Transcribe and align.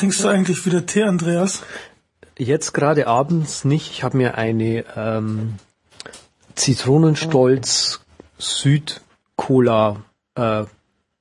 Trinkst 0.00 0.24
du 0.24 0.28
eigentlich 0.28 0.64
wieder 0.64 0.86
Tee, 0.86 1.02
Andreas? 1.02 1.62
Jetzt 2.38 2.72
gerade 2.72 3.06
abends 3.06 3.66
nicht. 3.66 3.90
Ich 3.90 4.02
habe 4.02 4.16
mir 4.16 4.38
eine 4.38 4.86
ähm, 4.96 5.56
Zitronenstolz 6.54 8.00
Süd 8.38 9.02
Cola 9.36 10.02
äh, 10.36 10.64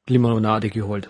Limonade 0.08 0.70
geholt. 0.70 1.10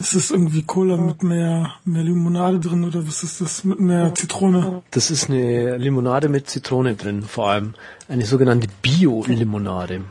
Ist 0.00 0.16
das 0.16 0.32
irgendwie 0.32 0.64
Cola 0.64 0.96
mit 0.96 1.22
mehr, 1.22 1.72
mehr 1.84 2.02
Limonade 2.02 2.58
drin 2.58 2.82
oder 2.82 3.06
was 3.06 3.22
ist 3.22 3.40
das 3.40 3.62
mit 3.62 3.78
mehr 3.78 4.12
Zitrone? 4.16 4.82
Das 4.90 5.12
ist 5.12 5.30
eine 5.30 5.76
Limonade 5.76 6.28
mit 6.28 6.50
Zitrone 6.50 6.96
drin, 6.96 7.22
vor 7.22 7.48
allem 7.48 7.74
eine 8.08 8.26
sogenannte 8.26 8.66
Bio-Limonade. 8.82 10.02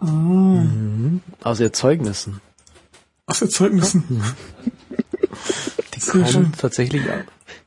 Ah. 0.00 0.06
Mhm. 0.06 1.20
Aus 1.40 1.60
Erzeugnissen. 1.60 2.40
Aus 3.26 3.42
Erzeugnissen. 3.42 4.24
Die 6.04 6.24
schön. 6.26 6.52
tatsächlich. 6.52 7.02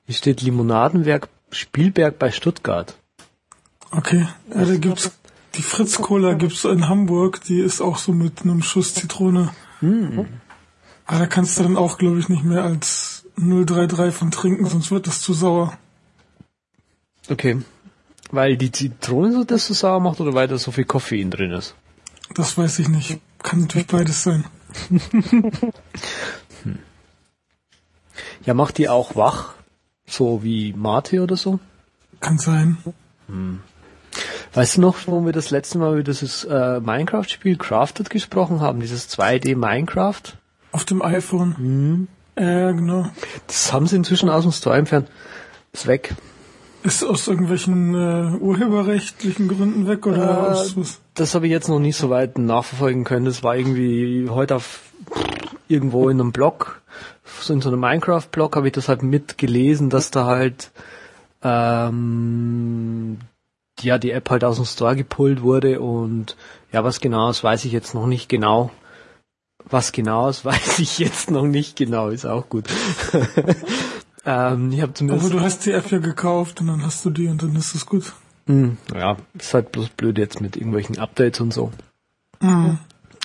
Hier 0.05 0.15
steht 0.15 0.41
Limonadenwerk 0.41 1.29
Spielberg 1.51 2.17
bei 2.17 2.31
Stuttgart. 2.31 2.95
Okay. 3.91 4.27
Ja, 4.53 4.65
da 4.65 4.75
gibt's 4.77 5.11
die 5.55 5.61
Fritz 5.63 5.97
Cola 5.97 6.33
gibt's 6.33 6.63
in 6.63 6.87
Hamburg, 6.87 7.41
die 7.43 7.59
ist 7.59 7.81
auch 7.81 7.97
so 7.97 8.13
mit 8.13 8.43
einem 8.43 8.61
Schuss 8.61 8.93
Zitrone. 8.93 9.51
Aber 11.05 11.19
da 11.19 11.25
kannst 11.25 11.59
du 11.59 11.63
dann 11.63 11.75
auch, 11.75 11.97
glaube 11.97 12.19
ich, 12.19 12.29
nicht 12.29 12.43
mehr 12.43 12.63
als 12.63 13.25
033 13.35 14.15
von 14.15 14.31
trinken, 14.31 14.65
sonst 14.65 14.91
wird 14.91 15.07
das 15.07 15.21
zu 15.21 15.33
sauer. 15.33 15.77
Okay. 17.29 17.61
Weil 18.31 18.55
die 18.55 18.71
Zitrone 18.71 19.33
so 19.33 19.43
das 19.43 19.65
so 19.65 19.73
sauer 19.73 19.99
macht 19.99 20.21
oder 20.21 20.33
weil 20.33 20.47
da 20.47 20.57
so 20.57 20.71
viel 20.71 20.85
Koffein 20.85 21.31
drin 21.31 21.51
ist? 21.51 21.75
Das 22.33 22.57
weiß 22.57 22.79
ich 22.79 22.87
nicht. 22.87 23.19
Kann 23.43 23.61
natürlich 23.61 23.87
beides 23.87 24.23
sein. 24.23 24.45
Ja, 28.45 28.53
macht 28.53 28.77
die 28.77 28.89
auch 28.89 29.15
wach? 29.15 29.53
So 30.07 30.43
wie 30.43 30.73
Mate 30.73 31.21
oder 31.21 31.35
so? 31.37 31.59
Kann 32.19 32.37
sein. 32.37 32.77
Weißt 34.53 34.77
du 34.77 34.81
noch, 34.81 34.95
wo 35.07 35.23
wir 35.25 35.31
das 35.31 35.51
letzte 35.51 35.77
Mal 35.77 35.93
über 35.93 36.03
dieses 36.03 36.43
äh, 36.43 36.79
Minecraft-Spiel 36.79 37.57
Crafted 37.57 38.09
gesprochen 38.09 38.59
haben? 38.59 38.79
Dieses 38.81 39.09
2D 39.09 39.55
Minecraft? 39.55 40.21
Auf 40.71 40.85
dem 40.85 41.01
iPhone. 41.01 42.07
Ja, 42.37 42.71
genau. 42.71 43.09
Das 43.47 43.71
haben 43.71 43.87
sie 43.87 43.95
inzwischen 43.95 44.29
aus 44.29 44.43
dem 44.43 44.51
Store 44.51 44.77
entfernt. 44.77 45.09
Ist 45.73 45.87
weg. 45.87 46.13
Ist 46.83 47.03
aus 47.03 47.27
irgendwelchen 47.27 47.93
äh, 47.93 48.37
urheberrechtlichen 48.37 49.47
Gründen 49.47 49.87
weg 49.87 50.05
oder 50.07 50.23
Äh, 50.23 50.51
aus 50.51 50.75
was? 50.75 50.99
Das 51.13 51.35
habe 51.35 51.45
ich 51.45 51.51
jetzt 51.51 51.69
noch 51.69 51.79
nicht 51.79 51.95
so 51.97 52.09
weit 52.09 52.37
nachverfolgen 52.37 53.03
können. 53.03 53.25
Das 53.25 53.43
war 53.43 53.55
irgendwie 53.55 54.27
heute 54.29 54.55
auf 54.55 54.81
irgendwo 55.67 56.09
in 56.09 56.19
einem 56.19 56.31
Blog, 56.31 56.80
so 57.39 57.53
in 57.53 57.61
so 57.61 57.69
einem 57.69 57.79
Minecraft-Blog 57.79 58.55
habe 58.55 58.67
ich 58.67 58.73
das 58.73 58.89
halt 58.89 59.03
mitgelesen, 59.03 59.89
dass 59.89 60.11
da 60.11 60.25
halt 60.25 60.71
ähm, 61.43 63.19
ja 63.79 63.97
die 63.97 64.11
App 64.11 64.29
halt 64.29 64.43
aus 64.43 64.57
dem 64.57 64.65
Store 64.65 64.95
gepullt 64.95 65.41
wurde 65.41 65.81
und 65.81 66.35
ja, 66.71 66.83
was 66.83 66.99
genau 66.99 67.29
ist, 67.29 67.43
weiß 67.43 67.65
ich 67.65 67.71
jetzt 67.71 67.93
noch 67.93 68.07
nicht 68.07 68.29
genau. 68.29 68.71
Was 69.65 69.91
genau 69.91 70.29
ist, 70.29 70.45
weiß 70.45 70.79
ich 70.79 70.99
jetzt 70.99 71.31
noch 71.31 71.45
nicht 71.45 71.75
genau, 71.75 72.09
ist 72.09 72.25
auch 72.25 72.49
gut. 72.49 72.65
ähm, 74.25 74.71
ich 74.71 74.83
Aber 74.83 74.93
zumindest 74.93 75.33
du 75.33 75.39
hast 75.39 75.65
die 75.65 75.71
App 75.71 75.91
ja 75.91 75.99
gekauft 75.99 76.61
und 76.61 76.67
dann 76.67 76.83
hast 76.83 77.03
du 77.05 77.09
die 77.09 77.27
und 77.27 77.41
dann 77.41 77.55
ist 77.55 77.75
es 77.75 77.85
gut. 77.85 78.13
hm, 78.47 78.77
ja, 78.93 79.17
ist 79.33 79.53
halt 79.53 79.71
bloß 79.71 79.89
blöd 79.89 80.17
jetzt 80.17 80.41
mit 80.41 80.55
irgendwelchen 80.55 80.99
Updates 80.99 81.41
und 81.41 81.53
so. 81.53 81.71
Mhm. 82.39 82.79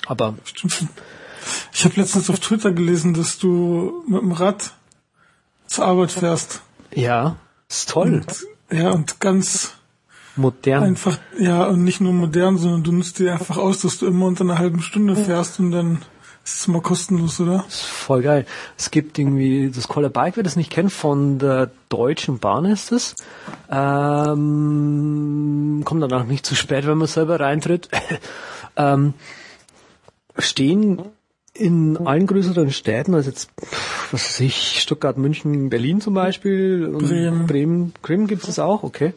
Aber 0.05 0.35
Stimmt. 0.45 0.87
Ich 1.77 1.85
habe 1.85 1.93
letztens 1.97 2.27
auf 2.31 2.39
Twitter 2.39 2.71
gelesen, 2.71 3.13
dass 3.13 3.37
du 3.37 4.03
mit 4.07 4.19
dem 4.19 4.31
Rad 4.31 4.71
zur 5.67 5.85
Arbeit 5.85 6.11
fährst. 6.11 6.63
Ja, 6.91 7.35
ist 7.69 7.89
toll. 7.89 8.25
Und, 8.25 8.47
ja, 8.75 8.89
und 8.89 9.19
ganz 9.19 9.73
Modern. 10.35 10.81
einfach, 10.81 11.19
ja, 11.37 11.65
und 11.65 11.83
nicht 11.83 12.01
nur 12.01 12.13
modern, 12.13 12.57
sondern 12.57 12.83
du 12.83 12.91
nutzt 12.91 13.19
dir 13.19 13.31
einfach 13.31 13.57
aus, 13.57 13.81
dass 13.81 13.99
du 13.99 14.07
immer 14.07 14.25
unter 14.25 14.43
einer 14.43 14.57
halben 14.57 14.81
Stunde 14.81 15.15
fährst 15.15 15.59
und 15.59 15.69
dann 15.69 16.01
ist 16.43 16.61
es 16.61 16.67
mal 16.67 16.81
kostenlos, 16.81 17.39
oder? 17.39 17.63
ist 17.67 17.83
voll 17.83 18.23
geil. 18.23 18.47
Es 18.75 18.89
gibt 18.89 19.19
irgendwie 19.19 19.69
das 19.69 19.87
Collar 19.87 20.09
Bike, 20.09 20.35
wer 20.35 20.43
das 20.43 20.55
nicht 20.55 20.71
kennt, 20.71 20.91
von 20.91 21.37
der 21.37 21.69
Deutschen 21.89 22.39
Bahn 22.39 22.65
ist 22.65 22.91
es. 22.91 23.13
Ähm, 23.69 24.23
kommt 25.85 26.01
dann 26.01 26.13
auch 26.13 26.23
nicht 26.23 26.43
zu 26.43 26.55
spät, 26.55 26.87
wenn 26.87 26.97
man 26.97 27.07
selber 27.07 27.39
reintritt. 27.39 27.89
ähm, 28.77 29.13
stehen 30.39 31.03
in 31.59 31.97
allen 31.97 32.27
größeren 32.27 32.71
Städten, 32.71 33.13
also 33.13 33.29
jetzt, 33.29 33.49
was 34.11 34.25
weiß 34.25 34.39
ich, 34.41 34.79
Stuttgart, 34.81 35.17
München, 35.17 35.69
Berlin 35.69 36.01
zum 36.01 36.13
Beispiel, 36.13 36.89
Bremen. 36.89 37.47
Bremen, 37.47 37.93
Bremen 38.01 38.27
gibt 38.27 38.47
es 38.47 38.59
auch, 38.59 38.83
okay. 38.83 39.13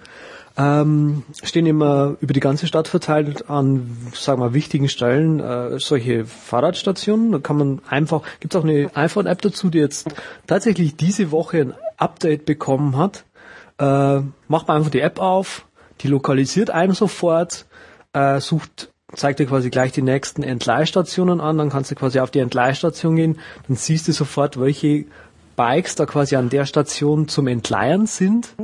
Ähm, 0.56 1.22
stehen 1.42 1.66
immer 1.66 2.16
über 2.20 2.32
die 2.32 2.40
ganze 2.40 2.66
Stadt 2.66 2.88
verteilt 2.88 3.48
an, 3.48 3.96
sagen 4.12 4.42
wir, 4.42 4.52
wichtigen 4.52 4.88
Stellen 4.88 5.40
äh, 5.40 5.78
solche 5.78 6.26
Fahrradstationen. 6.26 7.32
Da 7.32 7.38
kann 7.38 7.56
man 7.56 7.80
einfach, 7.88 8.22
gibt 8.40 8.54
es 8.54 8.60
auch 8.60 8.64
eine 8.64 8.90
iPhone-App 8.94 9.40
dazu, 9.42 9.70
die 9.70 9.78
jetzt 9.78 10.08
tatsächlich 10.46 10.96
diese 10.96 11.30
Woche 11.30 11.58
ein 11.58 11.74
Update 11.96 12.46
bekommen 12.46 12.96
hat. 12.96 13.24
Äh, 13.78 14.20
macht 14.48 14.68
man 14.68 14.78
einfach 14.78 14.90
die 14.90 15.00
App 15.00 15.20
auf, 15.20 15.66
die 16.00 16.08
lokalisiert 16.08 16.70
einen 16.70 16.94
sofort, 16.94 17.66
äh, 18.12 18.40
sucht, 18.40 18.90
zeigt 19.14 19.38
dir 19.38 19.46
quasi 19.46 19.70
gleich 19.70 19.92
die 19.92 20.02
nächsten 20.02 20.42
Entleihstationen 20.42 21.40
an, 21.40 21.58
dann 21.58 21.70
kannst 21.70 21.90
du 21.90 21.94
quasi 21.94 22.20
auf 22.20 22.30
die 22.30 22.38
Entleihstation 22.38 23.16
gehen, 23.16 23.38
dann 23.66 23.76
siehst 23.76 24.08
du 24.08 24.12
sofort, 24.12 24.60
welche 24.60 25.06
Bikes 25.56 25.94
da 25.94 26.06
quasi 26.06 26.36
an 26.36 26.48
der 26.48 26.66
Station 26.66 27.28
zum 27.28 27.46
Entleihen 27.46 28.06
sind 28.06 28.54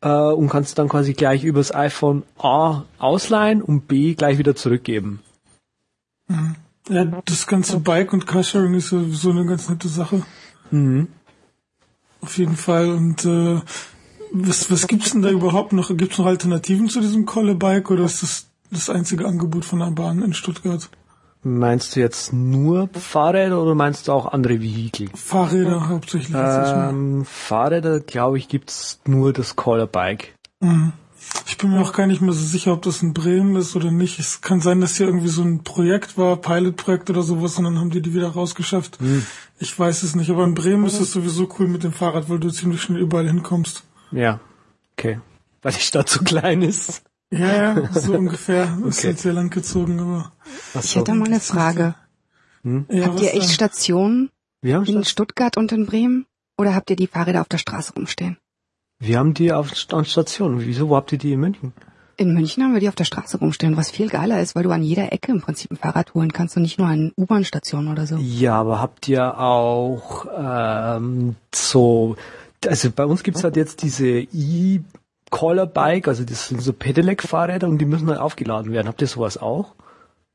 äh, 0.00 0.08
und 0.08 0.48
kannst 0.48 0.78
dann 0.78 0.88
quasi 0.88 1.12
gleich 1.12 1.44
übers 1.44 1.74
iPhone 1.74 2.22
A 2.38 2.84
ausleihen 2.98 3.62
und 3.62 3.88
B 3.88 4.14
gleich 4.14 4.38
wieder 4.38 4.56
zurückgeben. 4.56 5.20
Ja, 6.88 7.04
das 7.24 7.46
ganze 7.46 7.78
Bike- 7.80 8.12
und 8.12 8.26
Carsharing 8.26 8.74
ist 8.74 8.88
sowieso 8.88 9.30
eine 9.30 9.44
ganz 9.44 9.68
nette 9.68 9.88
Sache. 9.88 10.22
Mhm. 10.70 11.08
Auf 12.20 12.36
jeden 12.38 12.56
Fall. 12.56 12.90
Und 12.90 13.24
äh, 13.24 13.60
was, 14.32 14.70
was 14.70 14.86
gibt's 14.86 15.12
denn 15.12 15.22
da 15.22 15.30
überhaupt 15.30 15.72
noch? 15.72 15.94
Gibt's 15.96 16.18
noch 16.18 16.26
Alternativen 16.26 16.88
zu 16.88 17.00
diesem 17.00 17.26
Kolle 17.26 17.54
Bike 17.54 17.90
oder 17.90 18.04
ist 18.04 18.22
das 18.22 18.46
das 18.70 18.90
einzige 18.90 19.26
Angebot 19.26 19.64
von 19.64 19.80
der 19.80 19.90
Bahn 19.90 20.22
in 20.22 20.32
Stuttgart? 20.34 20.88
Meinst 21.42 21.96
du 21.96 22.00
jetzt 22.00 22.34
nur 22.34 22.90
Fahrräder 22.92 23.62
oder 23.62 23.74
meinst 23.74 24.08
du 24.08 24.12
auch 24.12 24.26
andere 24.26 24.60
Vehikel? 24.60 25.08
Fahrräder 25.14 25.88
hauptsächlich. 25.88 26.36
Ähm, 26.36 27.24
Fahrräder, 27.24 28.00
glaube 28.00 28.36
ich, 28.36 28.48
gibt's 28.48 29.00
nur 29.06 29.32
das 29.32 29.56
Caller 29.56 29.86
Bike. 29.86 30.34
Mhm. 30.60 30.92
Ich 31.46 31.56
bin 31.58 31.70
mir 31.70 31.80
auch 31.80 31.92
gar 31.92 32.06
nicht 32.06 32.20
mehr 32.20 32.32
so 32.32 32.44
sicher, 32.44 32.72
ob 32.72 32.82
das 32.82 33.02
in 33.02 33.12
Bremen 33.14 33.56
ist 33.56 33.74
oder 33.76 33.90
nicht. 33.90 34.18
Es 34.18 34.40
kann 34.40 34.60
sein, 34.60 34.80
dass 34.80 34.96
hier 34.96 35.06
irgendwie 35.06 35.28
so 35.28 35.42
ein 35.42 35.62
Projekt 35.62 36.18
war, 36.18 36.36
Pilotprojekt 36.36 37.10
oder 37.10 37.22
sowas, 37.22 37.56
und 37.58 37.64
dann 37.64 37.78
haben 37.78 37.90
die 37.90 38.02
die 38.02 38.14
wieder 38.14 38.28
rausgeschafft. 38.28 38.98
Ich 39.58 39.78
weiß 39.78 40.02
es 40.02 40.14
nicht, 40.14 40.30
aber 40.30 40.44
in 40.44 40.54
Bremen 40.54 40.84
ist 40.86 41.00
es 41.00 41.12
sowieso 41.12 41.48
cool 41.58 41.68
mit 41.68 41.84
dem 41.84 41.92
Fahrrad, 41.92 42.28
weil 42.28 42.38
du 42.38 42.50
ziemlich 42.50 42.82
schnell 42.82 43.00
überall 43.00 43.26
hinkommst. 43.26 43.84
Ja, 44.12 44.40
okay. 44.92 45.20
Weil 45.62 45.72
die 45.72 45.80
Stadt 45.80 46.08
zu 46.08 46.24
klein 46.24 46.62
ist. 46.62 47.02
Ja, 47.32 47.74
ja, 47.78 47.92
so 47.92 48.12
ungefähr. 48.18 48.64
Ist 48.86 48.98
Okay. 48.98 49.08
jetzt 49.08 49.22
sehr 49.22 49.32
lang 49.32 49.50
gezogen, 49.50 50.00
aber. 50.00 50.32
Ach 50.74 50.82
Ich 50.82 50.90
so. 50.90 51.00
hätte 51.00 51.14
mal 51.14 51.26
eine 51.28 51.40
Frage. 51.40 51.94
Ja, 52.64 53.06
habt 53.06 53.20
ihr 53.20 53.28
echt 53.32 53.42
denn? 53.42 53.48
Stationen 53.48 54.30
Wir 54.62 54.74
haben, 54.76 54.84
in 54.86 54.92
Stadt, 55.04 55.08
Stuttgart 55.08 55.56
und 55.56 55.72
in 55.72 55.86
Bremen? 55.86 56.26
Oder 56.58 56.74
habt 56.74 56.90
ihr 56.90 56.96
die 56.96 57.06
Fahrräder 57.06 57.40
auf 57.40 57.48
der 57.48 57.58
Straße 57.58 57.94
rumstehen? 57.94 58.36
wir 59.02 59.18
haben 59.18 59.32
die 59.32 59.50
auf 59.50 59.70
an 59.92 60.04
Station. 60.04 60.60
Wieso, 60.60 60.90
wo 60.90 60.96
habt 60.96 61.10
ihr 61.12 61.16
die 61.18 61.32
in 61.32 61.40
München? 61.40 61.72
In 62.18 62.34
München 62.34 62.62
haben 62.62 62.74
wir 62.74 62.80
die 62.80 62.88
auf 62.90 62.94
der 62.96 63.04
Straße 63.04 63.38
rumstehen, 63.38 63.78
was 63.78 63.90
viel 63.90 64.10
geiler 64.10 64.42
ist, 64.42 64.54
weil 64.54 64.64
du 64.64 64.70
an 64.72 64.82
jeder 64.82 65.10
Ecke 65.10 65.32
im 65.32 65.40
Prinzip 65.40 65.70
ein 65.70 65.78
Fahrrad 65.78 66.12
holen 66.12 66.34
kannst 66.34 66.54
und 66.58 66.62
nicht 66.64 66.78
nur 66.78 66.86
an 66.86 67.12
U-Bahn-Stationen 67.16 67.88
oder 67.88 68.06
so. 68.06 68.16
Ja, 68.18 68.56
aber 68.60 68.78
habt 68.78 69.08
ihr 69.08 69.38
auch 69.40 70.26
ähm, 70.36 71.36
so, 71.54 72.16
also 72.66 72.90
bei 72.90 73.06
uns 73.06 73.22
gibt's 73.22 73.42
halt 73.42 73.56
jetzt 73.56 73.80
diese 73.82 74.26
E-Caller-Bike, 75.32 76.08
also 76.08 76.24
das 76.24 76.48
sind 76.48 76.60
so 76.62 76.72
Pedelec-Fahrräder 76.72 77.68
und 77.68 77.78
die 77.78 77.84
müssen 77.84 78.08
halt 78.08 78.18
aufgeladen 78.18 78.72
werden. 78.72 78.88
Habt 78.88 79.00
ihr 79.00 79.06
sowas 79.06 79.38
auch? 79.38 79.74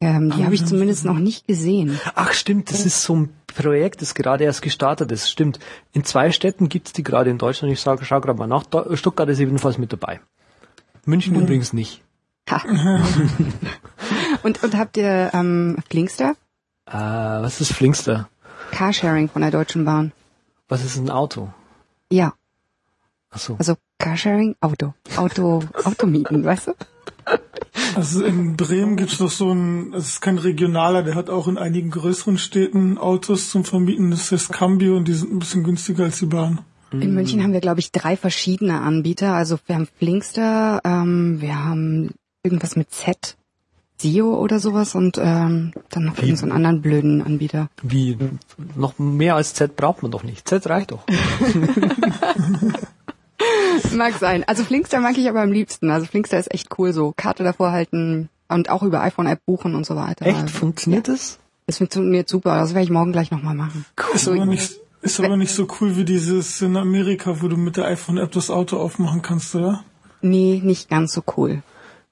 Ähm, 0.02 0.32
die 0.32 0.42
Ah, 0.42 0.46
habe 0.46 0.56
ich 0.56 0.62
ja. 0.62 0.68
zumindest 0.68 1.06
noch 1.06 1.18
nicht 1.18 1.48
gesehen. 1.48 2.00
Ach 2.16 2.34
stimmt, 2.34 2.70
das 2.72 2.86
ist 2.86 3.02
so 3.04 3.16
ein 3.16 3.30
Projekt, 3.48 4.02
das 4.02 4.14
gerade 4.16 4.44
erst 4.44 4.62
gestartet 4.62 5.12
ist. 5.12 5.30
Stimmt. 5.30 5.60
In 5.94 6.04
zwei 6.04 6.32
Städten 6.32 6.68
gibt's 6.70 6.92
die 6.94 7.04
gerade 7.04 7.30
in 7.30 7.38
Deutschland. 7.38 7.72
Ich 7.72 7.80
sage, 7.82 8.04
schau 8.06 8.20
gerade 8.22 8.38
mal 8.38 8.48
nach. 8.48 8.64
Stuttgart 8.96 9.30
ist 9.30 9.40
ebenfalls 9.40 9.78
mit 9.78 9.94
dabei. 9.94 10.20
München 11.06 11.36
übrigens 11.36 11.72
nicht. 11.72 12.02
Ha. 12.50 12.62
und, 14.44 14.64
und 14.64 14.78
habt 14.78 14.98
ihr 14.98 15.32
ähm, 15.34 15.78
Flinkster? 15.90 16.36
Äh, 16.88 16.94
was 16.94 17.62
ist 17.62 17.72
Flinkster? 17.74 18.30
Carsharing 18.72 19.30
von 19.30 19.42
der 19.42 19.52
Deutschen 19.52 19.86
Bahn. 19.86 20.12
Was 20.68 20.84
ist 20.84 20.98
ein 20.98 21.10
Auto? 21.10 21.50
Ja, 22.12 22.34
Ach 23.32 23.40
so. 23.40 23.56
also 23.58 23.76
Carsharing, 24.00 24.56
Auto. 24.62 24.94
Auto, 25.16 25.64
Automieten, 25.84 26.44
weißt 26.44 26.68
du? 26.68 26.74
Also 27.96 28.24
in 28.24 28.56
Bremen 28.56 28.98
gibt's 28.98 29.20
noch 29.20 29.32
so 29.32 29.52
ein, 29.52 29.94
es 29.94 30.10
ist 30.10 30.22
kein 30.22 30.38
regionaler, 30.38 31.02
der 31.04 31.16
hat 31.16 31.30
auch 31.30 31.48
in 31.48 31.58
einigen 31.58 31.92
größeren 31.92 32.38
Städten 32.38 32.98
Autos 32.98 33.50
zum 33.50 33.64
Vermieten. 33.64 34.12
Das 34.12 34.32
heißt 34.32 34.52
Cambio 34.52 34.98
und 34.98 35.08
die 35.08 35.14
sind 35.14 35.34
ein 35.34 35.40
bisschen 35.40 35.64
günstiger 35.64 36.04
als 36.04 36.20
die 36.20 36.26
Bahn. 36.26 36.60
In 36.92 37.14
München 37.14 37.42
haben 37.42 37.54
wir, 37.54 37.62
glaube 37.62 37.80
ich, 37.80 37.92
drei 37.92 38.16
verschiedene 38.16 38.82
Anbieter. 38.82 39.34
Also 39.34 39.58
wir 39.66 39.76
haben 39.76 39.88
Flinkster, 39.98 40.82
ähm, 40.84 41.42
wir 41.42 41.64
haben 41.64 42.12
irgendwas 42.44 42.76
mit 42.76 42.92
Z, 42.92 43.38
Sio 43.98 44.36
oder 44.36 44.60
sowas 44.60 44.94
und 44.94 45.18
ähm, 45.18 45.72
dann 45.90 46.04
noch 46.06 46.18
irgendeinen 46.18 46.38
so 46.38 46.44
einen 46.44 46.52
anderen 46.52 46.82
blöden 46.82 47.22
Anbieter. 47.22 47.70
Wie, 47.82 48.18
noch 48.76 49.00
mehr 49.00 49.36
als 49.36 49.54
Z 49.54 49.76
braucht 49.76 50.04
man 50.04 50.12
doch 50.12 50.24
nicht. 50.24 50.48
Z 50.48 50.68
reicht 50.68 50.92
doch. 50.92 51.06
Mag 53.96 54.14
sein. 54.16 54.44
Also 54.48 54.64
Flinkster 54.64 55.00
mag 55.00 55.18
ich 55.18 55.28
aber 55.30 55.42
am 55.42 55.52
liebsten. 55.52 55.90
Also 55.90 56.06
Flinkster 56.06 56.40
ist 56.40 56.54
echt 56.54 56.70
cool 56.78 56.94
so. 56.94 57.14
Karte 57.16 57.44
davor 57.44 57.72
halten 57.72 58.30
und 58.48 58.70
auch 58.70 58.84
über 58.84 59.02
iPhone-App 59.02 59.46
buchen 59.46 59.76
und 59.76 59.86
so 59.86 59.96
weiter. 59.96 60.26
Echt? 60.26 60.50
Funktioniert 60.50 61.08
das? 61.08 61.40
Das 61.68 61.80
funktioniert 61.80 62.30
super. 62.30 62.58
Das 62.58 62.74
werde 62.74 62.84
ich 62.84 62.92
morgen 62.92 63.12
gleich 63.12 63.32
nochmal 63.32 63.56
machen. 63.56 63.86
Ist 64.14 64.28
aber 64.28 64.46
nicht, 64.46 64.76
ist 65.02 65.20
aber 65.20 65.38
nicht 65.38 65.54
so 65.54 65.68
cool 65.80 65.98
wie 65.98 66.06
dieses 66.06 66.62
in 66.62 66.78
Amerika, 66.78 67.42
wo 67.42 67.48
du 67.48 67.58
mit 67.58 67.78
der 67.78 67.86
iPhone-App 67.86 68.32
das 68.32 68.50
Auto 68.50 68.78
aufmachen 68.78 69.22
kannst, 69.22 69.56
oder? 69.56 69.84
Nee, 70.22 70.62
nicht 70.64 70.90
ganz 70.90 71.14
so 71.14 71.24
cool. 71.38 71.64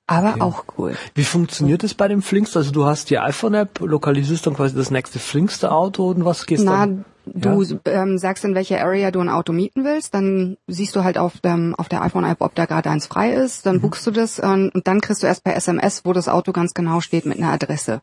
Aber 0.05 0.41
auch 0.41 0.65
cool. 0.77 0.95
Wie 1.15 1.23
funktioniert 1.23 1.83
das 1.83 1.93
bei 1.93 2.07
dem 2.07 2.21
Flinkster? 2.21 2.59
Also 2.59 2.71
du 2.71 2.85
hast 2.85 3.09
die 3.09 3.19
iPhone-App, 3.19 3.79
lokalisierst 3.79 4.45
dann 4.45 4.55
quasi 4.55 4.75
das 4.75 4.91
nächste 4.91 5.17
Flinkster-Auto 5.19 6.09
und 6.09 6.25
was 6.25 6.45
gehst 6.45 6.65
Na, 6.65 6.79
dann? 6.85 7.05
Du 7.25 7.79
ähm, 7.85 8.17
sagst, 8.17 8.43
in 8.45 8.55
welcher 8.55 8.81
Area 8.81 9.11
du 9.11 9.19
ein 9.19 9.29
Auto 9.29 9.53
mieten 9.53 9.83
willst, 9.83 10.13
dann 10.13 10.57
siehst 10.67 10.95
du 10.95 11.03
halt 11.03 11.17
auf, 11.17 11.39
dem, 11.39 11.75
auf 11.75 11.89
der 11.89 12.01
iPhone-App, 12.01 12.41
ob 12.41 12.55
da 12.55 12.65
gerade 12.65 12.89
eins 12.89 13.07
frei 13.07 13.31
ist, 13.33 13.65
dann 13.65 13.79
buchst 13.81 14.05
du 14.07 14.11
das 14.11 14.39
ähm, 14.39 14.71
und 14.73 14.87
dann 14.87 15.01
kriegst 15.01 15.23
du 15.23 15.27
erst 15.27 15.43
per 15.43 15.55
SMS, 15.55 16.03
wo 16.05 16.13
das 16.13 16.27
Auto 16.27 16.51
ganz 16.51 16.73
genau 16.73 16.99
steht 17.01 17.25
mit 17.25 17.37
einer 17.37 17.51
Adresse. 17.53 18.01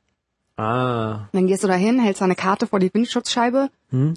Ah, 0.57 1.29
Dann 1.33 1.47
gehst 1.47 1.65
du 1.65 1.69
dahin, 1.69 1.99
hältst 1.99 2.21
eine 2.21 2.35
Karte 2.35 2.67
vor 2.67 2.81
die 2.81 2.93
Windschutzscheibe 2.93 3.71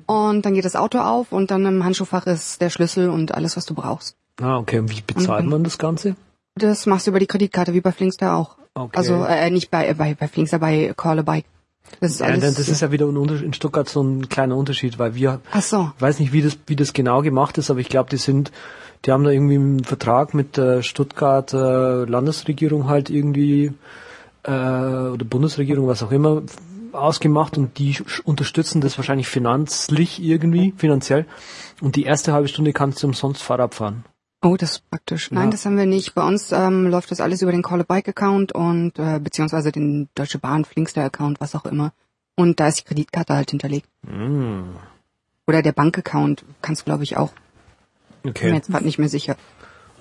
und 0.07 0.41
dann 0.45 0.53
geht 0.53 0.65
das 0.65 0.75
Auto 0.75 0.99
auf 0.99 1.31
und 1.31 1.49
dann 1.51 1.65
im 1.65 1.83
Handschuhfach 1.85 2.27
ist 2.27 2.59
der 2.59 2.69
Schlüssel 2.69 3.09
und 3.09 3.33
alles, 3.33 3.55
was 3.55 3.65
du 3.65 3.73
brauchst. 3.73 4.17
ah, 4.41 4.57
okay. 4.57 4.79
Und 4.79 4.91
wie 4.91 5.01
bezahlt 5.01 5.45
man 5.45 5.63
das 5.63 5.77
Ganze? 5.77 6.15
Das 6.55 6.85
machst 6.85 7.07
du 7.07 7.11
über 7.11 7.19
die 7.19 7.27
Kreditkarte, 7.27 7.73
wie 7.73 7.81
bei 7.81 7.91
Flinkster 7.93 8.35
auch. 8.35 8.57
Okay. 8.75 8.97
Also 8.97 9.23
äh, 9.23 9.49
nicht 9.51 9.71
bei, 9.71 9.93
bei, 9.93 10.15
bei 10.15 10.27
Flinkster, 10.27 10.59
bei 10.59 10.93
Call 10.97 11.19
a 11.19 11.21
Bike. 11.21 11.45
Das 11.99 12.11
ist 12.11 12.19
Ja, 12.19 12.27
alles. 12.27 12.39
denn 12.41 12.55
das 12.55 12.67
ist 12.69 12.81
ja 12.81 12.91
wieder 12.91 13.07
in 13.07 13.53
Stuttgart 13.53 13.87
so 13.87 14.01
ein 14.01 14.29
kleiner 14.29 14.55
Unterschied, 14.57 14.99
weil 14.99 15.15
wir, 15.15 15.41
Ach 15.51 15.61
so. 15.61 15.91
ich 15.95 16.01
weiß 16.01 16.19
nicht, 16.19 16.33
wie 16.33 16.41
das, 16.41 16.57
wie 16.67 16.75
das 16.75 16.93
genau 16.93 17.21
gemacht 17.21 17.57
ist, 17.57 17.69
aber 17.69 17.79
ich 17.79 17.89
glaube, 17.89 18.09
die 18.09 18.17
sind, 18.17 18.51
die 19.05 19.11
haben 19.11 19.23
da 19.23 19.29
irgendwie 19.29 19.55
einen 19.55 19.83
Vertrag 19.83 20.33
mit 20.33 20.57
der 20.57 20.81
Stuttgarter 20.81 22.05
Landesregierung 22.07 22.87
halt 22.87 23.09
irgendwie, 23.09 23.73
äh, 24.43 24.49
oder 24.51 25.25
Bundesregierung, 25.25 25.87
was 25.87 26.03
auch 26.03 26.11
immer, 26.11 26.41
ausgemacht 26.93 27.57
und 27.57 27.77
die 27.79 27.97
unterstützen 28.23 28.79
das 28.81 28.97
wahrscheinlich 28.97 29.27
finanzlich 29.27 30.21
irgendwie, 30.21 30.73
finanziell. 30.77 31.25
Und 31.81 31.95
die 31.95 32.03
erste 32.03 32.33
halbe 32.33 32.47
Stunde 32.47 32.71
kannst 32.71 33.01
du 33.03 33.07
umsonst 33.07 33.41
Fahrrad 33.41 33.75
fahren. 33.75 34.03
Oh, 34.43 34.57
das 34.57 34.71
ist 34.73 34.89
praktisch. 34.89 35.31
Nein, 35.31 35.45
Ja. 35.45 35.49
das 35.51 35.65
haben 35.65 35.77
wir 35.77 35.85
nicht. 35.85 36.13
Bei 36.15 36.23
uns 36.27 36.51
ähm, 36.51 36.87
läuft 36.87 37.09
das 37.11 37.21
alles 37.21 37.41
über 37.41 37.51
den 37.51 37.63
Call 37.63 37.79
a 37.81 37.83
Bike 37.83 38.09
Account 38.09 38.51
und 38.51 38.99
äh, 38.99 39.19
beziehungsweise 39.19 39.71
den 39.71 40.09
Deutsche 40.15 40.37
Bahn 40.37 40.65
Flinkster 40.65 41.03
Account, 41.03 41.39
was 41.39 41.55
auch 41.55 41.65
immer. 41.65 41.93
Und 42.35 42.59
da 42.59 42.67
ist 42.67 42.79
die 42.79 42.83
Kreditkarte 42.83 43.33
halt 43.35 43.51
hinterlegt. 43.51 43.87
Mm. 44.03 44.63
Oder 45.47 45.61
der 45.61 45.71
Bankaccount 45.71 46.43
kannst 46.61 46.85
glaube 46.85 47.03
ich 47.03 47.15
auch. 47.17 47.31
Bin 48.21 48.23
mir 48.23 48.29
Okay. 48.31 48.53
jetzt 48.53 48.69
gerade 48.69 48.85
nicht 48.85 48.99
mehr 48.99 49.09
sicher. 49.09 49.35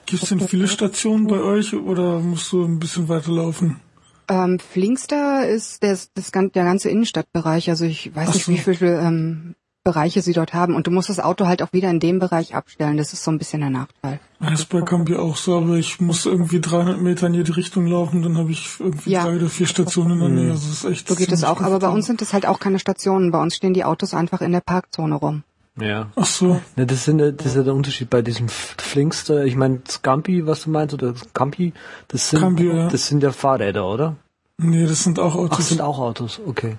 Gibt's 0.06 0.28
denn 0.28 0.40
viele 0.40 0.66
Stationen 0.68 1.26
bei 1.26 1.40
euch 1.40 1.74
oder 1.74 2.18
musst 2.20 2.50
du 2.52 2.64
ein 2.64 2.78
bisschen 2.80 3.08
weiterlaufen? 3.08 3.80
Ähm, 4.28 4.58
Flinkster 4.58 5.48
ist 5.48 5.82
das, 5.82 6.10
das, 6.14 6.32
gan- 6.32 6.52
der 6.52 6.64
ganze 6.64 6.88
Innenstadtbereich. 6.88 7.68
Also 7.70 7.84
ich 7.84 8.14
weiß 8.14 8.28
Ach 8.30 8.34
nicht, 8.34 8.44
so. 8.46 8.52
wie 8.52 8.58
viele 8.76 9.00
ähm, 9.00 9.54
Bereiche 9.84 10.22
sie 10.22 10.32
dort 10.32 10.54
haben. 10.54 10.74
Und 10.76 10.86
du 10.86 10.90
musst 10.92 11.08
das 11.08 11.18
Auto 11.20 11.46
halt 11.46 11.60
auch 11.62 11.72
wieder 11.72 11.90
in 11.90 11.98
dem 12.00 12.18
Bereich 12.20 12.54
abstellen. 12.54 12.96
Das 12.96 13.12
ist 13.12 13.24
so 13.24 13.30
ein 13.32 13.38
bisschen 13.38 13.60
der 13.60 13.70
Nachteil. 13.70 14.20
Ja, 14.42 14.50
Das 14.50 14.60
ist 14.60 14.68
bei 14.70 14.82
Cambio 14.82 15.20
auch 15.20 15.36
so, 15.36 15.56
aber 15.56 15.76
ich 15.76 16.00
muss 16.00 16.26
irgendwie 16.26 16.60
300 16.60 17.00
Meter 17.00 17.28
in 17.28 17.34
jede 17.34 17.56
Richtung 17.56 17.86
laufen, 17.86 18.22
dann 18.22 18.36
habe 18.36 18.50
ich 18.50 18.68
irgendwie 18.80 19.10
Ja. 19.10 19.22
drei 19.24 19.36
oder 19.36 19.48
vier 19.48 19.66
Stationen 19.68 20.12
in 20.12 20.18
der 20.20 20.28
Nähe. 20.30 20.50
Also 20.50 20.68
das 20.68 20.78
ist 20.78 20.90
echt 20.90 21.08
So 21.08 21.14
geht 21.14 21.30
es 21.32 21.44
auch. 21.44 21.60
Aber 21.60 21.78
bei 21.78 21.88
uns 21.88 22.06
sind 22.06 22.20
das 22.20 22.32
halt 22.32 22.46
auch 22.46 22.58
keine 22.58 22.78
Stationen. 22.80 23.30
Bei 23.30 23.40
uns 23.40 23.54
stehen 23.54 23.72
die 23.72 23.84
Autos 23.84 24.14
einfach 24.14 24.40
in 24.40 24.52
der 24.52 24.60
Parkzone 24.60 25.14
rum. 25.14 25.44
Ja. 25.80 26.10
Ach 26.16 26.26
so. 26.26 26.60
Ne, 26.76 26.84
das, 26.86 27.04
sind, 27.04 27.18
ja- 27.20 27.30
das 27.30 27.46
ist 27.46 27.56
ja 27.56 27.62
der 27.62 27.74
Unterschied 27.74 28.10
bei 28.10 28.20
diesem 28.20 28.48
Flinkster. 28.48 29.44
Ich 29.46 29.56
meine, 29.56 29.80
Scampi, 29.88 30.44
was 30.46 30.64
du 30.64 30.70
meinst, 30.70 30.92
oder 30.92 31.14
Scampi, 31.14 31.72
das 32.08 32.28
sind, 32.30 32.40
Cambio, 32.40 32.74
ja. 32.74 32.88
das 32.88 33.06
sind 33.06 33.22
ja 33.22 33.32
Fahrräder, 33.32 33.86
oder? 33.88 34.16
Nee, 34.58 34.86
das 34.86 35.02
sind 35.04 35.18
auch 35.18 35.34
Ach, 35.34 35.38
Autos. 35.38 35.56
das 35.58 35.68
sind 35.70 35.80
auch 35.80 35.98
Autos, 35.98 36.40
okay. 36.46 36.76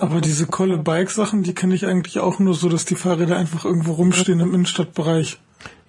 aber 0.00 0.20
diese 0.20 0.46
Kolle 0.46 0.78
Bike 0.78 1.10
Sachen, 1.10 1.42
die 1.42 1.54
kenne 1.54 1.74
ich 1.74 1.86
eigentlich 1.86 2.18
auch 2.18 2.38
nur 2.38 2.54
so, 2.54 2.68
dass 2.68 2.84
die 2.84 2.94
Fahrräder 2.94 3.36
einfach 3.36 3.64
irgendwo 3.64 3.92
rumstehen 3.92 4.40
im 4.40 4.54
Innenstadtbereich. 4.54 5.38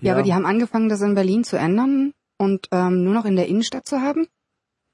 Ja, 0.01 0.13
aber 0.13 0.23
die 0.23 0.33
haben 0.33 0.45
angefangen, 0.45 0.89
das 0.89 1.01
in 1.01 1.15
Berlin 1.15 1.43
zu 1.43 1.57
ändern 1.57 2.13
und 2.37 2.67
ähm, 2.71 3.03
nur 3.03 3.13
noch 3.13 3.25
in 3.25 3.35
der 3.35 3.47
Innenstadt 3.47 3.87
zu 3.87 4.01
haben. 4.01 4.27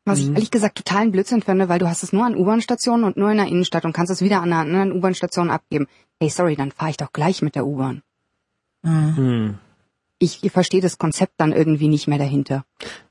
Was 0.03 0.17
ich 0.17 0.29
ehrlich 0.29 0.49
gesagt 0.49 0.77
totalen 0.77 1.11
Blödsinn 1.11 1.43
finde, 1.43 1.69
weil 1.69 1.77
du 1.77 1.87
hast 1.87 2.01
es 2.01 2.11
nur 2.11 2.25
an 2.25 2.35
U-Bahn-Stationen 2.35 3.03
und 3.03 3.17
nur 3.17 3.29
in 3.29 3.37
der 3.37 3.47
Innenstadt 3.47 3.85
und 3.85 3.93
kannst 3.93 4.11
es 4.11 4.21
wieder 4.21 4.41
an 4.41 4.51
einer 4.51 4.61
anderen 4.61 4.93
U-Bahn-Station 4.93 5.51
abgeben. 5.51 5.87
Hey, 6.19 6.29
sorry, 6.29 6.55
dann 6.55 6.71
fahre 6.71 6.89
ich 6.89 6.97
doch 6.97 7.13
gleich 7.13 7.43
mit 7.43 7.53
der 7.55 7.67
U-Bahn. 7.67 8.01
Hm. 8.83 9.59
Ich, 10.17 10.43
ich 10.43 10.51
verstehe 10.51 10.81
das 10.81 10.97
Konzept 10.97 11.33
dann 11.37 11.51
irgendwie 11.51 11.87
nicht 11.87 12.07
mehr 12.07 12.17
dahinter. 12.17 12.65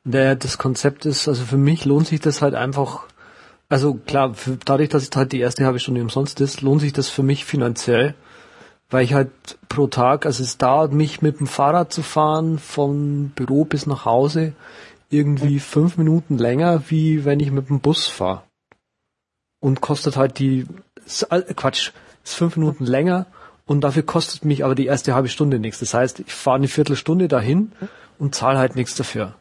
Der, 0.05 0.35
das 0.35 0.59
Konzept 0.59 1.07
ist, 1.07 1.29
also 1.29 1.45
für 1.45 1.57
mich 1.57 1.85
lohnt 1.85 2.09
sich 2.09 2.21
das 2.21 2.43
halt 2.43 2.55
einfach, 2.55 3.07
also 3.69 3.95
klar, 3.95 4.35
für, 4.35 4.57
dadurch, 4.65 4.89
dass 4.89 5.05
es 5.05 5.11
halt 5.15 5.31
die 5.33 5.41
erste 5.41 5.65
halbe 5.65 5.79
Stunde 5.79 6.03
umsonst 6.03 6.41
ist, 6.41 6.61
lohnt 6.61 6.81
sich 6.81 6.93
das 6.93 7.09
für 7.09 7.23
mich 7.23 7.45
finanziell, 7.45 8.15
weil 8.91 9.05
ich 9.05 9.15
halt 9.15 9.31
pro 9.69 9.87
Tag, 9.87 10.27
also 10.27 10.43
es 10.43 10.59
dauert 10.59 10.93
mich 10.93 11.23
mit 11.23 11.41
dem 11.41 11.47
Fahrrad 11.47 11.93
zu 11.93 12.03
fahren 12.03 12.59
vom 12.59 13.31
Büro 13.31 13.65
bis 13.65 13.87
nach 13.87 14.05
Hause 14.05 14.53
irgendwie 15.11 15.59
fünf 15.59 15.97
Minuten 15.97 16.39
länger, 16.39 16.85
wie 16.89 17.25
wenn 17.25 17.41
ich 17.41 17.51
mit 17.51 17.69
dem 17.69 17.81
Bus 17.81 18.07
fahre. 18.07 18.43
Und 19.61 19.81
kostet 19.81 20.17
halt 20.17 20.39
die, 20.39 20.67
äh, 21.31 21.43
Quatsch, 21.55 21.93
ist 22.25 22.35
fünf 22.35 22.57
Minuten 22.57 22.85
länger 22.85 23.27
und 23.67 23.83
dafür 23.83 24.03
kostet 24.03 24.45
mich 24.45 24.65
aber 24.65 24.75
die 24.75 24.87
erste 24.87 25.15
halbe 25.15 25.29
Stunde 25.29 25.59
nichts. 25.59 25.81
Das 25.81 25.95
heißt, 25.95 26.21
ich 26.21 26.33
fahre 26.33 26.57
eine 26.57 26.69
Viertelstunde 26.69 27.29
dahin 27.29 27.73
und 28.19 28.35
zahle 28.35 28.59
halt 28.59 28.77
nichts 28.77 28.95
dafür. 28.95 29.35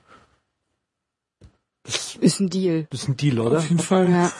Das, 1.84 2.16
Ist 2.16 2.40
ein 2.40 2.50
Deal. 2.50 2.88
das 2.90 3.04
ist 3.04 3.10
ein 3.10 3.18
Deal, 3.18 3.40
oder? 3.40 3.57
Auf 3.57 3.69
jeden 3.69 3.80
Fall. 3.80 4.10
Ja. 4.10 4.31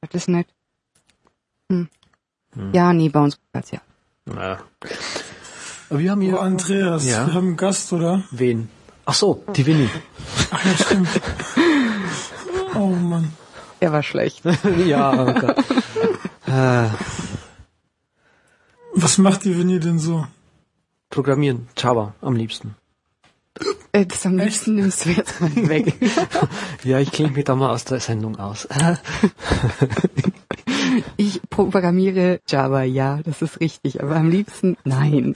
Das 0.00 0.14
ist 0.22 0.28
nett. 0.28 0.48
Hm. 1.70 1.88
Ja, 2.72 2.92
nee, 2.92 3.08
bei 3.08 3.20
uns 3.20 3.38
als 3.52 3.70
ja. 3.70 3.80
Aber 4.26 4.58
wir 5.98 6.10
haben 6.10 6.20
Oh, 6.20 6.24
hier 6.24 6.40
Andreas, 6.40 7.04
Ja. 7.06 7.26
wir 7.26 7.34
haben 7.34 7.46
einen 7.48 7.56
Gast, 7.56 7.92
oder? 7.92 8.22
wen? 8.30 8.68
Ach 9.04 9.14
so, 9.14 9.42
die 9.56 9.66
Winnie. 9.66 9.90
Ach 10.50 10.64
ja, 10.64 10.76
stimmt. 10.76 11.08
oh 12.74 12.86
Mann. 12.88 13.32
Der 13.80 13.92
war 13.92 14.02
schlecht. 14.02 14.42
ja, 14.86 15.10
oh 15.26 15.32
Gott. 15.34 15.56
äh, 16.46 16.88
Was 18.94 19.18
macht 19.18 19.44
die 19.44 19.58
Winnie 19.58 19.80
denn 19.80 19.98
so? 19.98 20.26
programmieren, 21.10 21.68
Java 21.76 22.14
am 22.22 22.36
liebsten. 22.36 22.74
Äh, 23.92 24.06
Das 24.06 24.24
am 24.26 24.38
liebsten 24.38 24.74
nimmst 24.76 25.04
du 25.04 25.10
jetzt 25.10 25.40
mal 25.40 25.50
weg. 25.68 25.94
Ja, 26.84 26.98
ich 26.98 27.12
klinge 27.12 27.32
mich 27.32 27.44
da 27.44 27.54
mal 27.54 27.70
aus 27.70 27.84
der 27.84 28.00
Sendung 28.00 28.38
aus. 28.38 28.66
Ich 31.16 31.40
programmiere 31.48 32.40
Java, 32.46 32.82
ja, 32.82 33.20
das 33.24 33.40
ist 33.40 33.60
richtig, 33.60 34.02
aber 34.02 34.16
am 34.16 34.28
liebsten 34.28 34.76
nein. 34.84 35.34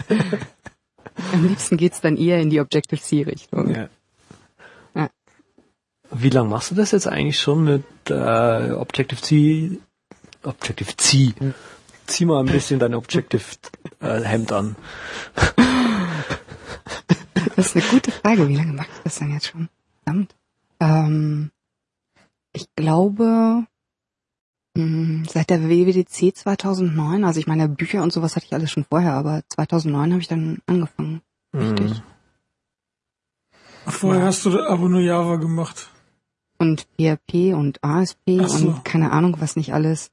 Am 1.32 1.46
liebsten 1.48 1.76
geht's 1.78 2.00
dann 2.02 2.16
eher 2.18 2.40
in 2.40 2.50
die 2.50 2.60
Objective-C-Richtung. 2.60 3.74
ja. 3.74 3.88
Ja. 4.94 5.08
Wie 6.10 6.28
lange 6.30 6.50
machst 6.50 6.72
du 6.72 6.74
das 6.74 6.90
jetzt 6.90 7.06
eigentlich 7.08 7.38
schon 7.38 7.64
mit 7.64 7.84
äh, 8.10 8.72
Objective-C? 8.72 9.78
Objective-C. 10.42 11.32
Zieh 12.06 12.24
mal 12.26 12.40
ein 12.40 12.46
bisschen 12.46 12.78
dein 12.78 12.94
Objective-Hemd 12.94 14.52
an. 14.52 14.76
Das 17.54 17.74
ist 17.74 17.76
eine 17.76 17.84
gute 17.86 18.10
Frage. 18.10 18.48
Wie 18.48 18.56
lange 18.56 18.72
mache 18.72 18.88
ich 18.94 19.02
das 19.02 19.18
denn 19.18 19.32
jetzt 19.32 19.46
schon? 19.46 19.68
Verdammt. 20.04 20.34
Ähm, 20.80 21.50
ich 22.52 22.68
glaube, 22.76 23.64
mh, 24.76 25.28
seit 25.28 25.50
der 25.50 25.68
WWDC 25.68 26.36
2009, 26.36 27.24
also 27.24 27.40
ich 27.40 27.46
meine, 27.46 27.68
Bücher 27.68 28.02
und 28.02 28.12
sowas 28.12 28.36
hatte 28.36 28.46
ich 28.46 28.54
alles 28.54 28.70
schon 28.70 28.84
vorher, 28.84 29.14
aber 29.14 29.42
2009 29.48 30.12
habe 30.12 30.20
ich 30.20 30.28
dann 30.28 30.58
angefangen. 30.66 31.22
Richtig. 31.54 31.90
Mhm. 31.90 32.02
Vorher 33.86 34.24
hast 34.24 34.44
du 34.44 34.60
aber 34.60 34.88
nur 34.88 35.00
Java 35.00 35.36
gemacht. 35.36 35.90
Und 36.58 36.86
PHP 36.98 37.54
und 37.54 37.82
ASP 37.84 38.40
so. 38.46 38.68
und 38.68 38.84
keine 38.84 39.12
Ahnung, 39.12 39.36
was 39.38 39.56
nicht 39.56 39.72
alles. 39.74 40.10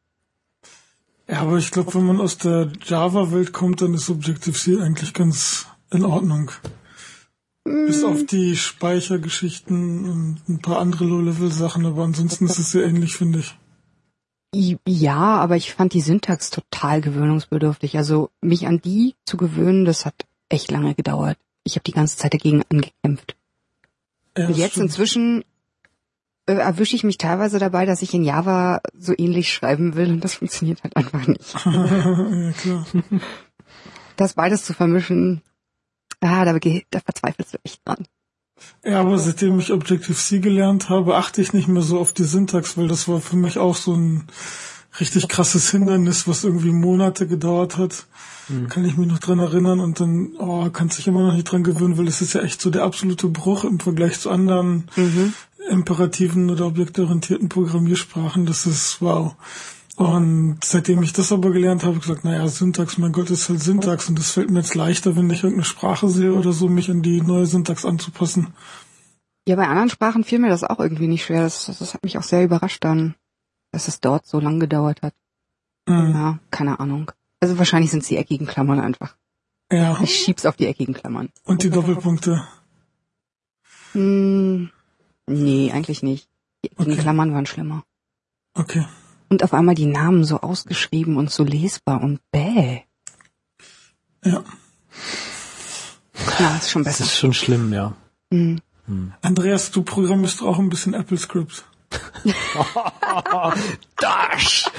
Ja, 1.27 1.41
aber 1.41 1.57
ich 1.57 1.71
glaube, 1.71 1.93
wenn 1.93 2.05
man 2.05 2.19
aus 2.19 2.37
der 2.37 2.71
Java-Welt 2.81 3.53
kommt, 3.53 3.81
dann 3.81 3.93
ist 3.93 4.09
Objective-C 4.09 4.81
eigentlich 4.81 5.13
ganz 5.13 5.67
in 5.93 6.05
Ordnung. 6.05 6.51
Bis 7.63 8.03
auf 8.03 8.25
die 8.25 8.57
Speichergeschichten 8.57 10.09
und 10.09 10.49
ein 10.49 10.59
paar 10.59 10.79
andere 10.79 11.05
Low-Level-Sachen, 11.05 11.85
aber 11.85 12.03
ansonsten 12.03 12.45
ist 12.45 12.59
es 12.59 12.71
sehr 12.71 12.85
ähnlich, 12.85 13.15
finde 13.15 13.39
ich. 13.39 13.55
Ja, 14.85 15.37
aber 15.37 15.55
ich 15.55 15.73
fand 15.73 15.93
die 15.93 16.01
Syntax 16.01 16.49
total 16.49 17.01
gewöhnungsbedürftig. 17.01 17.97
Also 17.97 18.29
mich 18.41 18.67
an 18.67 18.81
die 18.81 19.15
zu 19.25 19.37
gewöhnen, 19.37 19.85
das 19.85 20.05
hat 20.05 20.25
echt 20.49 20.69
lange 20.71 20.93
gedauert. 20.93 21.37
Ich 21.63 21.75
habe 21.75 21.83
die 21.83 21.93
ganze 21.93 22.17
Zeit 22.17 22.33
dagegen 22.33 22.63
angekämpft. 22.69 23.35
Ja, 24.37 24.47
Und 24.47 24.57
jetzt 24.57 24.73
stimmt. 24.73 24.87
inzwischen 24.87 25.43
äh, 26.45 26.53
erwische 26.53 26.95
ich 26.95 27.03
mich 27.03 27.17
teilweise 27.17 27.57
dabei, 27.57 27.85
dass 27.85 28.01
ich 28.01 28.13
in 28.13 28.23
Java 28.23 28.81
so 28.97 29.13
ähnlich 29.17 29.51
schreiben 29.51 29.95
will 29.95 30.11
und 30.11 30.23
das 30.23 30.35
funktioniert 30.35 30.83
halt 30.83 30.97
einfach 30.97 31.25
nicht. 31.25 31.53
ja, 31.65 32.51
klar. 32.51 32.85
Das 34.17 34.33
beides 34.33 34.65
zu 34.65 34.73
vermischen, 34.73 35.41
ah, 36.23 36.45
da, 36.45 36.53
da 36.53 36.99
verzweifelst 36.99 37.53
du 37.53 37.57
echt 37.63 37.81
dran. 37.85 38.05
Ja, 38.83 39.01
aber 39.01 39.17
seitdem 39.17 39.59
ich 39.59 39.71
Objective-C 39.71 40.39
gelernt 40.39 40.89
habe, 40.89 41.15
achte 41.15 41.41
ich 41.41 41.53
nicht 41.53 41.67
mehr 41.67 41.81
so 41.81 41.99
auf 41.99 42.13
die 42.13 42.23
Syntax, 42.23 42.77
weil 42.77 42.87
das 42.87 43.07
war 43.07 43.19
für 43.19 43.35
mich 43.35 43.57
auch 43.57 43.75
so 43.75 43.93
ein 43.93 44.27
richtig 44.99 45.27
krasses 45.27 45.71
Hindernis, 45.71 46.27
was 46.27 46.43
irgendwie 46.43 46.71
Monate 46.71 47.27
gedauert 47.27 47.77
hat. 47.77 48.05
Kann 48.69 48.83
ich 48.83 48.97
mich 48.97 49.07
noch 49.07 49.19
dran 49.19 49.39
erinnern 49.39 49.79
und 49.79 50.01
dann, 50.01 50.33
oh, 50.37 50.69
kannst 50.69 50.97
dich 50.97 51.07
immer 51.07 51.25
noch 51.25 51.33
nicht 51.33 51.45
dran 51.45 51.63
gewöhnen, 51.63 51.97
weil 51.97 52.09
es 52.09 52.21
ist 52.21 52.33
ja 52.33 52.41
echt 52.41 52.61
so 52.61 52.69
der 52.69 52.83
absolute 52.83 53.27
Bruch 53.27 53.63
im 53.63 53.79
Vergleich 53.79 54.19
zu 54.19 54.29
anderen 54.29 54.89
imperativen 55.69 56.49
oder 56.49 56.65
objektorientierten 56.65 57.47
Programmiersprachen. 57.47 58.45
Das 58.45 58.65
ist 58.65 58.97
wow. 59.01 59.35
Und 59.95 60.57
seitdem 60.63 61.03
ich 61.03 61.13
das 61.13 61.31
aber 61.31 61.51
gelernt 61.51 61.81
habe, 61.83 61.89
habe 61.93 61.97
ich 61.99 62.03
gesagt, 62.07 62.25
naja, 62.25 62.47
Syntax, 62.47 62.97
mein 62.97 63.11
Gott, 63.11 63.29
ist 63.29 63.47
halt 63.49 63.61
Syntax 63.61 64.09
und 64.09 64.17
das 64.17 64.31
fällt 64.31 64.49
mir 64.49 64.59
jetzt 64.59 64.73
leichter, 64.73 65.15
wenn 65.15 65.29
ich 65.29 65.43
irgendeine 65.43 65.65
Sprache 65.65 66.09
sehe 66.09 66.33
oder 66.33 66.51
so, 66.51 66.67
mich 66.67 66.89
an 66.89 67.03
die 67.03 67.21
neue 67.21 67.45
Syntax 67.45 67.85
anzupassen. 67.85 68.53
Ja, 69.47 69.55
bei 69.55 69.67
anderen 69.67 69.89
Sprachen 69.89 70.23
fiel 70.23 70.39
mir 70.39 70.49
das 70.49 70.63
auch 70.63 70.79
irgendwie 70.79 71.07
nicht 71.07 71.25
schwer. 71.25 71.41
Das, 71.43 71.65
das, 71.67 71.77
das 71.79 71.93
hat 71.93 72.03
mich 72.03 72.17
auch 72.17 72.23
sehr 72.23 72.43
überrascht 72.43 72.83
dann, 72.83 73.13
dass 73.71 73.87
es 73.87 73.99
dort 73.99 74.25
so 74.25 74.39
lang 74.39 74.59
gedauert 74.59 75.01
hat. 75.03 75.13
Mhm. 75.87 76.11
Ja, 76.11 76.39
keine 76.49 76.79
Ahnung. 76.79 77.11
Also 77.39 77.57
wahrscheinlich 77.59 77.91
sind 77.91 78.01
es 78.01 78.07
die 78.09 78.17
eckigen 78.17 78.47
Klammern 78.47 78.79
einfach. 78.79 79.15
Ja, 79.71 79.99
Ich 80.01 80.15
schieb's 80.15 80.45
auf 80.45 80.55
die 80.55 80.65
eckigen 80.65 80.93
Klammern. 80.95 81.29
und 81.43 81.61
die 81.61 81.69
Doppelpunkte. 81.69 82.47
Hm, 83.91 84.69
nee, 85.27 85.71
eigentlich 85.71 86.03
nicht. 86.03 86.27
Die 86.63 86.71
eckigen 86.71 86.93
Okay. 86.93 87.01
Klammern 87.01 87.33
waren 87.33 87.45
schlimmer. 87.45 87.83
Okay. 88.55 88.85
Und 89.33 89.41
auf 89.43 89.55
einmal 89.55 89.73
die 89.73 89.87
Namen 89.87 90.25
so 90.25 90.41
ausgeschrieben 90.41 91.17
und 91.17 91.31
so 91.31 91.43
lesbar 91.43 92.03
und 92.03 92.19
bäh. 92.31 92.81
Ja. 94.23 94.43
Ja, 96.37 96.55
ist 96.57 96.69
schon 96.69 96.83
Das 96.83 96.99
besser. 96.99 97.05
ist 97.05 97.17
schon 97.17 97.33
schlimm, 97.33 97.73
ja. 97.73 97.93
Hm. 98.31 98.61
Andreas, 99.23 99.71
du 99.71 99.81
programmierst 99.81 100.43
auch 100.43 100.59
ein 100.59 100.69
bisschen 100.69 100.93
AppleScript. 100.93 101.65
Dash! 103.99 104.69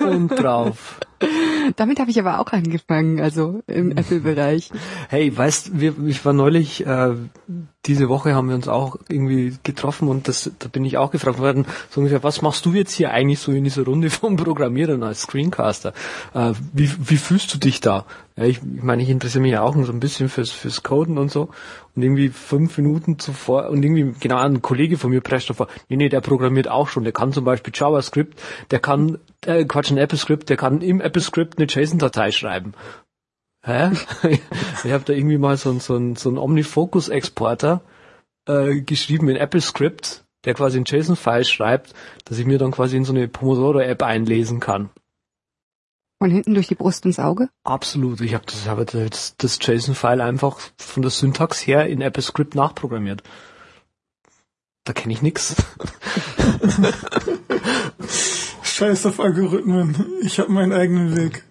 Und 0.00 0.30
drauf. 0.30 0.98
Damit 1.76 2.00
habe 2.00 2.10
ich 2.10 2.18
aber 2.18 2.40
auch 2.40 2.50
angefangen, 2.50 3.20
also 3.20 3.62
im 3.68 3.92
Apple-Bereich. 3.96 4.72
Hey, 5.08 5.36
weißt, 5.36 5.78
wir, 5.78 5.94
ich 6.06 6.24
war 6.24 6.32
neulich, 6.32 6.84
äh, 6.84 7.14
diese 7.86 8.08
Woche 8.08 8.34
haben 8.34 8.48
wir 8.48 8.54
uns 8.54 8.68
auch 8.68 8.96
irgendwie 9.08 9.56
getroffen 9.62 10.08
und 10.08 10.28
das, 10.28 10.50
da 10.58 10.68
bin 10.68 10.84
ich 10.84 10.96
auch 10.96 11.10
gefragt 11.10 11.38
worden, 11.38 11.66
so 11.90 12.00
ungefähr, 12.00 12.22
was 12.22 12.40
machst 12.40 12.64
du 12.64 12.72
jetzt 12.72 12.92
hier 12.92 13.10
eigentlich 13.10 13.40
so 13.40 13.52
in 13.52 13.64
dieser 13.64 13.84
Runde 13.84 14.10
vom 14.10 14.36
Programmieren 14.36 15.02
als 15.02 15.22
Screencaster? 15.22 15.92
Äh, 16.34 16.52
wie, 16.72 16.90
wie 16.98 17.16
fühlst 17.16 17.52
du 17.54 17.58
dich 17.58 17.80
da? 17.80 18.06
Ja, 18.36 18.44
ich, 18.44 18.56
ich 18.56 18.82
meine, 18.82 19.02
ich 19.02 19.10
interessiere 19.10 19.42
mich 19.42 19.52
ja 19.52 19.62
auch 19.62 19.76
so 19.76 19.92
ein 19.92 20.00
bisschen 20.00 20.28
fürs, 20.28 20.50
fürs 20.50 20.82
Coden 20.82 21.18
und 21.18 21.30
so. 21.30 21.50
Und 21.94 22.02
irgendwie 22.02 22.30
fünf 22.30 22.76
Minuten 22.78 23.20
zuvor, 23.20 23.68
und 23.70 23.84
irgendwie, 23.84 24.12
genau, 24.18 24.38
ein 24.38 24.60
Kollege 24.60 24.98
von 24.98 25.10
mir 25.10 25.20
prescht 25.20 25.50
davor, 25.50 25.68
nee, 25.88 25.96
nee, 25.96 26.08
der 26.08 26.20
programmiert 26.20 26.68
auch 26.68 26.88
schon, 26.88 27.04
der 27.04 27.12
kann 27.12 27.32
zum 27.32 27.44
Beispiel 27.44 27.72
JavaScript, 27.76 28.40
der 28.72 28.80
kann, 28.80 29.18
äh, 29.46 29.64
Quatsch, 29.64 29.92
ein 29.92 29.98
AppleScript, 30.00 30.48
der 30.48 30.56
kann 30.56 30.80
im 30.80 31.00
AppleScript 31.00 31.58
eine 31.58 31.68
JSON-Datei 31.68 32.32
schreiben. 32.32 32.74
Hä? 33.64 33.90
ich 34.84 34.92
habe 34.92 35.04
da 35.04 35.14
irgendwie 35.14 35.38
mal 35.38 35.56
so, 35.56 35.72
so, 35.78 36.14
so 36.14 36.28
einen 36.28 36.38
Omnifocus-Exporter 36.38 37.80
äh, 38.46 38.80
geschrieben 38.82 39.28
in 39.28 39.38
AppleScript, 39.38 40.24
der 40.44 40.54
quasi 40.54 40.78
ein 40.78 40.84
JSON-File 40.86 41.44
schreibt, 41.44 41.94
dass 42.26 42.38
ich 42.38 42.46
mir 42.46 42.58
dann 42.58 42.72
quasi 42.72 42.96
in 42.96 43.06
so 43.06 43.14
eine 43.14 43.26
Pomodoro-App 43.26 44.02
einlesen 44.02 44.60
kann. 44.60 44.90
Von 46.18 46.30
hinten 46.30 46.54
durch 46.54 46.68
die 46.68 46.74
Brust 46.74 47.06
ins 47.06 47.18
Auge. 47.18 47.48
Absolut. 47.64 48.20
Ich 48.20 48.34
habe 48.34 48.44
das, 48.46 48.68
hab 48.68 48.86
das, 48.86 49.34
das 49.38 49.58
JSON-File 49.60 50.20
einfach 50.20 50.58
von 50.76 51.02
der 51.02 51.10
Syntax 51.10 51.66
her 51.66 51.86
in 51.86 52.02
AppleScript 52.02 52.54
nachprogrammiert. 52.54 53.22
Da 54.84 54.92
kenne 54.92 55.14
ich 55.14 55.22
nix. 55.22 55.56
Scheiß 58.62 59.06
auf 59.06 59.20
Algorithmen. 59.20 60.06
Ich 60.20 60.38
habe 60.38 60.52
meinen 60.52 60.74
eigenen 60.74 61.16
Weg. 61.16 61.44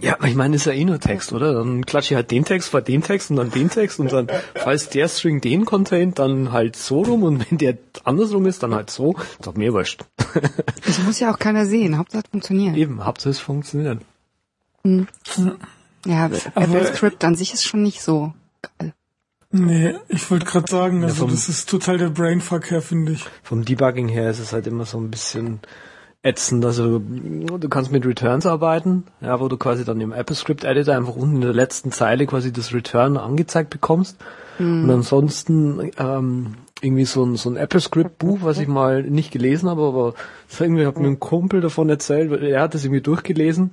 Ja, 0.00 0.14
aber 0.14 0.26
ich 0.26 0.34
meine, 0.34 0.56
ist 0.56 0.64
ja 0.64 0.72
eh 0.72 0.84
nur 0.86 0.98
Text, 1.00 1.32
oder? 1.34 1.52
Dann 1.52 1.84
klatsche 1.84 2.14
ich 2.14 2.16
halt 2.16 2.30
den 2.30 2.46
Text 2.46 2.70
vor 2.70 2.80
den 2.80 3.02
Text 3.02 3.30
und 3.30 3.36
dann 3.36 3.50
den 3.50 3.68
Text 3.68 4.00
und 4.00 4.10
dann, 4.10 4.26
falls 4.54 4.88
der 4.88 5.06
String 5.08 5.42
den 5.42 5.66
containt, 5.66 6.18
dann 6.18 6.50
halt 6.50 6.76
so 6.76 7.02
rum 7.02 7.22
und 7.24 7.44
wenn 7.50 7.58
der 7.58 7.76
andersrum 8.04 8.46
ist, 8.46 8.62
dann 8.62 8.74
halt 8.74 8.88
so. 8.90 9.14
Ist 9.16 9.46
doch 9.46 9.54
mir 9.54 9.72
wurscht. 9.72 10.04
Das 10.86 10.98
muss 11.02 11.20
ja 11.20 11.32
auch 11.32 11.38
keiner 11.38 11.66
sehen. 11.66 11.96
Hauptsache 11.98 12.22
es 12.24 12.30
funktioniert. 12.30 12.76
Eben, 12.76 13.04
Hauptsache 13.04 13.30
es 13.30 13.40
funktioniert. 13.40 14.00
Ja, 14.84 16.24
Aber- 16.26 16.36
AppleScript 16.54 17.22
an 17.24 17.34
sich 17.34 17.52
ist 17.54 17.64
schon 17.64 17.82
nicht 17.82 18.02
so 18.02 18.32
geil. 18.78 18.92
Nee, 19.50 19.94
ich 20.08 20.30
wollte 20.30 20.46
gerade 20.46 20.70
sagen, 20.70 21.04
also 21.04 21.14
vom- 21.16 21.30
das 21.30 21.48
ist 21.50 21.68
total 21.68 21.98
der 21.98 22.08
Brainfuck 22.08 22.70
her, 22.70 22.80
finde 22.82 23.12
ich. 23.12 23.24
Vom 23.42 23.64
Debugging 23.64 24.08
her 24.08 24.30
ist 24.30 24.38
es 24.38 24.52
halt 24.54 24.66
immer 24.66 24.86
so 24.86 24.98
ein 24.98 25.10
bisschen 25.10 25.60
ätzend. 26.22 26.64
Also 26.64 27.00
du 27.00 27.68
kannst 27.68 27.92
mit 27.92 28.06
Returns 28.06 28.46
arbeiten, 28.46 29.04
ja, 29.20 29.40
wo 29.40 29.48
du 29.48 29.56
quasi 29.56 29.84
dann 29.84 30.00
im 30.00 30.12
AppleScript 30.12 30.64
Editor 30.64 30.94
einfach 30.94 31.16
unten 31.16 31.36
in 31.36 31.42
der 31.42 31.52
letzten 31.52 31.92
Zeile 31.92 32.26
quasi 32.26 32.52
das 32.52 32.72
Return 32.72 33.16
angezeigt 33.16 33.70
bekommst. 33.70 34.16
Und 34.58 34.90
ansonsten 34.90 35.90
ähm, 35.98 36.54
irgendwie 36.80 37.04
so 37.04 37.24
ein, 37.24 37.36
so 37.36 37.50
ein 37.50 37.56
AppleScript-Buch, 37.56 38.40
was 38.42 38.58
ich 38.58 38.68
mal 38.68 39.02
nicht 39.02 39.32
gelesen 39.32 39.68
habe, 39.68 39.82
aber 39.82 40.14
irgendwie 40.58 40.86
hat 40.86 40.98
mir 40.98 41.08
ein 41.08 41.20
Kumpel 41.20 41.60
davon 41.60 41.88
erzählt, 41.88 42.30
weil 42.30 42.44
er 42.44 42.62
hat 42.62 42.74
das 42.74 42.84
irgendwie 42.84 43.00
durchgelesen. 43.00 43.72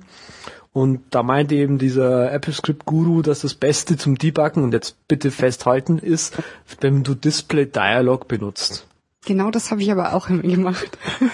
Und 0.72 1.00
da 1.10 1.24
meinte 1.24 1.56
eben 1.56 1.78
dieser 1.78 2.32
AppleScript-Guru, 2.32 3.22
dass 3.22 3.40
das 3.40 3.54
Beste 3.54 3.96
zum 3.96 4.16
Debuggen, 4.16 4.62
und 4.62 4.72
jetzt 4.72 4.96
bitte 5.08 5.32
festhalten, 5.32 5.98
ist, 5.98 6.38
wenn 6.80 7.02
du 7.02 7.14
Display 7.14 7.66
Dialog 7.66 8.28
benutzt. 8.28 8.86
Genau 9.26 9.50
das 9.50 9.70
habe 9.70 9.82
ich 9.82 9.90
aber 9.90 10.14
auch 10.14 10.30
immer 10.30 10.42
gemacht. 10.42 10.96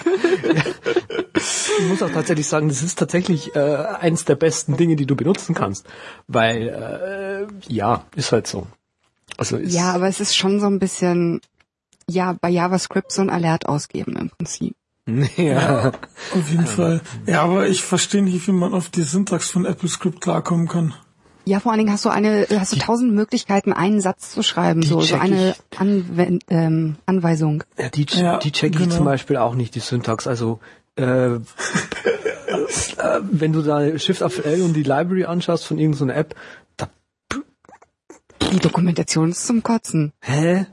Ich 1.79 1.87
muss 1.87 2.01
auch 2.03 2.11
tatsächlich 2.11 2.47
sagen, 2.47 2.69
das 2.69 2.81
ist 2.83 2.97
tatsächlich 2.99 3.55
äh, 3.55 3.59
eins 3.99 4.25
der 4.25 4.35
besten 4.35 4.77
Dinge, 4.77 4.95
die 4.95 5.05
du 5.05 5.15
benutzen 5.15 5.53
kannst. 5.55 5.85
Weil, 6.27 6.67
äh, 6.69 7.71
ja, 7.73 8.03
ist 8.15 8.31
halt 8.31 8.47
so. 8.47 8.67
Also 9.37 9.57
ist, 9.57 9.73
Ja, 9.73 9.93
aber 9.93 10.07
es 10.07 10.19
ist 10.19 10.35
schon 10.35 10.59
so 10.59 10.67
ein 10.67 10.79
bisschen, 10.79 11.41
ja, 12.09 12.35
bei 12.39 12.49
JavaScript 12.49 13.11
so 13.11 13.21
ein 13.21 13.29
Alert 13.29 13.67
ausgeben 13.67 14.15
im 14.15 14.29
Prinzip. 14.29 14.75
ja. 15.37 15.91
Auf 16.33 16.49
jeden 16.49 16.67
Fall. 16.67 17.01
Ja, 17.25 17.43
aber 17.43 17.67
ich 17.67 17.83
verstehe 17.83 18.23
nicht, 18.23 18.47
wie 18.47 18.51
man 18.51 18.73
auf 18.73 18.89
die 18.89 19.03
Syntax 19.03 19.49
von 19.51 19.65
AppleScript 19.65 20.21
klarkommen 20.21 20.67
kann. 20.67 20.93
Ja, 21.45 21.61
vor 21.61 21.71
allen 21.71 21.79
Dingen 21.79 21.93
hast 21.93 22.03
du 22.03 22.09
eine, 22.09 22.45
hast 22.59 22.73
du 22.73 22.77
tausend 22.77 23.13
Möglichkeiten, 23.13 23.71
einen 23.71 24.01
Satz 24.01 24.31
zu 24.31 24.43
schreiben, 24.43 24.81
Die 24.81 24.87
so, 24.87 24.99
so 24.99 25.15
eine 25.15 25.51
ich. 25.71 25.79
Anwen 25.79 26.39
ähm, 26.49 26.97
Anweisung. 27.05 27.63
Ja, 27.77 27.87
die, 27.87 28.05
Ja, 28.09 28.37
die 28.37 28.51
check 28.51 28.73
ich 28.73 28.79
genau. 28.79 28.95
zum 28.95 29.05
Beispiel 29.05 29.37
auch 29.37 29.55
nicht, 29.55 29.73
die 29.75 29.79
Syntax. 29.79 30.27
Also 30.27 30.59
äh, 30.97 31.35
äh, 31.35 31.39
wenn 33.31 33.53
du 33.53 33.61
da 33.61 33.97
Shift 33.97 34.23
auf 34.23 34.43
L 34.45 34.61
und 34.61 34.73
die 34.73 34.83
Library 34.83 35.25
anschaust 35.25 35.65
von 35.65 35.77
irgendeiner 35.79 36.15
App, 36.15 36.35
da, 36.77 36.89
Die 38.51 38.59
Dokumentation 38.59 39.31
ist 39.31 39.45
zum 39.47 39.63
Kotzen. 39.63 40.13
hä? 40.21 40.65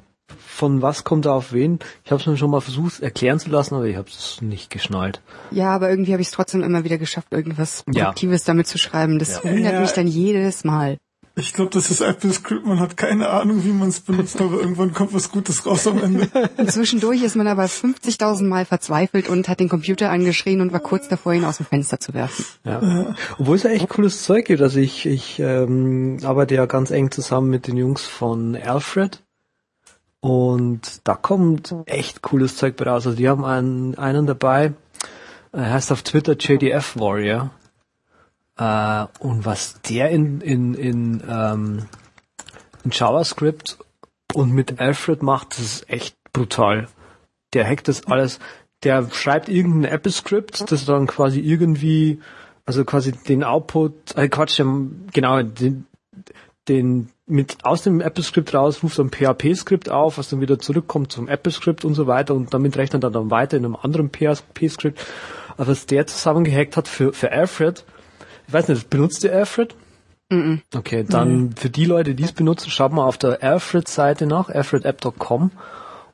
Von 0.47 0.83
was 0.83 1.03
kommt 1.03 1.27
da 1.27 1.33
auf 1.35 1.53
wen? 1.53 1.81
Ich 2.05 2.13
habe 2.13 2.21
es 2.21 2.27
mir 2.29 2.37
schon 2.37 2.51
mal 2.51 2.61
versucht 2.61 3.01
erklären 3.03 3.41
zu 3.41 3.51
lassen, 3.51 3.75
aber 3.75 3.87
ich 3.87 3.97
habe 3.97 4.09
es 4.09 4.41
nicht 4.41 4.71
geschnallt. 4.71 5.21
Ja, 5.51 5.75
aber 5.75 5.91
irgendwie 5.91 6.13
habe 6.13 6.23
ich 6.23 6.29
es 6.29 6.33
trotzdem 6.35 6.63
immer 6.63 6.85
wieder 6.85 6.97
geschafft, 6.97 7.29
irgendwas 7.33 7.85
Ja. 7.93 8.05
Produktives 8.05 8.45
damit 8.45 8.69
zu 8.69 8.79
schreiben. 8.79 9.19
Das 9.19 9.43
wundert 9.45 9.73
Ja. 9.75 9.81
mich 9.81 9.91
dann 9.93 10.07
jedes 10.07 10.63
Mal. 10.65 10.97
Ich 11.37 11.53
glaube, 11.53 11.71
das 11.73 11.91
ist 11.91 12.01
AppleScript, 12.01 12.65
man 12.65 12.79
hat 12.79 12.97
keine 12.97 13.29
Ahnung, 13.29 13.65
wie 13.65 13.73
man 13.73 13.89
es 13.89 13.99
benutzt, 13.99 14.41
aber 14.41 14.61
irgendwann 14.61 14.93
kommt 14.93 15.13
was 15.13 15.33
Gutes 15.33 15.67
raus 15.67 15.85
am 15.89 16.01
Ende. 16.01 16.29
Und 16.57 16.71
zwischendurch 16.71 17.25
ist 17.25 17.35
man 17.35 17.49
aber 17.49 17.65
50.000 17.65 18.45
Mal 18.45 18.65
verzweifelt 18.65 19.29
und 19.29 19.49
hat 19.49 19.59
den 19.59 19.69
Computer 19.69 20.11
angeschrien 20.11 20.61
und 20.61 20.73
war 20.73 20.79
kurz 20.79 21.09
davor, 21.09 21.33
ihn 21.33 21.45
aus 21.45 21.57
dem 21.57 21.67
Fenster 21.67 21.99
zu 21.99 22.15
werfen. 22.15 22.45
Ja. 22.63 23.17
Obwohl 23.37 23.57
es 23.57 23.65
ja 23.65 23.71
echt 23.71 23.89
cooles 23.89 24.23
Zeug 24.23 24.45
gibt. 24.45 24.63
Also 24.63 24.79
ich, 24.79 25.07
ich 25.07 25.41
ähm, 25.41 26.19
arbeite 26.23 26.55
ja 26.55 26.67
ganz 26.67 26.93
eng 26.93 27.11
zusammen 27.11 27.51
mit 27.51 27.67
den 27.67 27.77
Jungs 27.77 28.05
von 28.05 28.55
Alfred. 28.55 29.21
Und 30.21 31.01
da 31.03 31.17
kommt 31.17 31.75
echt 31.87 32.23
cooles 32.23 32.57
Zeug 32.57 32.77
bei 32.77 32.85
raus. 32.85 33.07
Also 33.07 33.17
die 33.17 33.29
haben 33.29 33.45
einen, 33.45 33.97
einen 33.97 34.27
dabei, 34.27 34.73
er 35.51 35.73
heißt 35.73 35.93
auf 35.93 36.03
Twitter 36.03 36.37
JDF 36.37 36.97
Warrior. 36.97 37.51
Äh, 38.57 39.07
und 39.19 39.45
was 39.45 39.81
der 39.83 40.11
in, 40.11 40.41
in, 40.41 40.75
in, 40.75 41.23
ähm, 41.29 41.87
in 42.85 42.91
JavaScript 42.91 43.79
und 44.33 44.53
mit 44.53 44.81
Alfred 44.81 45.23
macht, 45.23 45.53
das 45.53 45.61
ist 45.61 45.91
echt 45.91 46.17
brutal. 46.33 46.89
Der 47.53 47.67
hackt 47.69 47.89
das 47.89 48.07
alles, 48.07 48.39
der 48.83 49.09
schreibt 49.11 49.49
irgendein 49.49 49.93
Apple-Script, 49.93 50.71
das 50.71 50.85
dann 50.85 51.07
quasi 51.07 51.41
irgendwie, 51.41 52.21
also 52.67 52.85
quasi 52.85 53.13
den 53.13 53.45
Output, 53.45 54.17
äh 54.17 54.29
Quatsch, 54.29 54.61
genau, 55.13 55.43
den, 55.43 55.87
den 56.69 57.09
mit 57.27 57.65
aus 57.65 57.83
dem 57.83 58.01
Apple-Skript 58.01 58.53
raus 58.53 58.83
ruft 58.83 59.01
ein 59.01 59.11
PHP-Skript 59.11 59.91
auf, 59.91 60.19
was 60.19 60.29
dann 60.29 60.41
wieder 60.41 60.59
zurückkommt 60.59 61.11
zum 61.11 61.29
Apple-Skript 61.29 61.85
und 61.85 61.95
so 61.95 62.07
weiter 62.07 62.35
und 62.35 62.53
damit 62.53 62.77
rechnet 62.77 63.03
er 63.03 63.11
dann 63.11 63.31
weiter 63.31 63.57
in 63.57 63.65
einem 63.65 63.77
anderen 63.77 64.11
PHP-Skript. 64.11 64.99
Aber 65.57 65.69
was 65.69 65.87
der 65.87 66.07
zusammengehackt 66.07 66.77
hat 66.77 66.89
für, 66.89 67.13
für 67.13 67.33
Alfred, 67.33 67.85
ich 68.47 68.53
weiß 68.53 68.69
nicht, 68.69 68.91
benutzt 68.91 69.25
ihr 69.25 69.33
Alfred? 69.33 69.75
Mhm. 70.31 70.63
Okay, 70.75 71.05
dann 71.09 71.53
für 71.53 71.71
die 71.71 71.85
Leute, 71.85 72.15
die 72.15 72.25
es 72.25 72.33
benutzen, 72.33 72.71
schaut 72.71 72.93
mal 72.93 73.05
auf 73.05 73.19
der 73.19 73.43
Alfred-Seite 73.43 74.27
nach, 74.27 74.49
alfredapp.com 74.49 75.51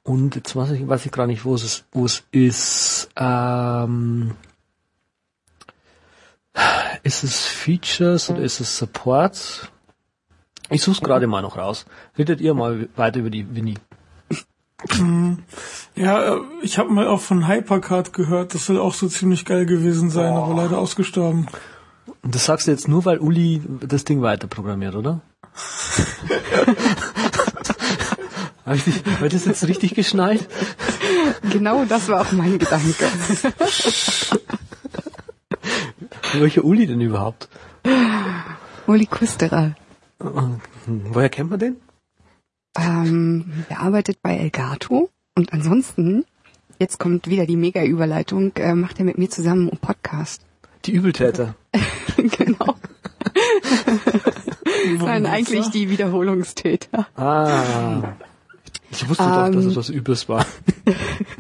und 0.03 0.35
jetzt 0.35 0.57
weiß 0.57 0.71
ich, 0.73 0.87
weiß 0.89 1.07
ich 1.07 1.13
gerade 1.13 1.29
nicht, 1.29 1.45
wo 1.45 1.55
es 1.55 1.63
ist, 1.63 1.85
wo 1.93 2.05
es 2.05 2.25
ist, 2.33 3.09
ähm, 3.17 4.33
ist 7.03 7.23
es 7.23 7.47
Features 7.47 8.31
oder 8.31 8.43
ist 8.43 8.61
es 8.61 8.77
Support? 8.77 9.71
Ich 10.71 10.83
suche 10.83 11.03
gerade 11.03 11.27
mal 11.27 11.43
noch 11.43 11.57
raus. 11.57 11.87
Redet 12.17 12.41
ihr 12.41 12.55
mal 12.55 12.89
weiter 12.97 13.21
über 13.21 13.31
die 13.31 13.55
Winnie. 13.55 13.79
Ja, 15.95 16.37
äh, 16.37 16.41
ich 16.63 16.79
habe 16.79 16.91
mal 16.91 17.07
auch 17.07 17.21
von 17.21 17.47
Hypercard 17.47 18.13
gehört, 18.13 18.55
das 18.55 18.67
soll 18.67 18.79
auch 18.79 18.95
so 18.95 19.09
ziemlich 19.09 19.45
geil 19.45 19.67
gewesen 19.67 20.09
sein, 20.09 20.33
aber 20.33 20.55
leider 20.55 20.79
ausgestorben. 20.79 21.49
Und 22.23 22.35
das 22.35 22.45
sagst 22.47 22.67
du 22.67 22.71
jetzt 22.73 22.89
nur, 22.89 23.05
weil 23.05 23.19
Uli 23.19 23.63
das 23.81 24.05
Ding 24.05 24.23
weiter 24.23 24.47
programmiert, 24.47 24.95
oder? 24.95 25.21
Habe 28.67 28.77
ich, 28.77 28.85
dich- 28.85 29.03
hab 29.05 29.23
ich 29.23 29.33
das 29.33 29.47
jetzt 29.47 29.67
richtig 29.67 29.95
geschnallt? 29.95 30.47
Genau 31.51 31.85
das 31.87 32.09
war 32.09 32.21
auch 32.21 32.31
mein 32.33 32.59
Gedanke. 32.59 33.05
Welcher 36.35 36.65
Uli 36.65 36.87
denn 36.87 37.01
überhaupt? 37.01 37.49
Uli 38.87 39.07
Kusterer. 39.07 39.75
Woher 40.87 41.29
kennt 41.31 41.51
man 41.51 41.59
den? 41.59 41.77
Ähm, 42.79 43.65
der 43.69 43.81
arbeitet 43.81 44.23
bei 44.23 44.37
Elgato 44.37 45.11
und 45.35 45.53
ansonsten, 45.53 46.25
jetzt 46.79 46.99
kommt 47.01 47.27
wieder 47.27 47.47
die 47.47 47.57
Mega-Überleitung, 47.57 48.53
äh, 48.57 48.75
macht 48.75 48.99
er 49.01 49.05
mit 49.07 49.19
mir 49.19 49.29
zusammen 49.31 49.69
einen 49.69 49.79
Podcast. 49.81 50.43
Die 50.85 50.93
Übeltäter. 50.93 51.55
genau. 52.17 52.77
Nein, 54.99 55.27
eigentlich 55.27 55.69
die 55.69 55.91
Wiederholungstäter. 55.91 57.07
Ah. 57.17 58.15
Ich 58.91 59.09
wusste 59.09 59.25
doch, 59.25 59.51
dass 59.51 59.65
es 59.65 59.77
was 59.77 59.89
Übles 59.89 60.29
war. 60.29 60.47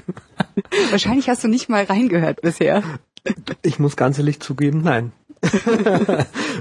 Wahrscheinlich 0.90 1.28
hast 1.28 1.42
du 1.42 1.49
nicht 1.49 1.68
mal 1.68 1.85
reingehört 1.85 2.42
bisher. 2.42 2.82
Ich 3.62 3.78
muss 3.78 3.97
ganz 3.97 4.18
ehrlich 4.18 4.40
zugeben, 4.40 4.82
nein. 4.82 5.12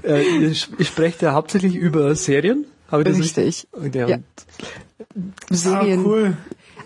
Äh, 0.04 0.22
ich, 0.22 0.70
ich 0.78 0.88
spreche 0.88 1.26
ja 1.26 1.34
hauptsächlich 1.34 1.76
über 1.76 2.16
Serien. 2.16 2.66
Habe 2.90 3.04
ich 3.04 3.10
das 3.10 3.20
Richtig. 3.20 3.68
richtig? 3.74 3.96
Ja. 3.96 4.08
Ja. 4.08 4.18
Ah, 4.18 5.54
Serien. 5.54 6.06
cool. 6.06 6.38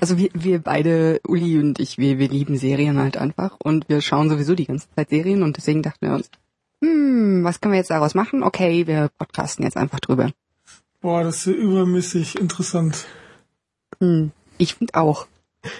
Also 0.03 0.17
wir, 0.17 0.31
wir 0.33 0.59
beide, 0.59 1.21
Uli 1.25 1.57
und 1.59 1.79
ich, 1.79 1.97
wir, 1.97 2.19
wir 2.19 2.27
lieben 2.27 2.57
Serien 2.57 2.99
halt 2.99 3.15
einfach 3.15 3.55
und 3.63 3.87
wir 3.87 4.01
schauen 4.01 4.27
sowieso 4.27 4.53
die 4.53 4.65
ganze 4.65 4.87
Zeit 4.93 5.11
Serien 5.11 5.43
und 5.43 5.55
deswegen 5.55 5.81
dachten 5.81 6.05
wir 6.05 6.13
uns, 6.13 6.29
hm, 6.81 7.45
was 7.45 7.61
können 7.61 7.71
wir 7.71 7.77
jetzt 7.77 7.89
daraus 7.89 8.13
machen? 8.13 8.43
Okay, 8.43 8.85
wir 8.85 9.09
podcasten 9.17 9.63
jetzt 9.63 9.77
einfach 9.77 10.01
drüber. 10.01 10.29
Boah, 10.99 11.23
das 11.23 11.37
ist 11.37 11.45
ja 11.45 11.53
übermäßig 11.53 12.37
interessant. 12.37 13.05
Hm, 14.01 14.33
ich 14.57 14.75
finde 14.75 14.93
auch. 14.95 15.25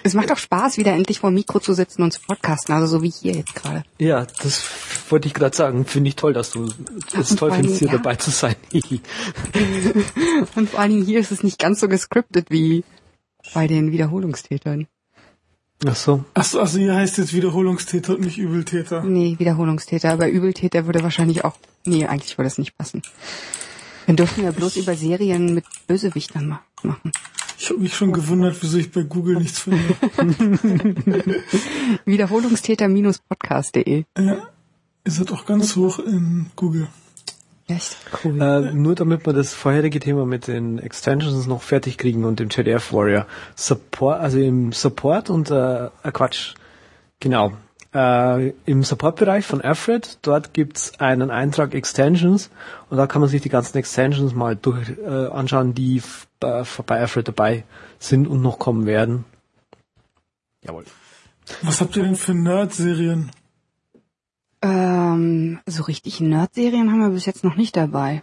Es 0.04 0.14
macht 0.14 0.32
auch 0.32 0.38
Spaß, 0.38 0.78
wieder 0.78 0.92
endlich 0.92 1.20
vor 1.20 1.28
dem 1.28 1.34
Mikro 1.34 1.60
zu 1.60 1.74
sitzen 1.74 2.02
und 2.02 2.12
zu 2.12 2.22
podcasten, 2.22 2.74
also 2.74 2.86
so 2.86 3.02
wie 3.02 3.10
hier 3.10 3.34
jetzt 3.34 3.54
gerade. 3.54 3.84
Ja, 3.98 4.26
das 4.42 4.64
wollte 5.10 5.28
ich 5.28 5.34
gerade 5.34 5.54
sagen. 5.54 5.84
Finde 5.84 6.08
ich 6.08 6.16
toll, 6.16 6.32
dass 6.32 6.50
du 6.50 6.64
es 7.12 7.30
und 7.30 7.38
toll 7.38 7.52
findest, 7.52 7.80
hier 7.80 7.88
ja. 7.88 7.98
dabei 7.98 8.16
zu 8.16 8.30
sein. 8.30 8.56
Und 10.54 10.70
vor 10.70 10.80
allen 10.80 10.92
Dingen 10.92 11.04
hier 11.04 11.20
ist 11.20 11.30
es 11.30 11.42
nicht 11.42 11.58
ganz 11.58 11.80
so 11.80 11.88
gescriptet 11.88 12.46
wie 12.48 12.84
bei 13.52 13.66
den 13.66 13.90
Wiederholungstätern. 13.92 14.86
Ach 15.86 15.96
so. 15.96 16.24
Achso, 16.34 16.60
also 16.60 16.78
hier 16.78 16.94
heißt 16.94 17.18
jetzt 17.18 17.34
Wiederholungstäter 17.34 18.14
und 18.14 18.20
nicht 18.22 18.38
Übeltäter. 18.38 19.02
Nee, 19.02 19.34
Wiederholungstäter, 19.38 20.12
aber 20.12 20.28
Übeltäter 20.28 20.86
würde 20.86 21.02
wahrscheinlich 21.02 21.44
auch, 21.44 21.56
nee, 21.84 22.06
eigentlich 22.06 22.38
würde 22.38 22.46
das 22.48 22.58
nicht 22.58 22.76
passen. 22.78 23.02
Dann 24.06 24.16
dürfen 24.16 24.44
wir 24.44 24.52
bloß 24.52 24.76
über 24.76 24.94
Serien 24.96 25.52
mit 25.54 25.64
Bösewichtern 25.86 26.48
ma- 26.48 26.62
machen. 26.82 27.10
Ich 27.58 27.70
habe 27.70 27.80
mich 27.80 27.94
schon 27.94 28.12
gewundert, 28.12 28.56
wieso 28.62 28.78
ich 28.78 28.90
bei 28.92 29.02
Google 29.02 29.36
nichts 29.36 29.60
finde. 29.60 29.82
Wiederholungstäter-podcast.de. 32.04 34.04
ja, 34.18 34.48
ihr 35.04 35.12
seid 35.12 35.32
auch 35.32 35.46
ganz 35.46 35.76
hoch 35.76 35.98
in 35.98 36.46
Google. 36.56 36.88
Echt 37.66 37.96
cool. 38.22 38.40
Äh, 38.40 38.72
nur 38.74 38.94
damit 38.94 39.24
wir 39.24 39.32
das 39.32 39.54
vorherige 39.54 39.98
Thema 39.98 40.26
mit 40.26 40.48
den 40.48 40.78
Extensions 40.78 41.46
noch 41.46 41.62
fertig 41.62 41.96
kriegen 41.96 42.24
und 42.24 42.38
dem 42.38 42.50
JDF 42.50 42.92
Warrior. 42.92 43.26
Support, 43.54 44.20
also 44.20 44.38
im 44.38 44.72
Support 44.72 45.30
und 45.30 45.50
äh, 45.50 45.86
äh, 45.86 46.12
Quatsch. 46.12 46.54
Genau. 47.20 47.52
Äh, 47.94 48.48
Im 48.66 48.82
Support-Bereich 48.82 49.46
von 49.46 49.60
Alfred, 49.60 50.18
dort 50.22 50.52
gibt's 50.52 50.98
einen 51.00 51.30
Eintrag 51.30 51.74
Extensions 51.74 52.50
und 52.90 52.98
da 52.98 53.06
kann 53.06 53.20
man 53.20 53.30
sich 53.30 53.40
die 53.40 53.48
ganzen 53.48 53.78
Extensions 53.78 54.34
mal 54.34 54.56
durch 54.56 54.90
äh, 54.98 55.28
anschauen, 55.28 55.74
die 55.74 56.02
bei, 56.40 56.64
bei 56.86 56.98
Alfred 56.98 57.28
dabei 57.28 57.64
sind 57.98 58.26
und 58.26 58.42
noch 58.42 58.58
kommen 58.58 58.84
werden. 58.84 59.24
Jawohl. 60.62 60.84
Was 61.62 61.80
habt 61.80 61.96
ihr 61.96 62.02
denn 62.02 62.16
für 62.16 62.34
Nerd-Serien? 62.34 63.30
Ähm, 64.64 65.60
so 65.66 65.82
richtig 65.82 66.20
Nerd-Serien 66.20 66.90
haben 66.90 67.00
wir 67.00 67.10
bis 67.10 67.26
jetzt 67.26 67.44
noch 67.44 67.56
nicht 67.56 67.76
dabei. 67.76 68.22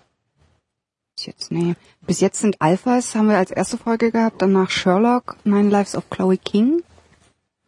Bis 1.15 1.27
jetzt, 1.27 1.51
nee. 1.51 1.75
Bis 2.08 2.19
jetzt 2.19 2.39
sind 2.39 2.60
Alphas, 2.60 3.13
haben 3.13 3.30
wir 3.30 3.38
als 3.38 3.51
erste 3.51 3.77
Folge 3.77 4.12
gehabt, 4.12 4.41
danach 4.41 4.71
Sherlock, 4.71 5.38
Nine 5.43 5.69
Lives 5.69 5.95
of 5.95 6.10
Chloe 6.10 6.38
King. 6.38 6.82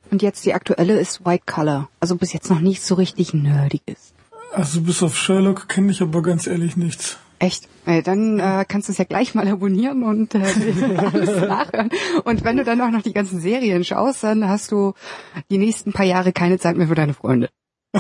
Und 0.10 0.24
jetzt 0.24 0.44
die 0.46 0.56
aktuelle 0.56 1.00
ist 1.00 1.24
White 1.24 1.44
Color. 1.46 1.88
Also 2.00 2.16
bis 2.16 2.34
jetzt 2.34 2.50
noch 2.50 2.62
nicht 2.62 2.82
so 2.82 2.96
richtig 2.96 3.36
nerdiges. 3.36 4.14
Also 4.54 4.82
bis 4.82 5.04
auf 5.04 5.16
Sherlock 5.16 5.70
kenne 5.70 5.92
ich 5.92 6.02
aber 6.02 6.24
ganz 6.24 6.48
ehrlich 6.48 6.76
nichts. 6.76 7.20
Echt? 7.38 7.70
Äh, 7.86 8.02
dann 8.02 8.40
äh, 8.40 8.66
kannst 8.68 8.88
du 8.88 8.92
es 8.92 8.98
ja 8.98 9.06
gleich 9.06 9.36
mal 9.36 9.48
abonnieren 9.48 10.02
und 10.02 10.34
äh, 10.34 10.40
alles 10.98 11.42
nachhören. 11.48 11.92
Und 12.24 12.44
wenn 12.44 12.58
du 12.58 12.64
dann 12.64 12.82
auch 12.82 12.90
noch 12.90 13.04
die 13.04 13.14
ganzen 13.14 13.40
Serien 13.40 13.84
schaust, 13.84 14.24
dann 14.24 14.50
hast 14.50 14.72
du 14.72 14.94
die 15.52 15.60
nächsten 15.60 15.94
paar 15.94 16.08
Jahre 16.08 16.34
keine 16.34 16.58
Zeit 16.58 16.76
mehr 16.76 16.88
für 16.88 16.96
deine 16.96 17.14
Freunde. 17.14 17.50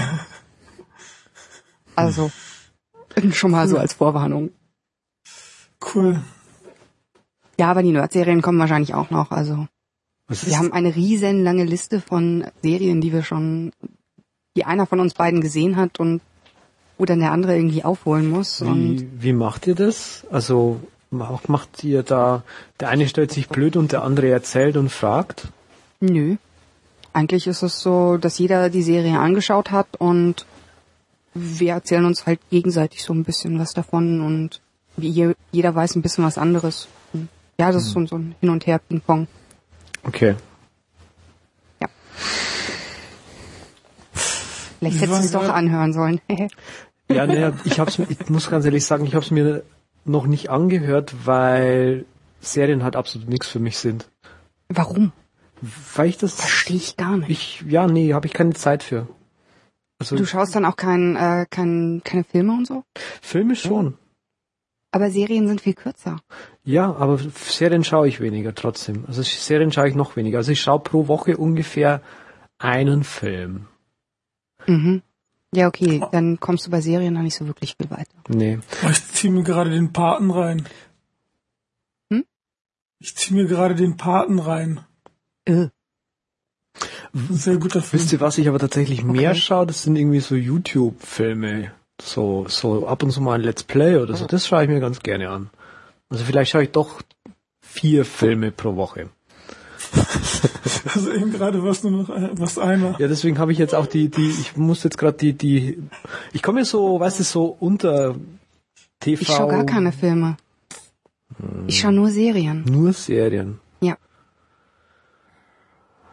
Also, 1.95 2.31
schon 3.31 3.51
mal 3.51 3.67
so 3.67 3.77
als 3.77 3.93
Vorwarnung. 3.93 4.51
Cool. 5.93 6.21
Ja, 7.59 7.69
aber 7.69 7.83
die 7.83 7.91
Nerd-Serien 7.91 8.41
kommen 8.41 8.59
wahrscheinlich 8.59 8.93
auch 8.93 9.09
noch. 9.09 9.31
Also, 9.31 9.67
wir 10.27 10.57
haben 10.57 10.71
eine 10.71 10.95
riesen 10.95 11.43
lange 11.43 11.65
Liste 11.65 12.01
von 12.01 12.45
Serien, 12.61 13.01
die 13.01 13.13
wir 13.13 13.23
schon, 13.23 13.71
die 14.55 14.65
einer 14.65 14.85
von 14.85 14.99
uns 14.99 15.13
beiden 15.13 15.41
gesehen 15.41 15.75
hat 15.75 15.99
und 15.99 16.21
wo 16.97 17.05
dann 17.05 17.19
der 17.19 17.31
andere 17.31 17.55
irgendwie 17.55 17.83
aufholen 17.83 18.29
muss. 18.29 18.61
Wie, 18.61 19.07
wie 19.19 19.33
macht 19.33 19.67
ihr 19.67 19.75
das? 19.75 20.25
Also 20.31 20.79
macht 21.09 21.83
ihr 21.83 22.03
da, 22.03 22.43
der 22.79 22.89
eine 22.89 23.07
stellt 23.07 23.31
sich 23.31 23.49
blöd 23.49 23.75
und 23.75 23.91
der 23.91 24.03
andere 24.03 24.29
erzählt 24.29 24.77
und 24.77 24.89
fragt? 24.89 25.47
Nö. 25.99 26.37
Eigentlich 27.11 27.45
ist 27.45 27.61
es 27.61 27.81
so, 27.81 28.17
dass 28.17 28.39
jeder 28.39 28.69
die 28.69 28.81
Serie 28.81 29.19
angeschaut 29.19 29.71
hat 29.71 29.87
und 29.99 30.45
wir 31.33 31.73
erzählen 31.73 32.05
uns 32.05 32.25
halt 32.25 32.39
gegenseitig 32.49 33.03
so 33.03 33.13
ein 33.13 33.23
bisschen 33.23 33.59
was 33.59 33.73
davon 33.73 34.21
und 34.21 34.61
je, 34.97 35.33
jeder 35.51 35.73
weiß 35.73 35.95
ein 35.95 36.01
bisschen 36.01 36.23
was 36.23 36.37
anderes. 36.37 36.87
Ja, 37.59 37.71
das 37.71 37.83
ist 37.83 37.91
so, 37.91 38.05
so 38.05 38.17
ein 38.17 38.35
Hin 38.39 38.49
und 38.49 38.65
Her 38.67 38.79
Ping-Pong. 38.79 39.27
Okay. 40.03 40.35
Ja. 41.81 41.87
Vielleicht 44.79 44.99
hättest 45.01 45.19
du 45.21 45.25
es 45.25 45.31
doch 45.31 45.49
anhören 45.53 45.93
sollen. 45.93 46.19
Ja, 47.09 47.25
naja, 47.27 47.53
ich 47.63 47.79
hab's, 47.79 47.97
mir- 47.99 48.07
ich 48.09 48.29
muss 48.29 48.49
ganz 48.49 48.65
ehrlich 48.65 48.85
sagen, 48.85 49.05
ich 49.05 49.15
habe 49.15 49.23
es 49.25 49.31
mir 49.31 49.63
noch 50.05 50.25
nicht 50.25 50.49
angehört, 50.49 51.13
weil 51.25 52.05
Serien 52.41 52.83
halt 52.83 52.95
absolut 52.95 53.29
nichts 53.29 53.47
für 53.47 53.59
mich 53.59 53.77
sind. 53.77 54.09
Warum? 54.69 55.11
Weil 55.95 56.09
ich 56.09 56.17
das, 56.17 56.33
Verstehe 56.33 56.75
ich 56.77 56.97
gar 56.97 57.17
nicht. 57.17 57.29
ich, 57.29 57.63
ja, 57.71 57.87
nee, 57.87 58.13
habe 58.13 58.27
ich 58.27 58.33
keine 58.33 58.53
Zeit 58.53 58.83
für. 58.83 59.07
Also 59.99 60.15
Du 60.15 60.25
schaust 60.25 60.55
dann 60.55 60.65
auch 60.65 60.75
kein, 60.75 61.15
äh, 61.15 61.45
kein, 61.49 62.01
keine 62.03 62.23
Filme 62.23 62.53
und 62.53 62.67
so? 62.67 62.83
Filme 63.21 63.55
schon. 63.55 63.97
Aber 64.91 65.09
Serien 65.09 65.47
sind 65.47 65.61
viel 65.61 65.73
kürzer. 65.73 66.19
Ja, 66.63 66.93
aber 66.93 67.17
Serien 67.17 67.83
schaue 67.83 68.07
ich 68.07 68.19
weniger 68.19 68.53
trotzdem. 68.53 69.05
Also 69.07 69.23
Serien 69.23 69.71
schaue 69.71 69.89
ich 69.89 69.95
noch 69.95 70.15
weniger. 70.15 70.37
Also 70.37 70.51
ich 70.51 70.61
schaue 70.61 70.81
pro 70.81 71.07
Woche 71.07 71.37
ungefähr 71.37 72.01
einen 72.59 73.03
Film. 73.03 73.67
Mhm. 74.67 75.01
Ja, 75.55 75.67
okay, 75.67 76.03
dann 76.11 76.39
kommst 76.39 76.65
du 76.65 76.71
bei 76.71 76.81
Serien 76.81 77.13
noch 77.13 77.21
nicht 77.21 77.35
so 77.35 77.45
wirklich 77.47 77.75
viel 77.75 77.89
weiter. 77.89 78.15
Nee. 78.27 78.59
Ich 78.89 79.05
ziehe 79.07 79.31
mir 79.31 79.43
gerade 79.43 79.69
den 79.69 79.93
Paten 79.93 80.31
rein. 80.31 80.67
Hm? 82.11 82.25
Ich 82.99 83.15
ziehe 83.15 83.39
mir 83.39 83.47
gerade 83.47 83.75
den 83.75 83.97
Paten 83.97 84.39
rein. 84.39 84.81
Äh. 85.45 85.67
Sehr 87.13 87.57
guter 87.57 87.81
Film. 87.81 88.01
Wisst 88.01 88.11
ihr, 88.13 88.19
was 88.21 88.37
ich 88.39 88.47
aber 88.49 88.59
tatsächlich 88.59 89.03
mehr 89.03 89.31
Okay. 89.31 89.39
schaue? 89.39 89.67
Das 89.67 89.83
sind 89.83 89.95
irgendwie 89.95 90.19
so 90.19 90.35
YouTube-Filme. 90.35 91.71
So, 92.01 92.45
so 92.49 92.87
ab 92.87 93.03
und 93.03 93.11
zu 93.11 93.21
mal 93.21 93.33
ein 93.35 93.41
Let's 93.41 93.63
Play 93.63 93.97
oder 93.97 94.15
so. 94.15 94.25
Das 94.25 94.47
schaue 94.47 94.63
ich 94.63 94.69
mir 94.69 94.79
ganz 94.79 94.99
gerne 95.01 95.29
an. 95.29 95.49
Also 96.09 96.23
vielleicht 96.25 96.51
schaue 96.51 96.63
ich 96.63 96.71
doch 96.71 97.01
vier 97.61 98.03
Filme 98.05 98.51
pro 98.51 98.75
Woche. 98.75 99.09
Also 100.95 101.11
eben 101.11 101.31
gerade 101.31 101.63
was 101.63 101.83
nur 101.83 101.91
noch 102.03 102.09
ein- 102.09 102.31
was 102.33 102.57
einer. 102.59 102.95
Ja, 102.99 103.07
deswegen 103.07 103.39
habe 103.39 103.51
ich 103.51 103.57
jetzt 103.57 103.73
auch 103.73 103.87
die, 103.87 104.09
die, 104.09 104.29
ich 104.29 104.55
muss 104.57 104.83
jetzt 104.83 104.97
gerade 104.97 105.17
die, 105.17 105.33
die, 105.33 105.81
ich 106.33 106.43
komme 106.43 106.59
mir 106.59 106.65
so, 106.65 106.99
weißt 106.99 107.19
du, 107.19 107.23
so 107.23 107.55
unter 107.59 108.15
TV. 108.99 109.21
Ich 109.21 109.27
schaue 109.27 109.49
gar 109.49 109.65
keine 109.65 109.91
Filme. 109.91 110.37
Ich 111.67 111.79
schaue 111.79 111.93
nur 111.93 112.09
Serien. 112.09 112.63
Nur 112.69 112.93
Serien. 112.93 113.59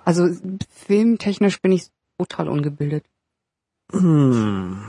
Also 0.04 0.28
filmtechnisch 0.68 1.60
bin 1.60 1.72
ich 1.72 1.90
total 2.18 2.48
ungebildet. 2.48 3.04
Hm. 3.92 4.82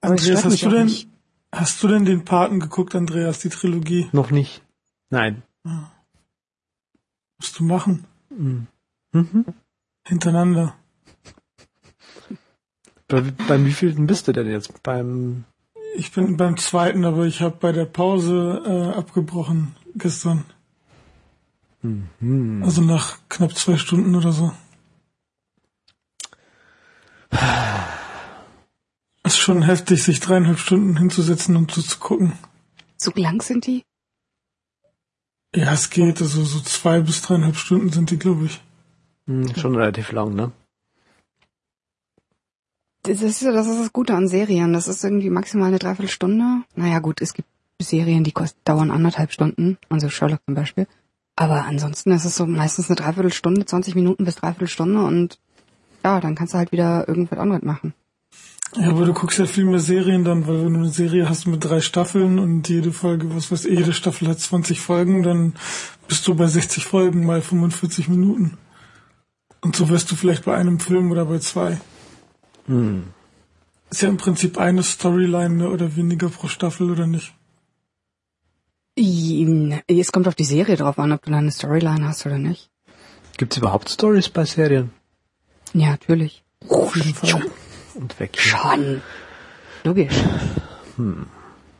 Andreas, 0.00 0.44
hast 0.44 0.62
du 0.62 0.70
denn, 0.70 0.86
nicht. 0.86 1.08
hast 1.52 1.82
du 1.82 1.88
denn 1.88 2.04
den 2.04 2.24
Paten 2.24 2.60
geguckt, 2.60 2.94
Andreas, 2.94 3.40
die 3.40 3.48
Trilogie? 3.48 4.08
Noch 4.12 4.30
nicht. 4.30 4.62
Nein. 5.10 5.42
Musst 7.38 7.58
du 7.58 7.64
machen. 7.64 8.04
Hm. 8.30 8.66
Mhm. 9.12 9.44
Hintereinander. 10.06 10.74
Bei, 13.08 13.20
beim 13.20 13.64
wievielten 13.66 14.06
bist 14.06 14.28
du 14.28 14.32
denn 14.32 14.50
jetzt? 14.50 14.82
Beim, 14.82 15.44
Ich 15.96 16.12
bin 16.12 16.36
beim 16.36 16.56
zweiten, 16.56 17.04
aber 17.04 17.24
ich 17.24 17.40
habe 17.40 17.56
bei 17.60 17.72
der 17.72 17.84
Pause 17.84 18.62
äh, 18.66 18.98
abgebrochen 18.98 19.74
gestern. 19.94 20.44
hm. 21.82 22.62
Also 22.64 22.82
nach 22.82 23.18
knapp 23.34 23.54
zwei 23.56 23.76
Stunden 23.76 24.14
oder 24.14 24.32
so. 24.32 24.52
Ist 29.24 29.38
schon 29.38 29.62
heftig, 29.62 30.02
sich 30.02 30.20
dreieinhalb 30.20 30.58
Stunden 30.58 30.96
hinzusetzen 30.98 31.56
und 31.56 31.70
so 31.70 31.80
zu 31.82 31.98
gucken. 31.98 32.32
Zu 32.98 33.10
lang 33.16 33.40
sind 33.42 33.66
die? 33.66 33.84
Ja, 35.54 35.72
es 35.72 35.90
geht. 35.90 36.20
Also 36.20 36.44
so 36.44 36.60
zwei 36.60 37.00
bis 37.00 37.22
dreieinhalb 37.22 37.56
Stunden 37.56 37.90
sind 37.90 38.10
die, 38.10 38.18
glaube 38.18 38.46
ich. 38.46 38.60
Hm, 39.26 39.54
schon 39.56 39.76
relativ 39.76 40.12
lang, 40.12 40.34
ne? 40.34 40.52
Das 43.02 43.22
ist, 43.22 43.40
ja- 43.42 43.52
das 43.52 43.66
ist 43.66 43.78
das 43.80 43.92
Gute 43.92 44.14
an 44.14 44.28
Serien. 44.28 44.72
Das 44.72 44.88
ist 44.88 45.02
irgendwie 45.04 45.30
maximal 45.30 45.68
eine 45.68 45.78
Dreiviertelstunde. 45.78 46.62
Naja 46.74 46.98
gut, 46.98 47.20
es 47.22 47.32
gibt 47.34 47.48
Serien, 47.80 48.24
die 48.24 48.32
kosten, 48.32 48.60
dauern 48.64 48.90
anderthalb 48.90 49.32
Stunden. 49.32 49.78
Also 49.88 50.08
Sherlock 50.10 50.40
zum 50.46 50.54
Beispiel. 50.54 50.86
Aber 51.36 51.64
ansonsten 51.64 52.12
ist 52.12 52.24
es 52.24 52.36
so 52.36 52.46
meistens 52.46 52.88
eine 52.88 52.96
Dreiviertelstunde, 52.96 53.64
20 53.64 53.94
Minuten 53.94 54.24
bis 54.24 54.36
Dreiviertelstunde 54.36 55.04
und 55.04 55.38
ja, 56.04 56.20
dann 56.20 56.34
kannst 56.34 56.54
du 56.54 56.58
halt 56.58 56.70
wieder 56.70 57.08
irgendwas 57.08 57.38
anderes 57.38 57.62
machen. 57.62 57.94
Ja, 58.76 58.90
aber 58.90 59.04
du 59.04 59.12
guckst 59.12 59.38
ja 59.38 59.46
viel 59.46 59.64
mehr 59.64 59.78
Serien 59.78 60.24
dann, 60.24 60.46
weil 60.46 60.64
wenn 60.64 60.74
du 60.74 60.80
eine 60.80 60.88
Serie 60.88 61.28
hast 61.28 61.46
mit 61.46 61.64
drei 61.64 61.80
Staffeln 61.80 62.38
und 62.38 62.68
jede 62.68 62.92
Folge, 62.92 63.34
was 63.34 63.52
weiß 63.52 63.66
ich, 63.66 63.78
jede 63.78 63.92
Staffel 63.92 64.28
hat 64.28 64.40
20 64.40 64.80
Folgen, 64.80 65.22
dann 65.22 65.54
bist 66.08 66.26
du 66.26 66.34
bei 66.34 66.46
60 66.46 66.84
Folgen 66.84 67.24
mal 67.24 67.40
45 67.40 68.08
Minuten. 68.08 68.58
Und 69.60 69.76
so 69.76 69.88
wirst 69.88 70.10
du 70.10 70.16
vielleicht 70.16 70.44
bei 70.44 70.56
einem 70.56 70.80
Film 70.80 71.10
oder 71.10 71.24
bei 71.24 71.38
zwei. 71.38 71.80
Hm. 72.66 73.04
Ist 73.90 74.02
ja 74.02 74.08
im 74.08 74.16
Prinzip 74.16 74.58
eine 74.58 74.82
Storyline 74.82 75.50
mehr 75.50 75.70
oder 75.70 75.94
weniger 75.94 76.28
pro 76.28 76.48
Staffel 76.48 76.90
oder 76.90 77.06
nicht. 77.06 77.32
Es 78.96 80.12
kommt 80.12 80.28
auf 80.28 80.34
die 80.34 80.44
Serie 80.44 80.76
drauf 80.76 80.98
an, 80.98 81.12
ob 81.12 81.22
du 81.22 81.30
da 81.30 81.38
eine 81.38 81.50
Storyline 81.50 82.06
hast 82.06 82.26
oder 82.26 82.38
nicht. 82.38 82.70
Gibt's 83.36 83.56
überhaupt 83.56 83.88
Stories 83.88 84.28
bei 84.28 84.44
Serien? 84.44 84.92
Ja, 85.72 85.90
natürlich. 85.90 86.44
Fall. 86.68 87.42
Und 87.94 88.20
weg. 88.20 88.38
Schon. 88.38 89.02
Logisch. 89.82 90.14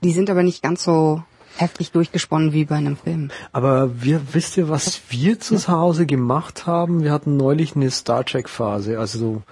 Die 0.02 0.12
sind 0.12 0.28
aber 0.30 0.42
nicht 0.42 0.62
ganz 0.62 0.82
so 0.82 1.22
heftig 1.56 1.92
durchgesponnen 1.92 2.52
wie 2.52 2.64
bei 2.64 2.76
einem 2.76 2.96
Film. 2.96 3.30
Aber 3.52 4.02
wir, 4.02 4.34
wisst 4.34 4.56
ihr, 4.56 4.68
was 4.68 5.00
wir 5.08 5.38
zu 5.38 5.68
Hause 5.68 6.06
gemacht 6.06 6.66
haben? 6.66 7.02
Wir 7.02 7.12
hatten 7.12 7.36
neulich 7.36 7.76
eine 7.76 7.90
Star 7.90 8.24
Trek 8.24 8.48
Phase, 8.48 8.98
also 8.98 9.18
so, 9.18 9.42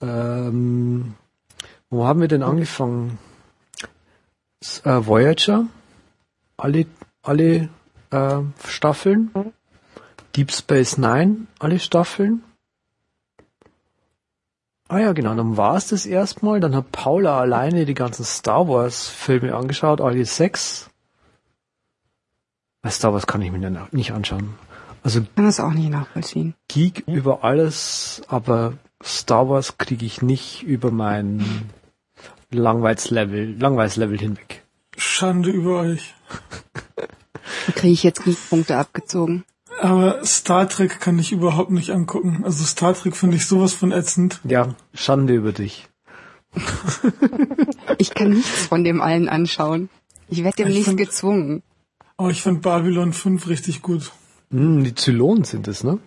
ähm, 0.00 1.14
wo 1.90 2.06
haben 2.06 2.20
wir 2.20 2.28
denn 2.28 2.42
angefangen? 2.42 3.18
Äh, 4.84 5.06
Voyager, 5.06 5.66
alle, 6.56 6.86
alle 7.22 7.68
äh, 8.10 8.40
Staffeln, 8.66 9.30
Deep 10.34 10.52
Space 10.52 10.98
Nine, 10.98 11.46
alle 11.58 11.78
Staffeln. 11.78 12.42
Ah 14.88 14.98
ja, 14.98 15.12
genau, 15.12 15.34
dann 15.34 15.56
war 15.56 15.76
es 15.76 15.88
das 15.88 16.06
erstmal. 16.06 16.60
Dann 16.60 16.76
hat 16.76 16.92
Paula 16.92 17.40
alleine 17.40 17.86
die 17.86 17.94
ganzen 17.94 18.24
Star 18.24 18.68
Wars 18.68 19.08
Filme 19.08 19.54
angeschaut, 19.54 20.00
alle 20.00 20.24
sechs. 20.24 20.90
Bei 22.82 22.90
Star 22.90 23.12
Wars 23.12 23.26
kann 23.26 23.42
ich 23.42 23.50
mir 23.50 23.88
nicht 23.90 24.12
anschauen. 24.12 24.54
Also 25.02 25.22
Kann 25.34 25.44
das 25.44 25.60
auch 25.60 25.72
nicht 25.72 25.90
nachvollziehen. 25.90 26.54
Geek 26.68 27.04
über 27.06 27.42
alles, 27.42 28.22
aber 28.28 28.74
Star 29.02 29.48
Wars 29.48 29.78
kriege 29.78 30.06
ich 30.06 30.22
nicht 30.22 30.62
über 30.62 30.90
mein 30.90 31.70
Langweilslevel, 32.50 33.58
Langweilslevel 33.58 34.18
hinweg. 34.18 34.62
Schande 34.96 35.50
über 35.50 35.80
euch. 35.80 36.14
Da 37.66 37.72
kriege 37.72 37.92
ich 37.92 38.02
jetzt 38.02 38.22
Geek-Punkte 38.24 38.76
abgezogen. 38.76 39.44
Aber 39.80 40.24
Star 40.24 40.68
Trek 40.68 41.00
kann 41.00 41.18
ich 41.18 41.32
überhaupt 41.32 41.70
nicht 41.70 41.90
angucken. 41.90 42.42
Also 42.44 42.64
Star 42.64 42.94
Trek 42.94 43.14
finde 43.16 43.36
ich 43.36 43.46
sowas 43.46 43.74
von 43.74 43.92
ätzend. 43.92 44.40
Ja, 44.44 44.74
Schande 44.94 45.34
über 45.34 45.52
dich. 45.52 45.88
Ich 47.98 48.14
kann 48.14 48.30
nichts 48.30 48.66
von 48.66 48.84
dem 48.84 49.00
allen 49.00 49.28
anschauen. 49.28 49.88
Ich 50.28 50.42
werde 50.44 50.56
demnächst 50.58 50.84
find- 50.88 50.98
gezwungen. 50.98 51.62
Aber 52.18 52.30
ich 52.30 52.42
finde 52.42 52.60
Babylon 52.60 53.12
5 53.12 53.46
richtig 53.48 53.82
gut. 53.82 54.12
Hm, 54.50 54.84
die 54.84 54.94
Zylonen 54.94 55.44
sind 55.44 55.68
es, 55.68 55.82
ne? 55.84 55.98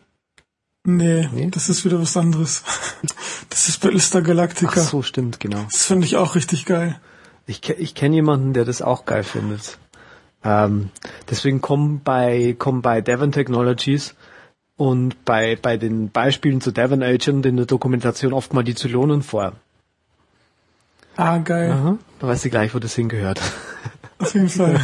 Nee, 0.86 1.28
Nee? 1.34 1.50
das 1.52 1.69
ist 1.69 1.86
wieder 1.86 2.00
was 2.02 2.15
anderes. 2.17 2.63
Das 3.50 3.67
ist 3.67 3.80
Battlestar 3.82 4.22
Ach 4.22 4.28
Galactica. 4.28 4.80
so, 4.82 5.02
stimmt, 5.02 5.39
genau. 5.39 5.63
Das 5.72 5.84
finde 5.86 6.06
ich 6.06 6.15
auch 6.17 6.36
richtig 6.36 6.65
geil. 6.65 7.00
Ich, 7.48 7.67
ich 7.67 7.95
kenne 7.95 8.15
jemanden, 8.15 8.54
der 8.54 8.63
das 8.63 8.84
auch 8.84 9.06
geil 9.06 9.24
findet. 9.24 9.80
Ähm, 10.43 10.89
deswegen 11.30 11.62
kommen 11.62 12.02
bei, 12.04 12.56
kommen 12.58 12.82
bei 12.82 13.02
Devon 13.02 13.32
Technologies 13.32 14.15
und 14.78 15.25
bei, 15.25 15.58
bei 15.62 15.78
den 15.78 16.10
Beispielen 16.10 16.62
zu 16.62 16.71
Devon 16.71 17.04
Agent 17.04 17.45
in 17.45 17.58
der 17.58 17.65
Dokumentation 17.65 18.34
oft 18.34 18.54
mal 18.54 18.63
die 18.63 18.75
Zylonen 18.75 19.21
vor. 19.21 19.54
Ah, 21.17 21.39
geil. 21.39 21.71
Aha. 21.71 21.97
Da 22.19 22.28
weißt 22.28 22.45
du 22.45 22.49
gleich, 22.49 22.73
wo 22.73 22.80
das 22.80 22.95
hingehört. 22.95 23.41
Auf 24.19 24.34
jeden 24.34 24.47
Fall. 24.47 24.80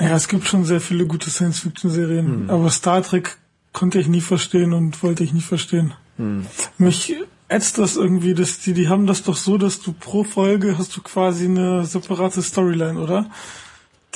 ja, 0.00 0.16
es 0.16 0.26
gibt 0.26 0.48
schon 0.48 0.64
sehr 0.64 0.80
viele 0.80 1.06
gute 1.06 1.30
Science-Fiction-Serien, 1.30 2.50
aber 2.50 2.70
Star 2.70 3.02
Trek 3.02 3.38
konnte 3.72 4.00
ich 4.00 4.08
nie 4.08 4.20
verstehen 4.20 4.72
und 4.72 5.00
wollte 5.04 5.22
ich 5.22 5.32
nie 5.32 5.40
verstehen. 5.40 5.94
Mich 6.78 7.14
ätzt 7.48 7.78
das 7.78 7.96
irgendwie, 7.96 8.34
dass 8.34 8.60
die, 8.60 8.72
die 8.74 8.88
haben 8.88 9.06
das 9.06 9.22
doch 9.22 9.36
so, 9.36 9.58
dass 9.58 9.80
du 9.80 9.92
pro 9.92 10.24
Folge 10.24 10.78
hast 10.78 10.96
du 10.96 11.02
quasi 11.02 11.46
eine 11.46 11.84
separate 11.84 12.42
Storyline, 12.42 13.00
oder? 13.00 13.30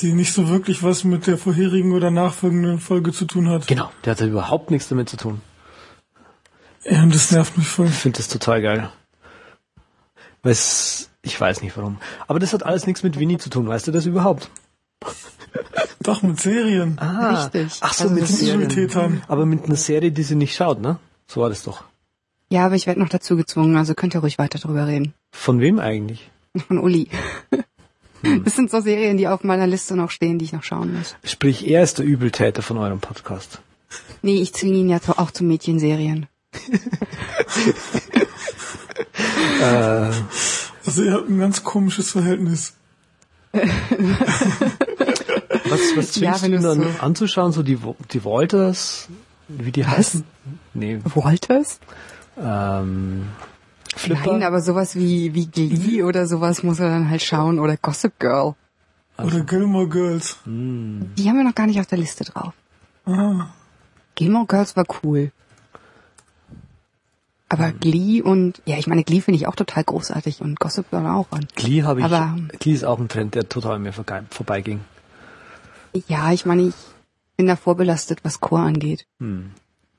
Die 0.01 0.13
nicht 0.13 0.33
so 0.33 0.49
wirklich 0.49 0.83
was 0.83 1.05
mit 1.05 1.27
der 1.27 1.39
vorherigen 1.39 1.93
oder 1.93 2.11
nachfolgenden 2.11 2.79
Folge 2.79 3.13
zu 3.13 3.25
tun 3.27 3.49
hat. 3.49 3.67
Genau, 3.67 3.91
der 4.05 4.13
hat 4.13 4.21
ja 4.21 4.27
überhaupt 4.27 4.71
nichts 4.71 4.89
damit 4.89 5.09
zu 5.09 5.17
tun. 5.17 5.41
Ja, 6.85 7.03
und 7.03 7.15
das 7.15 7.31
nervt 7.31 7.57
mich 7.57 7.69
voll. 7.69 7.87
Ich 7.87 7.95
finde 7.95 8.17
das 8.19 8.29
total 8.29 8.63
geil. 8.63 8.91
Weil 10.43 10.57
ich 11.23 11.41
weiß 11.41 11.63
nicht 11.63 11.77
warum. 11.77 11.99
Aber 12.27 12.39
das 12.39 12.53
hat 12.53 12.65
alles 12.65 12.87
nichts 12.87 13.03
mit 13.03 13.19
Winnie 13.19 13.39
zu 13.39 13.51
tun, 13.51 13.69
weißt 13.69 13.87
du 13.87 13.93
das 13.93 14.07
überhaupt? 14.07 14.51
Doch, 16.01 16.23
mit 16.23 16.41
Serien. 16.41 16.99
Richtig. 16.99 17.79
Ach 17.81 17.93
so, 17.95 18.05
Also 18.05 18.15
mit 18.15 18.27
Serien. 18.27 18.63
Übeltätern. 18.63 19.23
Aber 19.29 19.47
mit 19.47 19.65
einer 19.65 19.77
Serie, 19.77 20.11
die 20.11 20.25
sie 20.25 20.35
nicht 20.35 20.57
schaut, 20.57 20.81
ne? 20.81 20.99
So 21.29 21.41
war 21.41 21.49
das 21.49 21.63
doch. 21.63 21.85
Ja, 22.53 22.67
aber 22.67 22.75
ich 22.75 22.87
werde 22.87 23.01
noch 23.01 23.09
dazu 23.09 23.35
gezwungen, 23.35 23.77
also 23.77 23.95
könnt 23.95 24.13
ihr 24.15 24.21
ruhig 24.21 24.37
weiter 24.37 24.59
drüber 24.59 24.87
reden. 24.87 25.15
Von 25.31 25.59
wem 25.61 25.79
eigentlich? 25.79 26.31
Von 26.69 26.79
Uli. 26.79 27.09
Das 28.45 28.57
sind 28.57 28.71
so 28.71 28.81
Serien, 28.81 29.17
die 29.17 29.27
auf 29.27 29.43
meiner 29.43 29.67
Liste 29.67 29.97
noch 29.97 30.11
stehen, 30.11 30.39
die 30.39 30.45
ich 30.45 30.53
noch 30.53 30.63
schauen 30.63 30.95
muss. 30.95 31.17
Sprich, 31.25 31.67
er 31.67 31.83
ist 31.83 31.97
der 31.99 32.05
Übeltäter 32.05 32.61
von 32.61 32.77
eurem 32.77 33.01
Podcast. 33.01 33.63
Nee, 34.21 34.43
ich 34.43 34.53
zwinge 34.53 34.77
ihn 34.77 34.91
ja 34.91 34.99
auch 35.17 35.31
zu 35.31 35.45
Mädchenserien. 35.45 36.27
Also 40.85 41.03
ihr 41.05 41.13
habt 41.13 41.29
ein 41.31 41.39
ganz 41.39 41.65
komisches 41.65 42.11
Verhältnis. 42.11 42.75
Was, 43.53 43.63
was 45.97 46.13
zwingst 46.13 46.17
Ja, 46.19 46.37
du 46.39 46.47
ihn 46.55 46.63
dann 46.63 46.83
so- 46.83 46.89
anzuschauen? 47.01 47.53
So 47.53 47.63
die, 47.63 47.79
die 48.13 48.25
Walters, 48.25 49.09
wie 49.49 49.73
die 49.73 49.87
heißen? 49.87 50.25
Nee, 50.75 50.99
Walters? 51.15 51.81
Ähm, 52.39 53.29
Flipper. 53.95 54.33
Nein, 54.33 54.43
aber 54.43 54.61
sowas 54.61 54.95
wie, 54.97 55.35
wie 55.35 55.47
Glee 55.47 56.03
oder 56.03 56.27
sowas 56.27 56.63
muss 56.63 56.81
er 56.81 56.89
dann 56.89 57.11
halt 57.11 57.23
schauen 57.23 57.59
oder 57.59 57.77
Gossip 57.77 58.19
Girl. 58.19 58.55
Oder 59.19 59.41
Gilmore 59.45 59.89
Girls. 59.89 60.39
Die 60.47 61.29
haben 61.29 61.37
wir 61.37 61.45
noch 61.45 61.55
gar 61.55 61.67
nicht 61.67 61.79
auf 61.79 61.87
der 61.87 61.99
Liste 61.99 62.25
drauf. 62.25 62.55
Ah. 63.05 63.47
Gilmore 64.15 64.47
Girls 64.47 64.75
war 64.77 64.85
cool. 65.03 65.31
Aber 67.49 67.71
Glee 67.73 68.23
und, 68.23 68.63
ja, 68.65 68.79
ich 68.79 68.87
meine, 68.87 69.05
Glee 69.05 69.21
finde 69.21 69.37
ich 69.37 69.47
auch 69.47 69.55
total 69.55 69.85
großartig 69.85 70.41
und 70.41 70.59
Gossip 70.59 70.89
Girl 70.91 71.07
auch. 71.07 71.27
Und, 71.31 71.55
Glee 71.55 71.83
habe 71.83 72.01
ich, 72.01 72.07
Aber- 72.07 72.35
Glee 72.59 72.73
ist 72.73 72.85
auch 72.85 72.99
ein 72.99 73.09
Trend, 73.09 73.35
der 73.35 73.47
total 73.49 73.77
an 73.77 73.83
mir 73.83 73.93
vorbeiging. 73.93 74.81
ja, 76.09 76.33
ich 76.33 76.47
meine, 76.47 76.63
ich 76.63 76.75
bin 77.37 77.47
da 77.47 77.57
vorbelastet, 77.57 78.21
was 78.23 78.41
Chor 78.41 78.61
angeht. 78.61 79.05
Hm. 79.21 79.51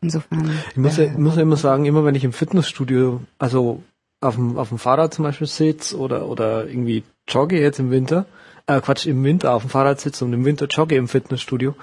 Insofern. 0.04 0.52
Ich 0.72 0.78
muss, 0.78 0.98
ja, 0.98 1.06
äh, 1.06 1.18
muss 1.18 1.36
ja 1.36 1.42
immer 1.42 1.58
sagen, 1.58 1.86
immer 1.86 2.06
wenn 2.06 2.16
ich 2.16 2.24
im 2.24 2.34
Fitnessstudio, 2.34 3.22
also 3.40 3.82
auf 4.22 4.36
dem, 4.36 4.58
auf 4.58 4.70
dem 4.70 4.78
Fahrrad 4.78 5.14
zum 5.14 5.24
Beispiel 5.24 5.48
sitze 5.48 5.98
oder, 5.98 6.28
oder 6.28 6.68
irgendwie 6.68 7.04
jogge 7.28 7.60
jetzt 7.60 7.80
im 7.80 7.92
Winter, 7.92 8.26
äh, 8.68 8.80
Quatsch, 8.80 9.06
im 9.06 9.24
Winter 9.24 9.54
auf 9.54 9.64
dem 9.64 9.70
Fahrrad 9.70 10.00
sitze 10.00 10.26
und 10.26 10.34
im 10.34 10.46
Winter 10.46 10.68
jogge 10.68 10.96
im 10.96 11.08
Fitnessstudio 11.08 11.76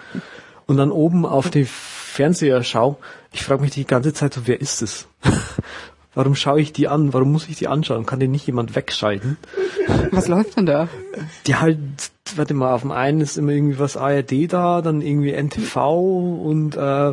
und 0.66 0.76
dann 0.76 0.90
oben 0.90 1.26
auf 1.26 1.50
die 1.50 1.64
Fernseher 1.64 2.62
schaue, 2.62 2.96
ich 3.32 3.42
frage 3.42 3.62
mich 3.62 3.72
die 3.72 3.86
ganze 3.86 4.12
Zeit 4.12 4.34
so, 4.34 4.42
wer 4.46 4.60
ist 4.60 4.82
es? 4.82 5.08
Warum 6.14 6.34
schaue 6.34 6.60
ich 6.60 6.72
die 6.72 6.88
an? 6.88 7.12
Warum 7.12 7.30
muss 7.30 7.48
ich 7.48 7.56
die 7.56 7.68
anschauen? 7.68 8.04
Kann 8.04 8.18
die 8.18 8.26
nicht 8.26 8.46
jemand 8.46 8.74
wegschalten? 8.74 9.36
was 10.10 10.26
läuft 10.26 10.56
denn 10.56 10.66
da? 10.66 10.88
Die 11.46 11.54
halt, 11.54 11.78
warte 12.34 12.54
mal, 12.54 12.74
auf 12.74 12.80
dem 12.80 12.90
einen 12.90 13.20
ist 13.20 13.38
immer 13.38 13.52
irgendwie 13.52 13.78
was 13.78 13.96
ARD 13.96 14.52
da, 14.52 14.82
dann 14.82 15.02
irgendwie 15.02 15.32
NTV 15.32 15.76
und 16.42 16.76
äh, 16.76 17.12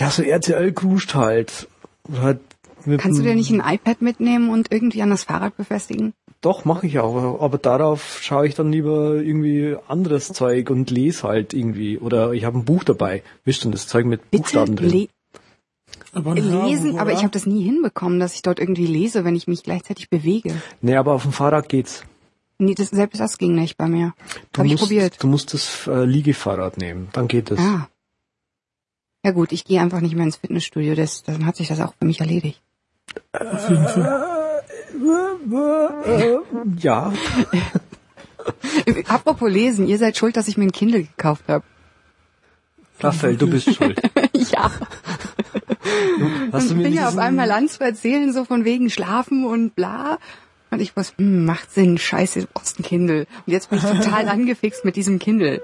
ja, 0.00 0.10
so 0.10 0.22
RTL 0.22 0.72
kruscht 0.72 1.14
halt. 1.14 1.68
Halt 2.20 2.40
Kannst 2.98 3.18
du 3.18 3.22
dir 3.22 3.34
nicht 3.34 3.50
ein 3.50 3.62
iPad 3.64 4.00
mitnehmen 4.00 4.48
und 4.48 4.72
irgendwie 4.72 5.02
an 5.02 5.10
das 5.10 5.24
Fahrrad 5.24 5.56
befestigen? 5.56 6.14
Doch, 6.40 6.64
mache 6.64 6.86
ich 6.86 6.98
auch, 6.98 7.40
aber- 7.42 7.58
darauf 7.58 8.20
schaue 8.22 8.46
ich 8.46 8.54
dann 8.54 8.72
lieber 8.72 9.16
irgendwie 9.16 9.76
anderes 9.88 10.28
Zeug 10.28 10.70
und 10.70 10.90
lese 10.90 11.24
halt 11.28 11.52
irgendwie. 11.52 11.98
Oder 11.98 12.32
ich 12.32 12.44
habe 12.44 12.58
ein 12.58 12.64
Buch 12.64 12.82
dabei. 12.82 13.22
Wisst 13.44 13.64
denn 13.64 13.72
das 13.72 13.86
Zeug 13.86 14.06
mit 14.06 14.30
Bitte 14.30 14.42
Buchstaben 14.42 14.76
drin? 14.76 14.90
le 14.90 15.08
Aber 16.14 16.34
lesen, 16.34 16.98
aber 16.98 17.12
ich 17.12 17.18
habe 17.18 17.30
das 17.30 17.44
nie 17.44 17.62
hinbekommen, 17.62 18.18
dass 18.18 18.34
ich 18.34 18.40
dort 18.40 18.58
irgendwie 18.58 18.86
lese, 18.86 19.24
wenn 19.26 19.36
ich 19.36 19.46
mich 19.46 19.62
gleichzeitig 19.62 20.08
bewege. 20.08 20.54
Nee, 20.80 20.96
aber 20.96 21.12
auf 21.12 21.22
dem 21.24 21.32
Fahrrad 21.32 21.68
geht's. 21.68 22.04
Nee, 22.56 22.74
das, 22.74 22.88
selbst 22.88 23.20
das 23.20 23.36
ging 23.36 23.54
nicht 23.54 23.76
bei 23.76 23.88
mir. 23.88 24.14
Du 24.52 24.62
ich 24.62 24.72
musst, 24.72 24.84
probiert. 24.84 25.22
Du 25.22 25.26
musst 25.26 25.52
das 25.52 25.86
äh, 25.86 26.04
Liegefahrrad 26.04 26.78
nehmen, 26.78 27.08
dann 27.12 27.28
geht 27.28 27.50
es. 27.50 27.58
Ah. 27.58 27.88
Ja 29.24 29.32
gut, 29.32 29.52
ich 29.52 29.64
gehe 29.64 29.80
einfach 29.80 30.00
nicht 30.00 30.14
mehr 30.14 30.24
ins 30.24 30.36
Fitnessstudio, 30.36 30.94
das, 30.94 31.22
dann 31.22 31.44
hat 31.46 31.56
sich 31.56 31.68
das 31.68 31.80
auch 31.80 31.94
für 31.98 32.06
mich 32.06 32.20
erledigt. 32.20 32.60
Auf 33.32 33.68
jeden 33.68 33.86
Fall. 33.88 34.26
Ja, 36.78 37.12
Apropos 39.08 39.50
lesen, 39.50 39.86
ihr 39.86 39.98
seid 39.98 40.16
schuld, 40.16 40.36
dass 40.36 40.48
ich 40.48 40.56
mir 40.56 40.64
ein 40.64 40.72
Kindle 40.72 41.02
gekauft 41.02 41.44
habe. 41.48 41.64
Raphael, 43.00 43.36
du 43.36 43.48
bist 43.48 43.74
schuld. 43.74 44.00
ja. 44.34 44.70
Hast 46.52 46.70
du 46.70 46.74
mir 46.74 46.88
nicht 46.88 46.98
ja 46.98 47.08
auf 47.08 47.18
einmal 47.18 47.50
an 47.50 47.68
zu 47.68 47.82
erzählen, 47.82 48.32
so 48.32 48.44
von 48.44 48.64
wegen 48.64 48.90
Schlafen 48.90 49.44
und 49.46 49.74
bla. 49.74 50.18
Und 50.70 50.80
ich 50.80 50.96
wusste, 50.96 51.16
hm, 51.16 51.44
macht 51.44 51.72
Sinn, 51.72 51.98
scheiße, 51.98 52.42
du 52.42 52.46
brauchst 52.52 52.78
ein 52.78 52.82
Kindle. 52.82 53.26
Und 53.46 53.52
jetzt 53.52 53.70
bin 53.70 53.78
ich 53.78 53.84
total 54.04 54.28
angefixt 54.28 54.84
mit 54.84 54.96
diesem 54.96 55.18
Kindle. 55.18 55.62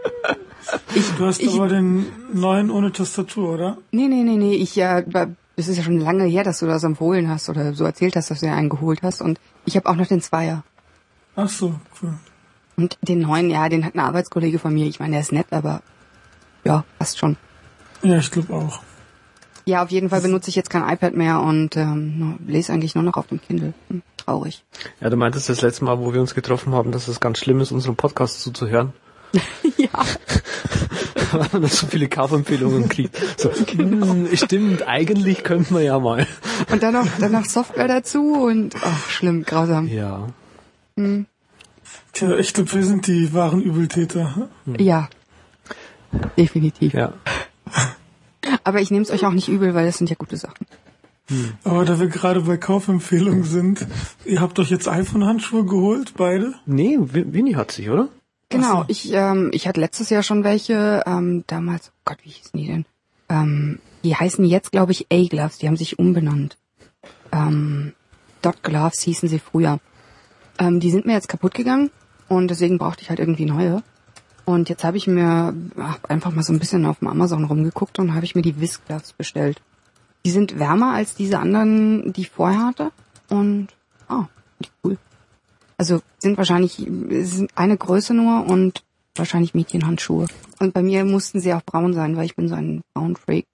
Ich, 0.94 1.10
Du 1.12 1.26
hast 1.26 1.40
ich, 1.40 1.54
aber 1.54 1.68
den 1.68 2.06
neuen 2.32 2.70
ohne 2.70 2.92
Tastatur, 2.92 3.54
oder? 3.54 3.78
nee, 3.92 4.08
nee, 4.08 4.22
nee, 4.22 4.36
nee, 4.36 4.54
ich 4.54 4.76
ja, 4.76 5.02
das 5.02 5.68
ist 5.68 5.76
ja 5.76 5.82
schon 5.82 5.98
lange 6.00 6.24
her, 6.24 6.44
dass 6.44 6.58
du 6.58 6.66
das 6.66 6.84
empfohlen 6.84 7.28
hast 7.28 7.48
oder 7.48 7.74
so 7.74 7.84
erzählt 7.84 8.16
hast, 8.16 8.30
dass 8.30 8.40
du 8.40 8.46
ja 8.46 8.54
einen 8.54 8.68
geholt 8.68 9.02
hast. 9.02 9.22
Und 9.22 9.40
ich 9.64 9.76
habe 9.76 9.88
auch 9.88 9.96
noch 9.96 10.06
den 10.06 10.20
Zweier. 10.20 10.64
Ach 11.34 11.48
so, 11.48 11.74
cool. 12.02 12.14
Und 12.76 12.98
den 13.00 13.20
neuen, 13.20 13.48
ja, 13.48 13.68
den 13.68 13.84
hat 13.84 13.94
ein 13.94 14.00
Arbeitskollege 14.00 14.58
von 14.58 14.74
mir. 14.74 14.86
Ich 14.86 15.00
meine, 15.00 15.12
der 15.12 15.20
ist 15.20 15.32
nett, 15.32 15.46
aber 15.50 15.80
ja, 16.64 16.84
passt 16.98 17.18
schon. 17.18 17.36
Ja, 18.02 18.18
ich 18.18 18.30
glaube 18.30 18.52
auch. 18.52 18.80
Ja, 19.64 19.82
auf 19.82 19.90
jeden 19.90 20.10
Fall 20.10 20.20
benutze 20.20 20.48
ich 20.48 20.56
jetzt 20.56 20.70
kein 20.70 20.88
iPad 20.88 21.14
mehr 21.14 21.40
und 21.40 21.76
ähm, 21.76 22.38
lese 22.46 22.72
eigentlich 22.72 22.94
nur 22.94 23.02
noch 23.02 23.16
auf 23.16 23.26
dem 23.26 23.40
Kindle. 23.40 23.74
Hm, 23.88 24.02
traurig. 24.16 24.62
Ja, 25.00 25.10
du 25.10 25.16
meintest 25.16 25.48
das 25.48 25.62
letzte 25.62 25.84
Mal, 25.84 25.98
wo 25.98 26.12
wir 26.12 26.20
uns 26.20 26.34
getroffen 26.34 26.72
haben, 26.74 26.92
dass 26.92 27.08
es 27.08 27.18
ganz 27.18 27.38
schlimm 27.38 27.60
ist, 27.60 27.72
unseren 27.72 27.96
Podcast 27.96 28.40
zuzuhören. 28.42 28.92
ja. 29.76 29.88
Weil 31.32 31.48
man 31.60 31.66
so 31.70 31.86
viele 31.86 32.08
Kaufempfehlungen 32.08 32.88
kriegt. 32.88 33.16
So, 33.38 33.50
hm, 33.52 34.28
stimmt, 34.36 34.86
eigentlich 34.86 35.42
könnte 35.44 35.72
man 35.74 35.82
ja 35.82 35.98
mal. 35.98 36.26
Und 36.70 36.82
dann 36.82 36.94
noch, 36.94 37.06
dann 37.18 37.32
noch 37.32 37.44
Software 37.44 37.88
dazu 37.88 38.34
und 38.34 38.74
ach, 38.82 39.10
schlimm, 39.10 39.42
grausam. 39.42 39.88
Ja. 39.88 40.28
Tja, 42.12 42.36
ich 42.38 42.54
glaube, 42.54 42.72
wir 42.72 42.84
sind 42.84 43.06
die 43.06 43.34
wahren 43.34 43.60
Übeltäter. 43.62 44.48
Ja. 44.78 45.08
Definitiv. 46.38 46.94
Ja. 46.94 47.12
Aber 48.64 48.80
ich 48.80 48.90
nehme 48.90 49.02
es 49.02 49.10
euch 49.10 49.26
auch 49.26 49.32
nicht 49.32 49.48
übel, 49.48 49.74
weil 49.74 49.84
das 49.86 49.98
sind 49.98 50.08
ja 50.08 50.16
gute 50.16 50.36
Sachen. 50.36 50.66
Aber 51.64 51.84
da 51.84 51.98
wir 51.98 52.06
gerade 52.06 52.42
bei 52.42 52.56
Kaufempfehlungen 52.56 53.42
sind, 53.42 53.84
ihr 54.24 54.40
habt 54.40 54.58
euch 54.60 54.70
jetzt 54.70 54.88
iPhone-Handschuhe 54.88 55.64
geholt, 55.66 56.14
beide? 56.16 56.54
Nee, 56.66 56.96
Wi- 57.00 57.32
Winnie 57.32 57.56
hat 57.56 57.72
sich, 57.72 57.90
oder? 57.90 58.08
Genau, 58.48 58.82
so. 58.82 58.84
ich, 58.88 59.12
ähm, 59.12 59.50
ich 59.52 59.66
hatte 59.66 59.80
letztes 59.80 60.10
Jahr 60.10 60.22
schon 60.22 60.44
welche, 60.44 61.02
ähm, 61.06 61.44
damals, 61.46 61.90
oh 61.90 62.00
Gott, 62.04 62.18
wie 62.22 62.30
hießen 62.30 62.58
die 62.58 62.66
denn? 62.66 62.84
Ähm, 63.28 63.80
die 64.04 64.14
heißen 64.14 64.44
jetzt, 64.44 64.70
glaube 64.70 64.92
ich, 64.92 65.06
A-Gloves, 65.12 65.58
die 65.58 65.66
haben 65.66 65.76
sich 65.76 65.98
umbenannt. 65.98 66.56
Ähm, 67.32 67.92
Dot 68.42 68.62
Gloves 68.62 69.00
hießen 69.02 69.28
sie 69.28 69.40
früher. 69.40 69.80
Ähm, 70.58 70.78
die 70.78 70.90
sind 70.90 71.06
mir 71.06 71.14
jetzt 71.14 71.28
kaputt 71.28 71.54
gegangen 71.54 71.90
und 72.28 72.48
deswegen 72.48 72.78
brauchte 72.78 73.02
ich 73.02 73.10
halt 73.10 73.18
irgendwie 73.18 73.46
neue. 73.46 73.82
Und 74.44 74.68
jetzt 74.68 74.84
habe 74.84 74.96
ich 74.96 75.08
mir 75.08 75.54
ach, 75.76 75.98
einfach 76.08 76.30
mal 76.30 76.44
so 76.44 76.52
ein 76.52 76.60
bisschen 76.60 76.86
auf 76.86 77.00
dem 77.00 77.08
Amazon 77.08 77.44
rumgeguckt 77.44 77.98
und 77.98 78.14
habe 78.14 78.24
ich 78.24 78.36
mir 78.36 78.42
die 78.42 78.60
Whisk 78.60 78.86
Gloves 78.86 79.12
bestellt. 79.12 79.60
Die 80.24 80.30
sind 80.30 80.58
wärmer 80.58 80.92
als 80.92 81.16
diese 81.16 81.40
anderen, 81.40 82.12
die 82.12 82.22
ich 82.22 82.30
vorher 82.30 82.64
hatte. 82.64 82.92
Und, 83.28 83.68
ah, 84.08 84.26
die 84.60 84.68
cool. 84.84 84.98
Also 85.78 86.00
sind 86.18 86.38
wahrscheinlich 86.38 86.72
sind 86.76 87.50
eine 87.56 87.76
Größe 87.76 88.14
nur 88.14 88.46
und 88.46 88.82
wahrscheinlich 89.14 89.54
Mädchenhandschuhe. 89.54 90.26
Und 90.58 90.74
bei 90.74 90.82
mir 90.82 91.04
mussten 91.04 91.40
sie 91.40 91.52
auch 91.54 91.62
braun 91.62 91.92
sein, 91.92 92.16
weil 92.16 92.24
ich 92.26 92.36
bin 92.36 92.48
so 92.48 92.54
ein 92.54 92.82
Braun-Freak. 92.94 93.46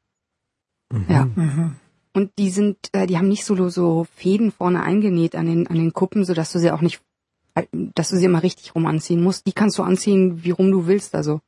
Ja. 1.09 1.25
Mhm. 1.35 1.77
Und 2.13 2.31
die 2.39 2.51
sind, 2.51 2.77
äh, 2.93 3.07
die 3.07 3.17
haben 3.17 3.29
nicht 3.29 3.45
so 3.45 3.69
so 3.71 4.07
Fäden 4.15 4.53
vorne 4.53 4.83
eingenäht 4.83 5.35
an 5.35 5.47
den 5.47 5.67
an 5.67 5.77
den 5.77 5.93
Kuppen, 5.95 6.25
so 6.25 6.35
dass 6.35 6.53
du 6.53 6.59
sie 6.59 6.71
auch 6.71 6.83
nicht, 6.83 7.01
äh, 7.55 7.65
dass 7.73 8.11
du 8.11 8.17
sie 8.17 8.27
immer 8.27 8.43
richtig 8.43 8.75
rum 8.75 8.87
anziehen 8.87 9.23
musst. 9.23 9.47
Die 9.47 9.53
kannst 9.53 9.79
du 9.79 9.83
anziehen, 9.83 10.45
wie 10.45 10.51
rum 10.51 10.71
du 10.71 10.87
willst. 10.87 11.15
Also 11.15 11.41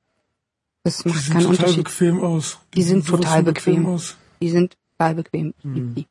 das 0.83 0.99
Die 0.99 1.09
macht 1.11 1.27
keinen 1.31 1.41
total 1.43 1.51
Unterschied. 1.51 1.85
bequem 1.85 2.21
aus. 2.23 2.59
Die 2.75 2.83
sind 2.83 3.05
sowas 3.05 3.21
total 3.21 3.45
von 3.45 3.45
bequem. 3.45 3.87
aus. 3.87 4.17
Die 4.41 4.49
sind 4.49 4.77
total 4.99 5.15
bequem. 5.17 5.55
Die. 5.63 6.07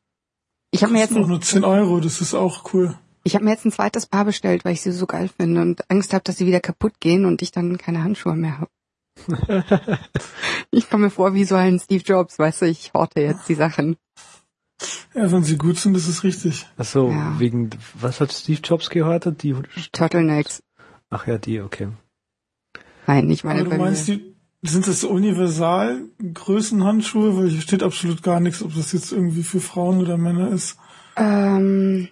Ich 0.70 0.82
habe 0.82 0.92
mir 0.92 1.00
jetzt 1.00 1.16
auch 1.16 1.26
nur 1.26 1.40
10 1.40 1.64
Euro, 1.64 2.00
das 2.00 2.20
ist 2.20 2.34
auch 2.34 2.72
cool. 2.72 2.96
Ich 3.24 3.34
habe 3.34 3.44
mir 3.44 3.50
jetzt 3.52 3.64
ein 3.64 3.72
zweites 3.72 4.06
Paar 4.06 4.24
bestellt, 4.24 4.64
weil 4.64 4.74
ich 4.74 4.82
sie 4.82 4.92
so 4.92 5.06
geil 5.06 5.28
finde 5.34 5.62
und 5.62 5.90
Angst 5.90 6.12
habe, 6.12 6.22
dass 6.24 6.36
sie 6.36 6.46
wieder 6.46 6.60
kaputt 6.60 7.00
gehen 7.00 7.24
und 7.24 7.42
ich 7.42 7.50
dann 7.50 7.76
keine 7.78 8.04
Handschuhe 8.04 8.36
mehr 8.36 8.58
habe. 8.60 8.70
ich 10.70 10.90
komme 10.90 11.04
mir 11.06 11.10
vor 11.10 11.34
wie 11.34 11.44
so 11.44 11.54
ein 11.54 11.78
Steve 11.78 12.02
Jobs, 12.04 12.38
weißt 12.38 12.62
du, 12.62 12.66
ich 12.66 12.92
horte 12.94 13.20
jetzt 13.20 13.48
die 13.48 13.54
Sachen. 13.54 13.96
Ja, 15.14 15.30
wenn 15.30 15.44
sie 15.44 15.56
gut 15.56 15.78
sind, 15.78 15.96
ist 15.96 16.08
es 16.08 16.24
richtig. 16.24 16.66
Ach 16.76 16.84
so, 16.84 17.10
Ja. 17.10 17.38
wegen, 17.38 17.70
was 17.94 18.20
hat 18.20 18.32
Steve 18.32 18.60
Jobs 18.62 18.90
gehört? 18.90 19.42
Die, 19.42 19.54
Turtlenecks. 19.92 20.62
ach 21.10 21.26
ja, 21.26 21.38
die, 21.38 21.60
okay. 21.60 21.88
Nein, 23.06 23.30
ich 23.30 23.44
meine 23.44 23.60
Aber 23.60 23.70
du 23.70 23.76
bei 23.76 23.84
meinst, 23.84 24.08
die, 24.08 24.34
sind 24.62 24.86
das 24.86 25.04
universal 25.04 26.08
Größenhandschuhe? 26.32 27.36
Weil 27.36 27.50
hier 27.50 27.60
steht 27.60 27.82
absolut 27.82 28.22
gar 28.22 28.40
nichts, 28.40 28.62
ob 28.62 28.74
das 28.74 28.92
jetzt 28.92 29.12
irgendwie 29.12 29.42
für 29.44 29.60
Frauen 29.60 30.00
oder 30.00 30.16
Männer 30.16 30.50
ist. 30.50 30.76
Ähm, 31.16 32.08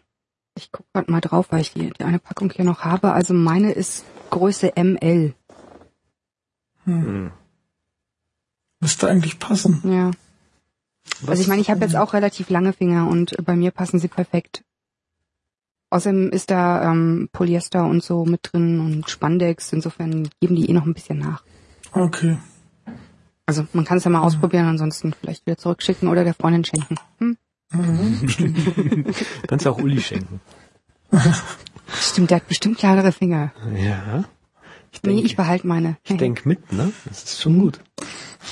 ich 0.54 0.70
guck 0.72 0.86
grad 0.92 1.08
mal 1.08 1.20
drauf, 1.20 1.46
weil 1.50 1.60
ich 1.60 1.72
die, 1.72 1.90
die 1.90 2.04
eine 2.04 2.18
Packung 2.18 2.50
hier 2.50 2.64
noch 2.64 2.80
habe. 2.80 3.12
Also 3.12 3.34
meine 3.34 3.72
ist 3.72 4.04
Größe 4.30 4.72
ML. 4.76 5.34
Hm. 6.84 7.30
Müsste 8.80 9.08
eigentlich 9.08 9.38
passen. 9.38 9.80
Ja. 9.84 10.10
Was? 11.20 11.30
Also 11.30 11.42
ich 11.42 11.48
meine, 11.48 11.60
ich 11.60 11.70
habe 11.70 11.80
jetzt 11.80 11.96
auch 11.96 12.12
relativ 12.12 12.50
lange 12.50 12.72
Finger 12.72 13.08
und 13.08 13.36
bei 13.44 13.54
mir 13.56 13.70
passen 13.70 13.98
sie 13.98 14.08
perfekt. 14.08 14.64
Außerdem 15.90 16.30
ist 16.30 16.50
da 16.50 16.90
ähm, 16.90 17.28
Polyester 17.32 17.84
und 17.84 18.02
so 18.02 18.24
mit 18.24 18.50
drin 18.50 18.80
und 18.80 19.10
Spandex. 19.10 19.72
Insofern 19.72 20.28
geben 20.40 20.56
die 20.56 20.70
eh 20.70 20.72
noch 20.72 20.86
ein 20.86 20.94
bisschen 20.94 21.18
nach. 21.18 21.44
Okay. 21.92 22.38
Also 23.44 23.66
man 23.74 23.84
kann 23.84 23.98
es 23.98 24.04
ja 24.04 24.10
mal 24.10 24.22
ausprobieren, 24.22 24.66
ansonsten 24.66 25.12
vielleicht 25.12 25.44
wieder 25.46 25.58
zurückschicken 25.58 26.08
oder 26.08 26.24
der 26.24 26.32
Freundin 26.32 26.64
schenken. 26.64 26.96
Hm? 27.18 27.36
Kannst 29.46 29.66
du 29.66 29.70
auch 29.70 29.78
Uli 29.78 30.00
schenken. 30.00 30.40
Stimmt, 32.00 32.30
der 32.30 32.36
hat 32.36 32.48
bestimmt 32.48 32.78
kleinere 32.78 33.12
Finger. 33.12 33.52
Ja. 33.76 34.24
Ich 34.94 35.02
Nee, 35.02 35.12
denke, 35.12 35.26
ich 35.26 35.36
behalte 35.36 35.66
meine. 35.66 35.96
ich 36.04 36.16
denk 36.18 36.44
mit, 36.44 36.70
ne? 36.72 36.92
Das 37.06 37.24
ist 37.24 37.40
schon 37.40 37.58
gut. 37.58 37.80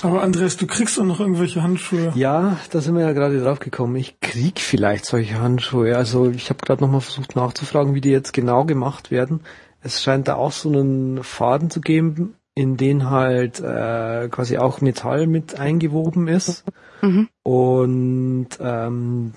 Aber 0.02 0.22
Andreas, 0.22 0.56
du 0.56 0.66
kriegst 0.66 0.96
doch 0.96 1.04
noch 1.04 1.20
irgendwelche 1.20 1.62
Handschuhe. 1.62 2.12
Ja, 2.14 2.56
da 2.70 2.80
sind 2.80 2.94
wir 2.94 3.02
ja 3.02 3.12
gerade 3.12 3.40
drauf 3.42 3.58
gekommen. 3.58 3.96
Ich 3.96 4.20
krieg 4.20 4.58
vielleicht 4.60 5.04
solche 5.04 5.38
Handschuhe. 5.40 5.96
Also 5.96 6.30
ich 6.30 6.48
habe 6.48 6.64
gerade 6.64 6.82
nochmal 6.82 7.02
versucht 7.02 7.36
nachzufragen, 7.36 7.94
wie 7.94 8.00
die 8.00 8.10
jetzt 8.10 8.32
genau 8.32 8.64
gemacht 8.64 9.10
werden. 9.10 9.40
es 9.82 10.02
scheint 10.02 10.28
da 10.28 10.36
auch 10.36 10.52
so 10.52 10.70
einen 10.70 11.22
Faden 11.24 11.68
zu 11.70 11.80
geben, 11.82 12.34
in 12.54 12.76
den 12.76 13.08
halt 13.10 13.60
äh, 13.60 14.28
quasi 14.30 14.58
auch 14.58 14.80
Metall 14.80 15.26
mit 15.26 15.58
eingewoben 15.58 16.28
ist. 16.28 16.64
Mhm. 17.02 17.28
Und 17.42 18.48
ähm, 18.60 19.32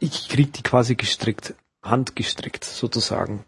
ich 0.00 0.28
krieg 0.28 0.52
die 0.52 0.62
quasi 0.62 0.94
gestrickt, 0.94 1.54
handgestrickt 1.82 2.64
sozusagen. 2.64 3.44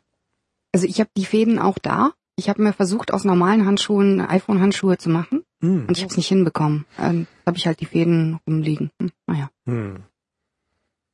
Also 0.72 0.87
ich 0.87 1.00
habe 1.00 1.11
die 1.16 1.24
Fäden 1.24 1.59
auch 1.59 1.78
da. 1.78 2.12
Ich 2.37 2.48
habe 2.48 2.62
mir 2.62 2.72
versucht, 2.72 3.12
aus 3.12 3.24
normalen 3.24 3.66
Handschuhen 3.66 4.20
iPhone-Handschuhe 4.20 4.96
zu 4.98 5.11
machen 5.11 5.44
Hm. 5.61 5.87
und 5.88 5.96
ich 5.96 6.02
habe 6.02 6.11
es 6.11 6.16
nicht 6.16 6.28
hinbekommen. 6.28 6.87
Ähm, 6.98 7.26
habe 7.46 7.59
ich 7.59 7.66
halt 7.66 7.80
die 7.80 7.87
Fäden 7.87 8.38
rumliegen. 8.46 8.90
Hm, 9.00 9.11
naja, 9.26 9.50
Hm. 9.66 10.04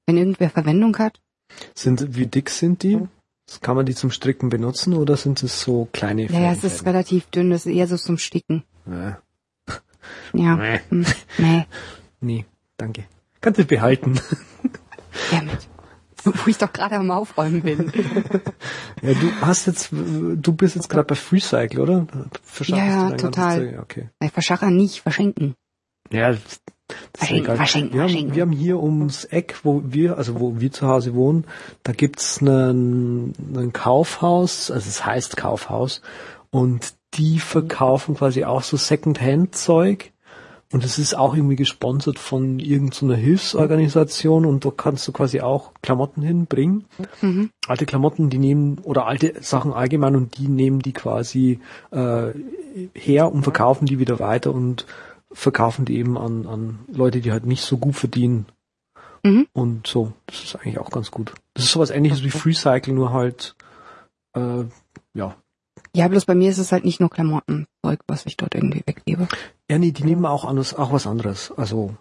wenn 0.06 0.16
irgendwer 0.18 0.50
Verwendung 0.50 0.96
hat. 0.98 1.20
Sind, 1.74 2.16
wie 2.16 2.26
dick 2.26 2.50
sind 2.50 2.82
die? 2.82 3.00
Kann 3.60 3.76
man 3.76 3.86
die 3.86 3.94
zum 3.94 4.10
Stricken 4.10 4.48
benutzen 4.48 4.94
oder 4.94 5.16
sind 5.16 5.42
es 5.42 5.60
so 5.60 5.88
kleine 5.92 6.26
Ja, 6.26 6.40
ja, 6.40 6.52
es 6.52 6.64
ist 6.64 6.78
Fäden? 6.78 6.88
relativ 6.88 7.26
dünn, 7.26 7.50
das 7.50 7.64
ist 7.66 7.72
eher 7.72 7.86
so 7.86 7.96
zum 7.96 8.18
Sticken. 8.18 8.64
Ja. 8.86 9.20
Ja. 10.32 10.54
Nee. 10.56 10.80
Hm, 10.90 11.06
nee, 11.38 11.66
Nee, 12.20 12.44
danke. 12.76 13.04
Kannst 13.40 13.58
du 13.60 13.64
behalten. 13.64 14.20
damit. 15.30 15.68
Wo 16.24 16.48
ich 16.48 16.58
doch 16.58 16.72
gerade 16.72 16.96
am 16.96 17.10
Aufräumen 17.10 17.62
bin. 17.62 17.92
Ja, 19.02 19.12
du 19.12 19.30
hast 19.42 19.66
jetzt, 19.66 19.90
du 19.92 20.52
bist 20.52 20.74
jetzt 20.74 20.88
gerade 20.88 21.04
bei 21.06 21.14
Freecycle, 21.14 21.80
oder? 21.80 22.06
Verschaffst 22.42 22.80
Ja, 22.82 23.06
du 23.06 23.10
ja, 23.12 23.16
total. 23.16 23.78
Okay. 23.82 24.08
Nee, 24.20 24.30
verschachern 24.30 24.74
nicht, 24.76 25.00
verschenken. 25.02 25.54
Ja, 26.10 26.34
das 26.88 26.96
ist 26.98 27.18
Verschenken, 27.18 27.44
egal. 27.44 27.56
verschenken, 27.56 27.94
wir, 27.94 28.02
haben, 28.02 28.34
wir 28.34 28.42
haben 28.42 28.52
hier 28.52 28.82
ums 28.82 29.24
Eck, 29.24 29.56
wo 29.64 29.82
wir, 29.84 30.18
also 30.18 30.38
wo 30.40 30.60
wir 30.60 30.70
zu 30.70 30.86
Hause 30.86 31.14
wohnen, 31.14 31.44
da 31.82 31.92
gibt's 31.92 32.40
einen, 32.40 33.32
einen 33.54 33.72
Kaufhaus, 33.72 34.70
also 34.70 34.88
es 34.88 35.04
heißt 35.04 35.36
Kaufhaus, 35.36 36.02
und 36.50 36.94
die 37.14 37.38
verkaufen 37.38 38.14
quasi 38.14 38.44
auch 38.44 38.62
so 38.62 38.76
Second-Hand-Zeug. 38.76 40.12
Und 40.72 40.84
es 40.84 40.98
ist 40.98 41.14
auch 41.14 41.36
irgendwie 41.36 41.54
gesponsert 41.54 42.18
von 42.18 42.58
irgendeiner 42.58 43.14
Hilfsorganisation 43.14 44.44
und 44.44 44.64
da 44.64 44.72
kannst 44.76 45.06
du 45.06 45.12
quasi 45.12 45.40
auch 45.40 45.70
Klamotten 45.80 46.22
hinbringen. 46.22 46.86
Mhm. 47.22 47.50
Alte 47.68 47.86
Klamotten, 47.86 48.30
die 48.30 48.38
nehmen, 48.38 48.78
oder 48.82 49.06
alte 49.06 49.34
Sachen 49.42 49.72
allgemein 49.72 50.16
und 50.16 50.38
die 50.38 50.48
nehmen 50.48 50.80
die 50.80 50.92
quasi 50.92 51.60
äh, 51.92 52.30
her 52.94 53.32
und 53.32 53.44
verkaufen 53.44 53.86
die 53.86 54.00
wieder 54.00 54.18
weiter 54.18 54.52
und 54.52 54.86
verkaufen 55.32 55.84
die 55.84 55.96
eben 55.96 56.16
an, 56.16 56.46
an 56.46 56.78
Leute, 56.88 57.20
die 57.20 57.32
halt 57.32 57.46
nicht 57.46 57.62
so 57.62 57.78
gut 57.78 57.96
verdienen. 57.96 58.46
Mhm. 59.24 59.46
Und 59.52 59.86
so, 59.86 60.12
das 60.26 60.44
ist 60.44 60.56
eigentlich 60.56 60.78
auch 60.78 60.90
ganz 60.90 61.10
gut. 61.10 61.34
Das 61.54 61.64
ist 61.64 61.72
sowas 61.72 61.90
ähnliches 61.90 62.22
wie 62.22 62.30
Freecycle, 62.30 62.94
nur 62.94 63.12
halt, 63.12 63.56
äh, 64.34 64.64
ja. 65.14 65.36
Ja, 65.94 66.08
bloß 66.08 66.26
bei 66.26 66.34
mir 66.34 66.50
ist 66.50 66.58
es 66.58 66.72
halt 66.72 66.84
nicht 66.84 67.00
nur 67.00 67.10
Klamottenzeug, 67.10 68.00
was 68.06 68.26
ich 68.26 68.36
dort 68.36 68.54
irgendwie 68.54 68.82
weggebe. 68.86 69.28
Ja, 69.70 69.78
nee, 69.78 69.92
die 69.92 70.04
nehmen 70.04 70.26
auch 70.26 70.44
anders, 70.44 70.74
auch 70.74 70.92
was 70.92 71.06
anderes. 71.06 71.52
Also, 71.56 71.96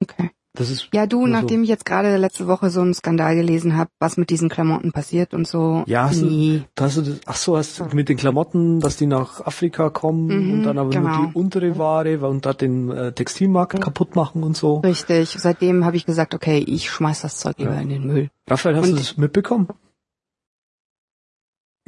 Okay. 0.00 0.30
Das 0.58 0.70
ist. 0.70 0.88
Ja, 0.92 1.06
du, 1.06 1.18
nur 1.20 1.26
so. 1.28 1.32
nachdem 1.32 1.62
ich 1.62 1.68
jetzt 1.68 1.84
gerade 1.84 2.16
letzte 2.16 2.46
Woche 2.46 2.70
so 2.70 2.80
einen 2.80 2.92
Skandal 2.94 3.34
gelesen 3.36 3.76
habe, 3.76 3.90
was 3.98 4.16
mit 4.16 4.30
diesen 4.30 4.48
Klamotten 4.48 4.92
passiert 4.92 5.32
und 5.34 5.46
so. 5.46 5.84
Ja, 5.86 6.04
hast 6.10 6.20
du- 6.20 6.26
nee. 6.26 6.62
Da 6.74 6.84
hast 6.84 6.96
du 6.98 7.02
das, 7.02 7.20
ach 7.26 7.36
so, 7.36 7.56
hast 7.56 7.78
du 7.80 7.84
mit 7.94 8.08
den 8.08 8.16
Klamotten, 8.16 8.80
dass 8.80 8.96
die 8.96 9.06
nach 9.06 9.40
Afrika 9.46 9.90
kommen 9.90 10.26
Mhm, 10.26 10.52
und 10.52 10.62
dann 10.64 10.78
aber 10.78 10.90
genau. 10.90 11.16
nur 11.16 11.26
die 11.28 11.34
untere 11.34 11.78
Ware 11.78 12.18
und 12.28 12.44
da 12.46 12.52
den 12.52 12.90
äh, 12.90 13.12
Textilmarkt 13.12 13.80
kaputt 13.80 14.16
machen 14.16 14.42
und 14.42 14.56
so. 14.56 14.78
Richtig. 14.80 15.30
Seitdem 15.38 15.84
habe 15.84 15.96
ich 15.96 16.04
gesagt, 16.06 16.34
okay, 16.34 16.58
ich 16.58 16.90
schmeiß 16.90 17.22
das 17.22 17.38
Zeug 17.38 17.58
lieber 17.58 17.74
Ja. 17.74 17.80
in 17.80 17.88
den 17.88 18.06
Müll. 18.06 18.30
Raphael, 18.48 18.76
hast 18.76 18.86
du 18.86 18.90
Und- 18.92 18.98
das 19.00 19.16
mitbekommen? 19.16 19.68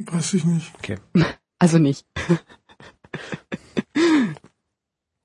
Weiß 0.03 0.33
ich 0.33 0.45
nicht. 0.45 0.71
Okay. 0.79 0.97
Also 1.59 1.77
nicht. 1.77 2.07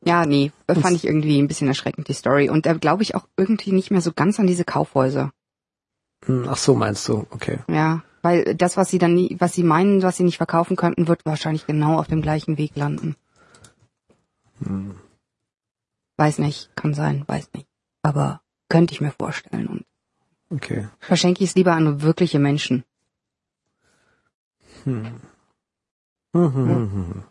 ja, 0.06 0.24
nee, 0.24 0.52
das 0.66 0.78
fand 0.78 0.96
ich 0.96 1.04
irgendwie 1.04 1.40
ein 1.42 1.48
bisschen 1.48 1.66
erschreckend, 1.66 2.06
die 2.06 2.12
Story. 2.12 2.48
Und 2.48 2.64
da 2.64 2.74
glaube 2.74 3.02
ich 3.02 3.16
auch 3.16 3.26
irgendwie 3.36 3.72
nicht 3.72 3.90
mehr 3.90 4.00
so 4.00 4.12
ganz 4.12 4.38
an 4.38 4.46
diese 4.46 4.64
Kaufhäuser. 4.64 5.32
Hm, 6.24 6.46
Ach 6.48 6.56
so, 6.56 6.74
meinst 6.76 7.08
du? 7.08 7.26
Okay. 7.30 7.58
Ja, 7.68 8.02
weil 8.22 8.54
das, 8.54 8.76
was 8.76 8.88
sie 8.88 8.98
dann 8.98 9.14
nie, 9.14 9.36
was 9.40 9.54
sie 9.54 9.64
meinen, 9.64 10.02
was 10.02 10.16
sie 10.16 10.22
nicht 10.22 10.36
verkaufen 10.36 10.76
könnten, 10.76 11.08
wird 11.08 11.26
wahrscheinlich 11.26 11.66
genau 11.66 11.98
auf 11.98 12.06
dem 12.06 12.22
gleichen 12.22 12.56
Weg 12.56 12.76
landen. 12.76 13.16
Hm. 14.64 14.94
Weiß 16.16 16.38
nicht, 16.38 16.70
kann 16.76 16.94
sein, 16.94 17.24
weiß 17.26 17.50
nicht. 17.52 17.66
Aber 18.02 18.40
könnte 18.68 18.94
ich 18.94 19.00
mir 19.00 19.10
vorstellen. 19.10 19.66
Und 19.66 19.84
Okay. 20.50 20.86
verschenke 21.00 21.42
ich 21.42 21.50
es 21.50 21.56
lieber 21.56 21.72
an 21.72 22.02
wirkliche 22.02 22.38
Menschen. 22.38 22.84
Hm. 24.84 25.20
Hm, 26.32 26.54
hm, 26.54 26.68
hm, 26.68 26.90
hm. 26.92 27.22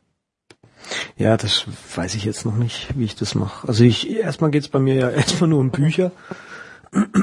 Ja, 1.18 1.38
das 1.38 1.66
weiß 1.96 2.16
ich 2.16 2.26
jetzt 2.26 2.46
noch 2.46 2.56
nicht, 2.56 2.88
wie 2.98 3.06
ich 3.06 3.16
das 3.16 3.36
mache. 3.36 3.68
Also 3.68 3.84
ich 3.84 4.10
erstmal 4.10 4.52
geht's 4.52 4.68
bei 4.68 4.80
mir 4.80 4.96
ja 4.96 5.10
erstmal 5.12 5.50
nur 5.50 5.60
um 5.60 5.72
Bücher. 5.72 6.12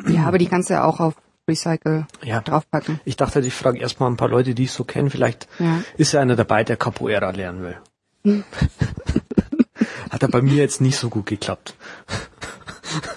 Ja, 0.09 0.24
aber 0.26 0.38
die 0.38 0.46
kannst 0.46 0.70
du 0.70 0.74
ja 0.74 0.85
auch 0.85 1.00
auf 1.00 1.14
Recycle 1.48 2.07
Ja. 2.22 2.40
draufpacken. 2.40 3.00
Ich 3.05 3.16
dachte, 3.16 3.40
ich 3.40 3.52
frage 3.55 3.78
erstmal 3.78 4.11
ein 4.11 4.16
paar 4.16 4.28
Leute, 4.28 4.55
die 4.55 4.64
ich 4.64 4.72
so 4.72 4.85
kenne. 4.85 5.11
Vielleicht 5.11 5.48
Ja. 5.59 5.83
ist 5.98 6.12
ja 6.12 6.20
einer 6.20 6.37
dabei, 6.37 6.64
der 6.64 6.76
Capoeira 6.76 7.31
lernen 7.31 7.62
will. 7.62 7.76
Hat 10.11 10.22
er 10.22 10.28
bei 10.28 10.42
mir 10.42 10.55
jetzt 10.55 10.81
nicht 10.81 10.96
so 10.96 11.09
gut 11.09 11.26
geklappt. 11.26 11.74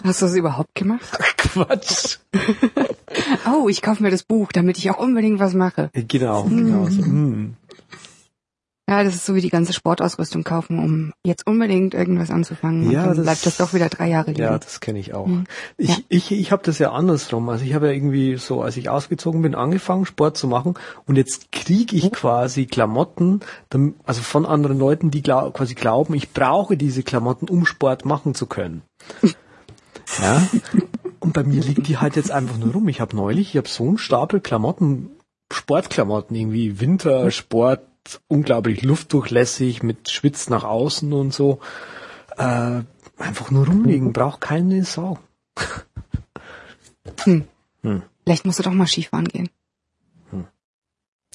Hast 0.03 0.21
du 0.21 0.25
das 0.25 0.35
überhaupt 0.35 0.73
gemacht? 0.75 1.05
Quatsch. 1.37 2.17
Oh, 3.49 3.69
ich 3.69 3.81
kaufe 3.81 4.03
mir 4.03 4.11
das 4.11 4.23
Buch, 4.23 4.51
damit 4.51 4.77
ich 4.77 4.91
auch 4.91 4.97
unbedingt 4.97 5.39
was 5.39 5.53
mache. 5.53 5.89
Genau, 5.93 6.43
genau. 6.43 6.85
So. 6.89 7.01
Hm. 7.03 7.55
Ja, 8.87 9.03
das 9.03 9.15
ist 9.15 9.25
so 9.25 9.33
wie 9.33 9.41
die 9.41 9.49
ganze 9.49 9.73
Sportausrüstung 9.73 10.43
kaufen, 10.43 10.77
um 10.77 11.11
jetzt 11.25 11.47
unbedingt 11.47 11.95
irgendwas 11.95 12.29
anzufangen. 12.29 12.91
Ja, 12.91 13.07
dann 13.07 13.15
das- 13.15 13.23
bleibt 13.25 13.45
das 13.47 13.57
doch 13.57 13.73
wieder 13.73 13.89
drei 13.89 14.09
Jahre 14.09 14.29
liegen. 14.31 14.43
Ja, 14.43 14.59
das 14.59 14.79
kenne 14.79 14.99
ich 14.99 15.15
auch. 15.15 15.25
Mhm. 15.25 15.45
Ich, 15.77 15.89
Ja. 15.89 15.95
ich, 16.09 16.31
ich 16.31 16.51
habe 16.51 16.61
das 16.63 16.77
ja 16.77 16.91
andersrum. 16.91 17.49
Also 17.49 17.65
ich 17.65 17.73
habe 17.73 17.87
ja 17.87 17.93
irgendwie 17.93 18.37
so, 18.37 18.61
als 18.61 18.77
ich 18.77 18.87
ausgezogen 18.89 19.41
bin, 19.41 19.55
angefangen, 19.55 20.05
Sport 20.05 20.37
zu 20.37 20.47
machen 20.47 20.75
und 21.07 21.15
jetzt 21.15 21.51
kriege 21.51 21.95
ich 21.95 22.11
quasi 22.11 22.67
Klamotten, 22.67 23.39
also 24.05 24.21
von 24.21 24.45
anderen 24.45 24.77
Leuten, 24.77 25.09
die 25.09 25.23
glau 25.23 25.49
quasi 25.49 25.73
glauben, 25.73 26.13
ich 26.13 26.31
brauche 26.31 26.77
diese 26.77 27.01
Klamotten, 27.01 27.49
um 27.49 27.65
Sport 27.65 28.05
machen 28.05 28.35
zu 28.35 28.45
können. 28.45 28.83
Ja. 30.21 30.47
Und 31.19 31.33
bei 31.33 31.43
mir 31.43 31.61
liegen 31.63 31.81
die 31.81 31.97
halt 31.97 32.15
jetzt 32.15 32.29
einfach 32.29 32.57
nur 32.57 32.73
rum. 32.73 32.87
Ich 32.89 33.01
habe 33.01 33.15
neulich, 33.15 33.49
ich 33.49 33.57
habe 33.57 33.67
so 33.67 33.83
einen 33.87 33.97
Stapel 33.97 34.39
Klamotten, 34.39 35.09
Sportklamotten, 35.51 36.35
irgendwie 36.35 36.79
Wintersport, 36.79 37.81
unglaublich 38.27 38.83
luftdurchlässig, 38.83 39.83
mit 39.83 40.09
Schwitz 40.09 40.49
nach 40.49 40.63
außen 40.63 41.11
und 41.13 41.33
so. 41.33 41.59
Äh, 42.37 42.81
einfach 43.17 43.51
nur 43.51 43.67
rumliegen, 43.67 44.13
braucht 44.13 44.41
keine 44.41 44.83
Sau. 44.83 45.19
Vielleicht 48.23 48.45
musst 48.45 48.59
du 48.59 48.63
doch 48.63 48.71
mal 48.71 48.87
Skifahren 48.87 49.27
gehen. 49.27 49.49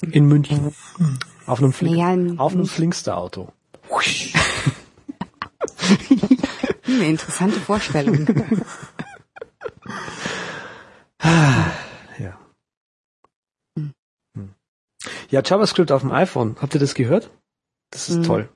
In 0.01 0.25
München. 0.25 0.73
Auf 1.45 1.59
einem, 1.59 1.73
Flink 1.73 1.97
Ja, 1.97 2.15
auf 2.37 2.53
einem 2.53 2.65
Flinkster-Auto. 2.65 3.49
Hm, 3.89 4.31
Eine 6.87 7.05
interessante 7.05 7.59
Vorstellung. 7.59 8.27
Ja. 12.17 12.39
Hm. 13.75 13.93
Hm. 14.35 14.55
Ja, 15.31 15.41
JavaScript 15.43 15.91
auf 15.91 16.01
dem 16.01 16.11
iPhone. 16.11 16.55
Habt 16.61 16.73
ihr 16.75 16.79
das 16.79 16.93
gehört? 16.93 17.31
Das 17.89 18.07
ist 18.09 18.17
Hm. 18.17 18.23
toll. 18.23 18.49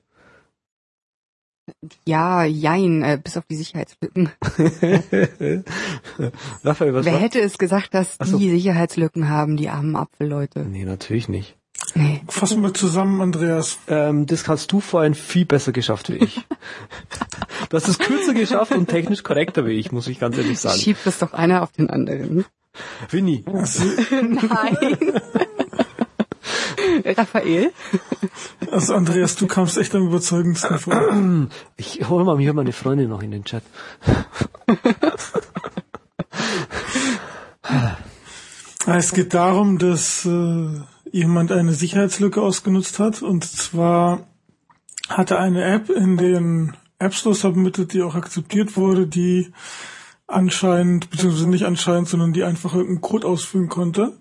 ja, 2.04 2.44
jein, 2.44 3.02
äh, 3.02 3.18
bis 3.22 3.36
auf 3.36 3.44
die 3.50 3.56
Sicherheitslücken. 3.56 4.30
Raphael, 6.64 6.94
was 6.94 7.04
Wer 7.04 7.14
war? 7.14 7.20
hätte 7.20 7.40
es 7.40 7.58
gesagt, 7.58 7.92
dass 7.94 8.16
Ach 8.18 8.26
so. 8.26 8.38
die 8.38 8.50
Sicherheitslücken 8.50 9.28
haben, 9.28 9.56
die 9.56 9.68
armen 9.68 9.96
Apfelleute? 9.96 10.60
Nee, 10.60 10.84
natürlich 10.84 11.28
nicht. 11.28 11.56
Nee. 11.94 12.22
Fassen 12.28 12.62
wir 12.62 12.72
zusammen, 12.72 13.20
Andreas. 13.20 13.78
Ähm, 13.88 14.26
das 14.26 14.46
hast 14.48 14.70
du 14.72 14.80
vorhin 14.80 15.14
viel 15.14 15.44
besser 15.44 15.72
geschafft 15.72 16.08
wie 16.10 16.16
ich. 16.16 16.46
du 17.68 17.76
hast 17.76 17.88
es 17.88 17.98
kürzer 17.98 18.32
geschafft 18.34 18.72
und 18.72 18.88
technisch 18.88 19.22
korrekter 19.22 19.66
wie 19.66 19.72
ich, 19.72 19.92
muss 19.92 20.06
ich 20.08 20.18
ganz 20.18 20.36
ehrlich 20.38 20.58
sagen. 20.58 20.78
Schiebt 20.78 21.04
das 21.04 21.18
doch 21.18 21.32
einer 21.32 21.62
auf 21.62 21.72
den 21.72 21.90
anderen. 21.90 22.44
Winnie, 23.10 23.44
Nein. 24.10 25.20
Raphael? 27.12 27.72
Also 28.70 28.94
Andreas, 28.94 29.36
du 29.36 29.46
kamst 29.46 29.78
echt 29.78 29.94
am 29.94 30.06
überzeugendsten 30.06 30.78
vor. 30.80 31.48
ich 31.76 32.08
hol 32.08 32.24
mal 32.24 32.38
hier 32.38 32.52
meine 32.52 32.72
Freundin 32.72 33.08
noch 33.08 33.22
in 33.22 33.30
den 33.30 33.44
Chat. 33.44 33.62
Es 38.88 39.12
geht 39.12 39.34
darum, 39.34 39.78
dass 39.78 40.24
äh, 40.26 40.80
jemand 41.10 41.50
eine 41.50 41.74
Sicherheitslücke 41.74 42.40
ausgenutzt 42.40 43.00
hat. 43.00 43.20
Und 43.20 43.44
zwar 43.44 44.28
hatte 45.08 45.38
eine 45.40 45.64
App 45.64 45.90
in 45.90 46.16
den 46.16 46.76
App 47.00 47.12
Store 47.12 47.34
submitted, 47.34 47.92
die 47.92 48.02
auch 48.02 48.14
akzeptiert 48.14 48.76
wurde, 48.76 49.08
die 49.08 49.52
anscheinend, 50.28 51.10
beziehungsweise 51.10 51.48
nicht 51.48 51.66
anscheinend, 51.66 52.08
sondern 52.08 52.32
die 52.32 52.44
einfach 52.44 52.74
irgendeinen 52.74 53.00
Code 53.00 53.26
ausfüllen 53.26 53.68
konnte. 53.68 54.12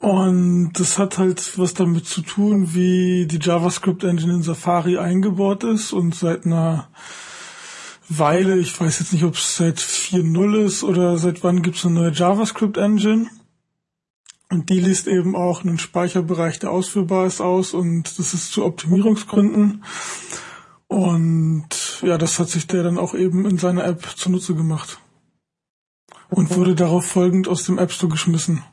Und 0.00 0.72
das 0.72 0.98
hat 0.98 1.18
halt 1.18 1.58
was 1.58 1.74
damit 1.74 2.06
zu 2.06 2.22
tun, 2.22 2.72
wie 2.72 3.26
die 3.26 3.38
JavaScript 3.38 4.02
Engine 4.02 4.36
in 4.36 4.42
Safari 4.42 4.96
eingebaut 4.96 5.62
ist 5.62 5.92
und 5.92 6.14
seit 6.14 6.46
einer 6.46 6.88
Weile, 8.08 8.56
ich 8.58 8.80
weiß 8.80 8.98
jetzt 9.00 9.12
nicht, 9.12 9.24
ob 9.24 9.34
es 9.34 9.56
seit 9.56 9.78
4.0 9.78 10.64
ist 10.64 10.84
oder 10.84 11.18
seit 11.18 11.44
wann 11.44 11.60
gibt 11.60 11.76
es 11.76 11.84
eine 11.84 11.96
neue 11.96 12.12
JavaScript 12.12 12.78
Engine. 12.78 13.26
Und 14.48 14.70
die 14.70 14.80
liest 14.80 15.06
eben 15.06 15.36
auch 15.36 15.64
einen 15.64 15.78
Speicherbereich, 15.78 16.58
der 16.58 16.70
ausführbar 16.70 17.26
ist, 17.26 17.42
aus 17.42 17.74
und 17.74 18.18
das 18.18 18.32
ist 18.32 18.52
zu 18.52 18.64
Optimierungsgründen. 18.64 19.84
Und 20.88 22.00
ja, 22.02 22.16
das 22.16 22.38
hat 22.38 22.48
sich 22.48 22.66
der 22.66 22.82
dann 22.82 22.98
auch 22.98 23.14
eben 23.14 23.44
in 23.44 23.58
seiner 23.58 23.84
App 23.84 24.02
zunutze 24.16 24.54
gemacht. 24.54 24.98
Und 26.30 26.56
wurde 26.56 26.74
darauf 26.74 27.04
folgend 27.04 27.48
aus 27.48 27.64
dem 27.64 27.78
App 27.78 27.92
Store 27.92 28.10
geschmissen. 28.10 28.64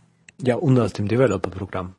Ja, 0.41 0.55
und 0.55 0.79
aus 0.79 0.93
dem 0.93 1.07
Developer-Programm. 1.07 1.95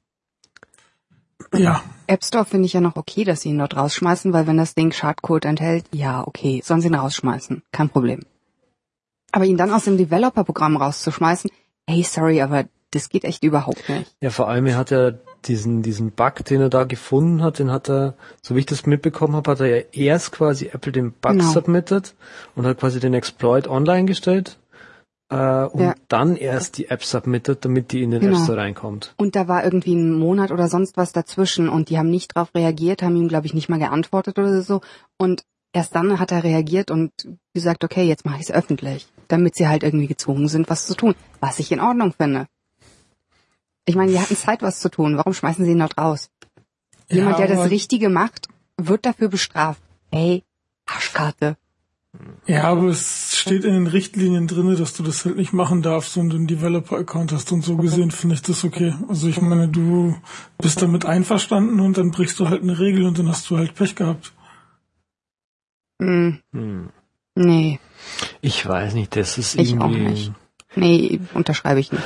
Ja. 1.54 1.82
App 2.06 2.24
Store 2.24 2.44
finde 2.44 2.66
ich 2.66 2.72
ja 2.72 2.80
noch 2.80 2.96
okay, 2.96 3.24
dass 3.24 3.42
sie 3.42 3.50
ihn 3.50 3.58
dort 3.58 3.76
rausschmeißen, 3.76 4.32
weil 4.32 4.46
wenn 4.46 4.56
das 4.56 4.74
Ding 4.74 4.92
Schadcode 4.92 5.44
enthält, 5.46 5.84
ja, 5.92 6.26
okay, 6.26 6.60
sollen 6.64 6.80
sie 6.80 6.88
ihn 6.88 6.94
rausschmeißen. 6.94 7.62
Kein 7.72 7.88
Problem. 7.88 8.20
Aber 9.32 9.44
ihn 9.44 9.56
dann 9.56 9.72
aus 9.72 9.84
dem 9.84 9.96
Developer-Programm 9.96 10.76
rauszuschmeißen, 10.76 11.50
hey, 11.88 12.02
sorry, 12.02 12.40
aber 12.42 12.64
das 12.90 13.08
geht 13.08 13.24
echt 13.24 13.44
überhaupt 13.44 13.88
nicht. 13.88 14.14
Ja, 14.20 14.30
vor 14.30 14.48
allem, 14.48 14.66
er 14.66 14.76
hat 14.76 14.90
ja 14.90 15.12
diesen, 15.44 15.82
diesen 15.82 16.12
Bug, 16.12 16.44
den 16.46 16.62
er 16.62 16.70
da 16.70 16.84
gefunden 16.84 17.42
hat, 17.42 17.58
den 17.58 17.70
hat 17.70 17.88
er, 17.90 18.14
so 18.42 18.54
wie 18.54 18.60
ich 18.60 18.66
das 18.66 18.86
mitbekommen 18.86 19.36
habe, 19.36 19.50
hat 19.50 19.60
er 19.60 19.66
ja 19.66 19.82
erst 19.92 20.32
quasi 20.32 20.66
Apple 20.72 20.92
den 20.92 21.12
Bug 21.12 21.32
Genau. 21.32 21.52
submitted 21.52 22.14
und 22.56 22.66
hat 22.66 22.78
quasi 22.78 23.00
den 23.00 23.14
Exploit 23.14 23.68
online 23.68 24.06
gestellt 24.06 24.58
äh, 25.30 25.64
und 25.64 25.80
Ja. 25.80 25.94
dann 26.08 26.36
erst 26.36 26.78
die 26.78 26.88
App 26.88 27.04
submitted, 27.04 27.64
damit 27.64 27.92
die 27.92 28.02
in 28.02 28.10
den 28.10 28.20
Genau. 28.20 28.36
App 28.38 28.44
Store 28.44 28.58
reinkommt. 28.58 29.14
Und 29.16 29.36
da 29.36 29.46
war 29.48 29.64
irgendwie 29.64 29.94
ein 29.94 30.14
Monat 30.18 30.50
oder 30.50 30.68
sonst 30.68 30.96
was 30.96 31.12
dazwischen 31.12 31.68
und 31.68 31.90
die 31.90 31.98
haben 31.98 32.10
nicht 32.10 32.34
drauf 32.34 32.48
reagiert, 32.54 33.02
haben 33.02 33.16
ihm, 33.16 33.28
glaube 33.28 33.46
ich, 33.46 33.54
nicht 33.54 33.68
mal 33.68 33.78
geantwortet 33.78 34.38
oder 34.38 34.62
so. 34.62 34.80
Und 35.18 35.44
erst 35.72 35.94
dann 35.94 36.18
hat 36.18 36.32
er 36.32 36.44
reagiert 36.44 36.90
und 36.90 37.12
gesagt, 37.54 37.84
okay, 37.84 38.04
jetzt 38.04 38.24
mache 38.24 38.36
ich 38.36 38.48
es 38.48 38.50
öffentlich, 38.50 39.06
damit 39.28 39.54
sie 39.54 39.68
halt 39.68 39.82
irgendwie 39.82 40.06
gezwungen 40.06 40.48
sind, 40.48 40.70
was 40.70 40.86
zu 40.86 40.94
tun. 40.94 41.14
Was 41.40 41.58
ich 41.58 41.70
in 41.72 41.80
Ordnung 41.80 42.12
finde. 42.12 42.46
Ich 43.84 43.96
meine, 43.96 44.10
die 44.12 44.20
hatten 44.20 44.36
Zeit, 44.36 44.62
was 44.62 44.80
zu 44.80 44.90
tun. 44.90 45.16
Warum 45.16 45.32
schmeißen 45.34 45.64
sie 45.64 45.72
ihn 45.72 45.78
dort 45.78 45.96
raus? 45.98 46.30
Jemand, 47.10 47.38
Ja, 47.38 47.46
der 47.46 47.56
das 47.56 47.70
Richtige 47.70 48.10
macht, 48.10 48.48
wird 48.76 49.06
dafür 49.06 49.28
bestraft. 49.28 49.80
Hey, 50.12 50.42
Arschkarte. 50.86 51.56
Ja, 52.46 52.64
aber 52.64 52.84
es 52.88 53.36
steht 53.36 53.64
in 53.64 53.74
den 53.74 53.86
Richtlinien 53.86 54.46
drinne, 54.46 54.76
dass 54.76 54.94
du 54.94 55.02
das 55.02 55.24
halt 55.24 55.36
nicht 55.36 55.52
machen 55.52 55.82
darfst, 55.82 56.16
du 56.16 56.20
einen 56.20 56.46
Developer-Account 56.46 57.32
hast 57.32 57.52
und 57.52 57.62
so 57.62 57.76
gesehen 57.76 58.10
finde 58.10 58.34
ich 58.34 58.42
das 58.42 58.64
okay. 58.64 58.94
Also 59.08 59.28
ich 59.28 59.40
meine, 59.42 59.68
du 59.68 60.16
bist 60.56 60.80
damit 60.80 61.04
einverstanden 61.04 61.80
und 61.80 61.98
dann 61.98 62.10
brichst 62.10 62.40
du 62.40 62.48
halt 62.48 62.62
eine 62.62 62.78
Regel 62.78 63.04
und 63.04 63.18
dann 63.18 63.28
hast 63.28 63.48
du 63.50 63.58
halt 63.58 63.74
Pech 63.74 63.94
gehabt. 63.94 64.32
Hm, 66.00 66.40
Hm. 66.52 66.88
nee, 67.34 67.78
Ich 68.40 68.66
weiß 68.66 68.94
nicht, 68.94 69.14
das 69.14 69.36
ist 69.36 69.56
Ich 69.56 69.76
auch 69.78 69.90
irgendwie. 69.90 70.00
nicht. 70.10 70.32
nee, 70.76 71.20
unterschreibe 71.34 71.80
ich 71.80 71.92
nicht. 71.92 72.04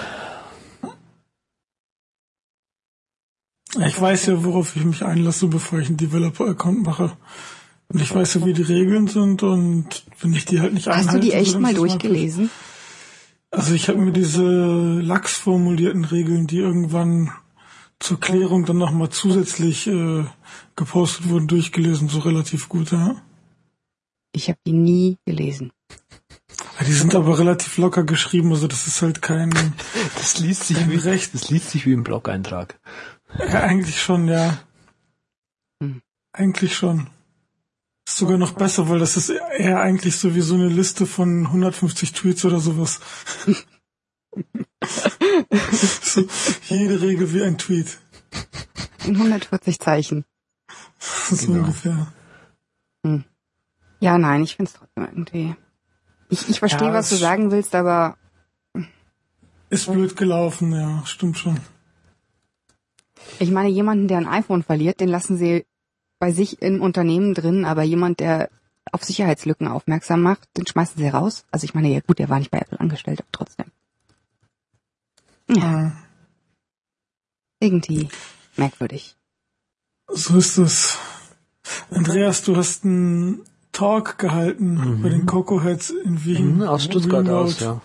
Ich 3.87 3.99
weiß 4.01 4.27
ja, 4.27 4.45
worauf 4.45 4.77
ich 4.77 4.85
mich 4.85 5.03
einlasse, 5.05 5.47
bevor 5.47 5.79
ich 5.79 5.89
einen 5.89 5.97
Developer-Account 5.97 6.83
mache. 6.85 7.17
Und 7.93 8.01
ich 8.01 8.15
weiß 8.15 8.35
ja, 8.35 8.47
wie 8.47 8.55
die 8.55 8.63
Regeln 8.63 9.07
sind 9.07 9.43
und 9.43 10.05
wenn 10.21 10.33
ich 10.33 10.47
die 10.47 10.61
halt 10.61 10.73
nicht 10.73 10.87
Hast 10.87 10.97
du 10.97 11.09
einhalte, 11.09 11.27
die 11.27 11.33
echt 11.33 11.59
mal 11.59 11.75
durchgelesen? 11.75 12.51
Also 13.51 13.75
ich 13.75 13.89
habe 13.89 13.99
mir 13.99 14.13
diese 14.13 14.43
lax 14.43 15.37
formulierten 15.37 16.07
Regeln, 16.07 16.47
die 16.47 16.59
irgendwann 16.59 17.33
zur 17.99 18.19
Klärung 18.19 18.65
dann 18.65 18.79
nochmal 18.79 19.11
zusätzlich 19.11 19.87
äh, 19.89 20.25
gepostet 20.75 21.29
wurden, 21.29 21.49
durchgelesen, 21.49 22.09
so 22.09 22.21
relativ 22.21 22.71
gut, 22.71 22.93
ja. 22.93 23.17
Ich 24.33 24.49
habe 24.49 24.59
die 24.67 24.73
nie 24.73 25.19
gelesen. 25.27 25.71
Ja, 26.81 26.87
Die 26.87 26.93
sind 26.95 27.15
aber 27.15 27.39
relativ 27.39 27.77
locker 27.77 28.05
geschrieben, 28.05 28.51
also 28.53 28.69
das 28.69 28.87
ist 28.87 29.03
halt 29.03 29.21
kein, 29.21 29.51
Das 30.17 30.39
liest 30.41 30.65
sich 30.69 30.89
wie, 30.89 30.97
Recht. 30.97 31.35
das 31.35 31.51
liest 31.51 31.71
sich 31.71 31.85
wie 31.85 31.93
ein 31.93 32.05
Blog-Eintrag. 32.05 32.81
ja, 33.39 33.61
eigentlich 33.61 34.01
schon, 34.01 34.29
ja. 34.29 34.59
Hm. 35.83 36.01
Eigentlich 36.33 36.75
schon. 36.75 37.09
Ist 38.07 38.17
sogar 38.17 38.37
noch 38.39 38.53
besser, 38.53 38.89
weil 38.89 38.99
das 38.99 39.17
ist 39.17 39.29
eher 39.31 39.81
eigentlich 39.81 40.17
so 40.17 40.35
wie 40.35 40.41
so 40.41 40.55
eine 40.55 40.69
Liste 40.69 41.07
von 41.07 41.47
150 41.47 42.13
Tweets 42.13 42.45
oder 42.45 42.59
sowas. 42.61 43.01
so, 46.03 46.25
jede 46.69 47.01
Regel 47.01 47.33
wie 47.33 47.43
ein 47.43 47.59
Tweet. 47.59 47.99
In 49.05 49.17
140 49.17 49.79
Zeichen. 49.79 50.25
So 51.31 51.47
Genau. 51.47 51.61
ungefähr. 51.65 52.13
Ja, 54.01 54.19
nein, 54.19 54.43
ich 54.45 54.55
find's 54.57 54.75
trotzdem 54.75 55.05
irgendwie. 55.05 55.57
Ich, 56.29 56.49
ich 56.49 56.59
verstehe, 56.61 56.89
Ja, 56.89 56.95
was 56.95 57.09
du 57.11 57.17
sagen 57.17 57.51
willst, 57.51 57.75
aber 57.75 58.17
Ist 59.71 59.91
blöd 59.91 60.17
gelaufen, 60.17 60.73
ja, 60.73 61.03
stimmt 61.07 61.39
schon. 61.39 61.59
ich 63.41 63.51
meine, 63.51 63.69
jemanden, 63.69 64.07
der 64.07 64.19
ein 64.19 64.29
iPhone 64.29 64.63
verliert, 64.63 65.01
den 65.01 65.09
lassen 65.09 65.37
sie 65.37 65.65
bei 66.23 66.31
sich 66.31 66.63
im 66.63 66.81
Unternehmen 66.81 67.35
drin, 67.35 67.65
aber 67.65 67.83
jemand, 67.83 68.21
der 68.21 68.49
auf 68.93 69.03
Sicherheitslücken 69.03 69.67
aufmerksam 69.67 70.23
macht, 70.23 70.49
den 70.57 70.65
schmeißen 70.69 70.97
sie 70.97 71.09
raus. 71.09 71.45
Also 71.51 71.65
ich 71.65 71.75
meine, 71.75 71.89
ja 71.93 71.99
gut, 71.99 72.21
der 72.21 72.29
war 72.29 72.39
nicht 72.39 72.53
bei 72.53 72.59
Apple 72.59 72.79
angestellt, 72.79 73.19
aber 73.21 73.29
trotzdem. 73.33 73.67
Ja, 75.51 75.57
Ja. 75.57 75.93
irgendwie 77.59 78.09
merkwürdig. 78.57 79.17
So 80.09 80.37
ist 80.37 80.59
es. 80.59 80.97
Andreas, 81.91 82.45
du 82.45 82.55
hast 82.57 82.85
einen 82.85 83.43
Talk 83.73 84.17
gehalten 84.19 85.01
bei 85.03 85.09
den 85.09 85.27
Coco 85.27 85.61
Heads 85.61 85.91
in 85.91 86.25
Wien. 86.25 86.57
Mhm, 86.59 86.63
aus 86.63 86.85
Stuttgart 86.85 87.27
Remote. 87.27 87.45
aus, 87.45 87.59
ja. 87.61 87.81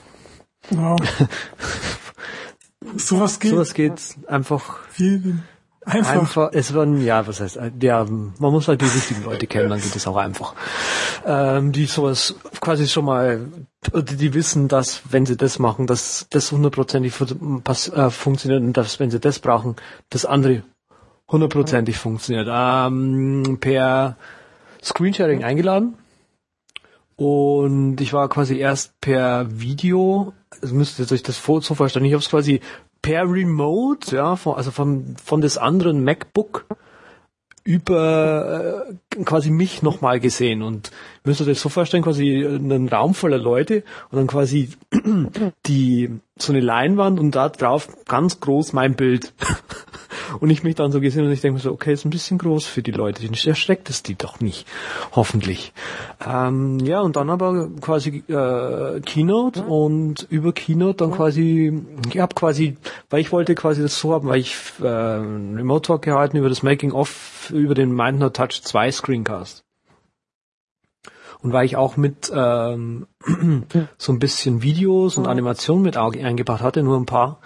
Wow. 0.69 0.99
Sowas 2.97 3.39
geht. 3.39 3.51
Sowas 3.51 3.73
geht 3.73 4.15
einfach 4.27 4.79
Wie 4.95 5.17
denn? 5.19 5.43
Einfach. 5.87 6.19
Einfach, 6.19 6.49
es 6.51 6.73
waren, 6.73 7.01
ja, 7.01 7.25
was 7.27 7.39
heißt, 7.39 7.57
ja, 7.81 8.03
man 8.03 8.51
muss 8.51 8.67
halt 8.67 8.81
die 8.81 8.85
richtigen 8.85 9.23
Leute 9.23 9.47
kennen, 9.47 9.69
dann 9.69 9.79
geht 9.79 9.95
es 9.95 10.05
auch 10.05 10.17
einfach. 10.17 10.53
Ähm, 11.25 11.71
die 11.71 11.85
sowas 11.85 12.35
quasi 12.59 12.87
schon 12.87 13.05
mal, 13.05 13.47
die, 13.93 14.33
wissen, 14.33 14.67
dass, 14.67 15.03
wenn 15.09 15.25
sie 15.25 15.37
das 15.37 15.59
machen, 15.59 15.87
dass 15.87 16.27
das 16.29 16.51
hundertprozentig 16.51 17.13
äh, 17.21 18.09
funktioniert 18.09 18.63
und 18.63 18.75
dass, 18.75 18.99
wenn 18.99 19.11
sie 19.11 19.21
das 19.21 19.39
brauchen, 19.39 19.77
das 20.09 20.25
andere 20.25 20.63
hundertprozentig 21.29 21.97
funktioniert. 21.97 22.49
Ähm, 22.51 23.57
per 23.61 24.17
Screensharing 24.83 25.45
eingeladen. 25.45 25.97
Und 27.15 28.01
ich 28.01 28.11
war 28.11 28.27
quasi 28.27 28.57
erst 28.57 28.99
per 28.99 29.47
Video, 29.49 30.33
also 30.61 30.75
müsst 30.75 30.99
ihr 30.99 31.09
euch 31.09 31.23
das 31.23 31.41
so 31.41 31.61
vorstellen, 31.61 32.05
ich 32.05 32.13
habe 32.13 32.21
es 32.21 32.29
quasi 32.29 32.59
per 33.07 33.23
Remote, 33.23 34.13
ja, 34.13 34.35
von, 34.35 34.55
also 34.55 34.69
von, 34.69 35.15
von 35.23 35.39
des 35.39 35.57
anderen 35.57 36.03
MacBook 36.03 36.65
über 37.63 38.85
äh, 38.85 39.23
quasi 39.23 39.49
mich 39.49 39.81
nochmal 39.81 40.19
gesehen 40.19 40.61
und 40.61 40.91
müsst 41.23 41.39
ihr 41.39 41.45
das 41.45 41.61
so 41.61 41.69
vorstellen, 41.69 42.03
quasi 42.03 42.45
einen 42.45 42.89
Raum 42.89 43.13
voller 43.13 43.37
Leute 43.37 43.85
und 44.11 44.17
dann 44.17 44.27
quasi 44.27 44.71
die 45.67 46.19
so 46.37 46.51
eine 46.51 46.59
Leinwand 46.59 47.17
und 47.17 47.33
da 47.33 47.47
drauf 47.47 47.87
ganz 48.07 48.41
groß 48.41 48.73
mein 48.73 48.95
Bild. 48.95 49.33
Und 50.39 50.49
ich 50.49 50.63
mich 50.63 50.75
dann 50.75 50.91
so 50.91 51.01
gesehen 51.01 51.25
und 51.25 51.31
ich 51.31 51.41
denke 51.41 51.55
mir 51.55 51.61
so, 51.61 51.71
okay, 51.71 51.93
ist 51.93 52.05
ein 52.05 52.09
bisschen 52.09 52.37
groß 52.37 52.65
für 52.65 52.81
die 52.81 52.91
Leute, 52.91 53.21
den 53.21 53.33
erschreckt 53.33 53.89
es 53.89 54.03
die 54.03 54.15
doch 54.15 54.39
nicht, 54.39 54.67
hoffentlich. 55.13 55.73
Ähm, 56.25 56.79
ja, 56.79 57.01
und 57.01 57.15
dann 57.15 57.29
aber 57.29 57.69
quasi 57.81 58.23
äh, 58.27 58.99
Keynote 59.01 59.63
und 59.63 60.27
über 60.29 60.53
Keynote 60.53 60.97
dann 60.97 61.11
quasi, 61.11 61.81
ich 62.11 62.19
habe 62.19 62.35
quasi, 62.35 62.77
weil 63.09 63.21
ich 63.21 63.31
wollte 63.31 63.55
quasi 63.55 63.81
das 63.81 63.99
so 63.99 64.13
haben, 64.13 64.27
weil 64.27 64.39
ich 64.39 64.55
äh, 64.81 64.87
einen 64.87 65.55
Remote 65.55 65.87
Talk 65.87 66.01
gehalten 66.01 66.37
über 66.37 66.49
das 66.49 66.63
Making 66.63 66.91
of 66.91 67.51
über 67.51 67.75
den 67.75 67.93
Mind 67.93 68.19
Not 68.19 68.35
Touch 68.35 68.61
2 68.61 68.91
Screencast. 68.91 69.63
Und 71.39 71.53
weil 71.53 71.65
ich 71.65 71.75
auch 71.75 71.97
mit 71.97 72.31
ähm, 72.33 73.07
so 73.97 74.11
ein 74.11 74.19
bisschen 74.19 74.63
Videos 74.63 75.17
und 75.17 75.27
Animationen 75.27 75.83
mit 75.83 75.97
eingebracht 75.97 76.63
hatte, 76.63 76.83
nur 76.83 76.97
ein 76.97 77.05
paar, 77.05 77.39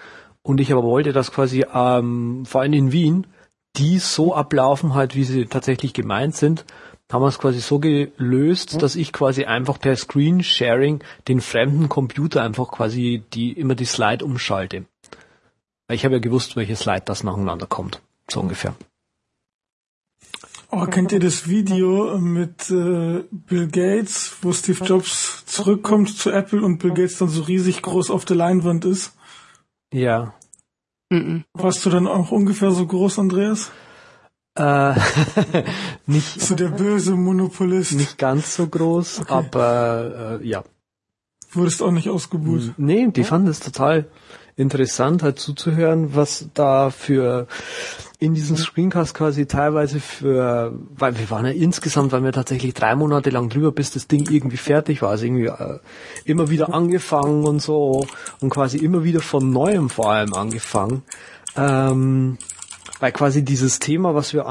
und 0.43 0.59
ich 0.59 0.71
aber 0.71 0.83
wollte, 0.83 1.13
dass 1.13 1.31
quasi 1.31 1.65
ähm, 1.73 2.43
vor 2.45 2.61
allem 2.61 2.73
in 2.73 2.91
Wien 2.91 3.27
die 3.77 3.99
so 3.99 4.35
ablaufen 4.35 4.93
halt, 4.93 5.15
wie 5.15 5.23
sie 5.23 5.45
tatsächlich 5.45 5.93
gemeint 5.93 6.35
sind, 6.35 6.65
haben 7.11 7.23
wir 7.23 7.27
es 7.27 7.39
quasi 7.39 7.59
so 7.59 7.79
gelöst, 7.79 8.81
dass 8.81 8.95
ich 8.95 9.11
quasi 9.11 9.45
einfach 9.45 9.79
per 9.79 9.95
Screensharing 9.95 11.03
den 11.27 11.41
fremden 11.41 11.89
Computer 11.89 12.41
einfach 12.41 12.69
quasi 12.69 13.23
die 13.33 13.51
immer 13.51 13.75
die 13.75 13.85
Slide 13.85 14.23
umschalte. 14.23 14.85
Ich 15.89 16.05
habe 16.05 16.15
ja 16.15 16.21
gewusst, 16.21 16.55
welche 16.55 16.75
Slide 16.75 17.03
das 17.05 17.23
nacheinander 17.23 17.65
kommt, 17.65 18.01
so 18.29 18.39
ungefähr. 18.39 18.75
Oh, 20.73 20.85
kennt 20.85 21.11
ihr 21.11 21.19
das 21.19 21.49
Video 21.49 22.17
mit 22.17 22.69
äh, 22.69 23.25
Bill 23.29 23.67
Gates, 23.67 24.37
wo 24.41 24.53
Steve 24.53 24.85
Jobs 24.85 25.43
zurückkommt 25.45 26.17
zu 26.17 26.31
Apple 26.31 26.61
und 26.63 26.77
Bill 26.77 26.93
Gates 26.93 27.17
dann 27.17 27.27
so 27.27 27.41
riesig 27.41 27.81
groß 27.81 28.09
auf 28.09 28.23
der 28.23 28.37
Leinwand 28.37 28.85
ist? 28.85 29.13
Ja. 29.93 30.33
Mhm. 31.09 31.43
Warst 31.53 31.85
du 31.85 31.89
dann 31.89 32.07
auch 32.07 32.31
ungefähr 32.31 32.71
so 32.71 32.85
groß, 32.85 33.19
Andreas? 33.19 33.71
Äh, 34.55 34.93
nicht, 36.05 36.41
So 36.41 36.55
der 36.55 36.69
böse 36.69 37.15
Monopolist. 37.15 37.93
nicht 37.93 38.17
ganz 38.17 38.55
so 38.55 38.67
groß, 38.67 39.29
aber 39.29 40.39
äh, 40.41 40.47
ja. 40.47 40.63
Wurdest 41.53 41.81
auch 41.81 41.91
nicht 41.91 42.09
ausgebucht. 42.09 42.73
Nee, 42.77 43.07
die 43.11 43.25
fanden 43.25 43.49
es 43.49 43.59
total 43.59 44.05
interessant, 44.55 45.23
halt 45.23 45.39
zuzuhören, 45.39 46.15
was 46.15 46.49
da 46.53 46.89
für 46.89 47.47
in 48.21 48.35
diesem 48.35 48.55
Screencast 48.55 49.15
quasi 49.15 49.47
teilweise 49.47 49.99
für, 49.99 50.73
weil 50.95 51.17
wir 51.17 51.31
waren 51.31 51.45
ja 51.45 51.51
insgesamt, 51.51 52.11
weil 52.11 52.23
wir 52.23 52.31
tatsächlich 52.31 52.75
drei 52.75 52.95
Monate 52.95 53.31
lang 53.31 53.49
drüber, 53.49 53.71
bis 53.71 53.91
das 53.91 54.07
Ding 54.07 54.29
irgendwie 54.29 54.57
fertig 54.57 55.01
war, 55.01 55.09
also 55.09 55.25
irgendwie 55.25 55.47
äh, 55.47 55.79
immer 56.25 56.51
wieder 56.51 56.71
angefangen 56.71 57.45
und 57.45 57.63
so 57.63 58.05
und 58.39 58.49
quasi 58.51 58.77
immer 58.77 59.03
wieder 59.03 59.21
von 59.21 59.49
neuem 59.51 59.89
vor 59.89 60.11
allem 60.11 60.35
angefangen, 60.35 61.01
ähm, 61.55 62.37
weil 62.99 63.11
quasi 63.11 63.43
dieses 63.43 63.79
Thema, 63.79 64.13
was 64.13 64.33
wir 64.33 64.45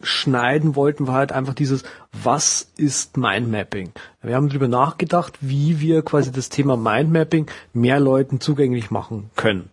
anschneiden 0.00 0.76
wollten, 0.76 1.06
war 1.06 1.14
halt 1.14 1.32
einfach 1.32 1.54
dieses, 1.54 1.82
was 2.12 2.72
ist 2.76 3.16
Mindmapping? 3.16 3.92
Wir 4.22 4.36
haben 4.36 4.48
darüber 4.48 4.68
nachgedacht, 4.68 5.38
wie 5.40 5.80
wir 5.80 6.02
quasi 6.02 6.32
das 6.32 6.48
Thema 6.48 6.76
Mindmapping 6.76 7.46
mehr 7.72 8.00
Leuten 8.00 8.40
zugänglich 8.40 8.90
machen 8.90 9.30
können. 9.36 9.68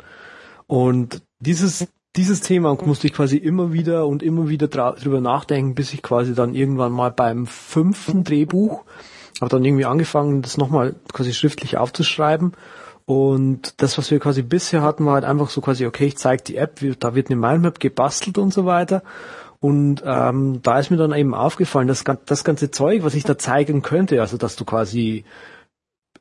Und 0.67 1.21
dieses, 1.39 1.87
dieses 2.15 2.41
Thema 2.41 2.75
musste 2.85 3.07
ich 3.07 3.13
quasi 3.13 3.37
immer 3.37 3.71
wieder 3.73 4.07
und 4.07 4.23
immer 4.23 4.49
wieder 4.49 4.67
drüber 4.67 5.21
nachdenken, 5.21 5.75
bis 5.75 5.93
ich 5.93 6.01
quasi 6.01 6.33
dann 6.33 6.55
irgendwann 6.55 6.91
mal 6.91 7.11
beim 7.11 7.45
fünften 7.45 8.23
Drehbuch 8.23 8.83
habe 9.41 9.49
dann 9.49 9.65
irgendwie 9.65 9.85
angefangen, 9.85 10.41
das 10.41 10.57
nochmal 10.57 10.95
quasi 11.11 11.33
schriftlich 11.33 11.77
aufzuschreiben. 11.77 12.53
Und 13.05 13.81
das, 13.81 13.97
was 13.97 14.09
wir 14.09 14.19
quasi 14.19 14.41
bisher 14.41 14.81
hatten, 14.81 15.05
war 15.05 15.15
halt 15.15 15.25
einfach 15.25 15.49
so 15.49 15.61
quasi, 15.61 15.85
okay, 15.85 16.07
ich 16.07 16.17
zeige 16.17 16.43
die 16.43 16.57
App, 16.57 16.79
da 16.99 17.13
wird 17.13 17.29
eine 17.29 17.39
Mindmap 17.39 17.79
gebastelt 17.79 18.37
und 18.37 18.53
so 18.53 18.65
weiter. 18.65 19.03
Und 19.65 20.03
ähm, 20.05 20.59
da 20.61 20.77
ist 20.77 20.91
mir 20.91 20.97
dann 20.97 21.11
eben 21.11 21.33
aufgefallen, 21.33 21.87
dass 21.87 22.03
das 22.03 22.43
ganze 22.43 22.69
Zeug, 22.69 23.03
was 23.03 23.15
ich 23.15 23.23
da 23.23 23.35
zeigen 23.35 23.81
könnte, 23.81 24.21
also 24.21 24.37
dass 24.37 24.55
du 24.55 24.63
quasi 24.63 25.25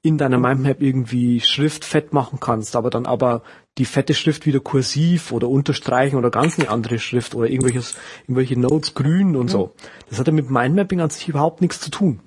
in 0.00 0.16
deiner 0.16 0.38
Mindmap 0.38 0.80
irgendwie 0.80 1.42
Schrift 1.42 1.84
fett 1.84 2.14
machen 2.14 2.40
kannst, 2.40 2.74
aber 2.74 2.88
dann 2.88 3.04
aber 3.04 3.42
die 3.76 3.84
fette 3.84 4.14
Schrift 4.14 4.46
wieder 4.46 4.60
kursiv 4.60 5.30
oder 5.30 5.50
unterstreichen 5.50 6.16
oder 6.16 6.30
ganz 6.30 6.58
eine 6.58 6.70
andere 6.70 6.98
Schrift 6.98 7.34
oder 7.34 7.46
irgendwelches, 7.50 7.96
irgendwelche 8.22 8.58
Notes 8.58 8.94
grün 8.94 9.36
und 9.36 9.48
so. 9.48 9.74
Das 10.08 10.18
hat 10.18 10.26
ja 10.26 10.32
mit 10.32 10.48
Mindmapping 10.48 11.02
an 11.02 11.10
sich 11.10 11.28
überhaupt 11.28 11.60
nichts 11.60 11.80
zu 11.80 11.90
tun. 11.90 12.20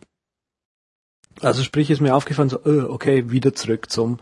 Also 1.41 1.63
sprich, 1.63 1.89
ist 1.89 1.99
mir 1.99 2.15
aufgefallen, 2.15 2.49
so, 2.49 2.59
äh, 2.63 2.81
okay, 2.81 3.31
wieder 3.31 3.55
zurück 3.55 3.89
zum 3.89 4.19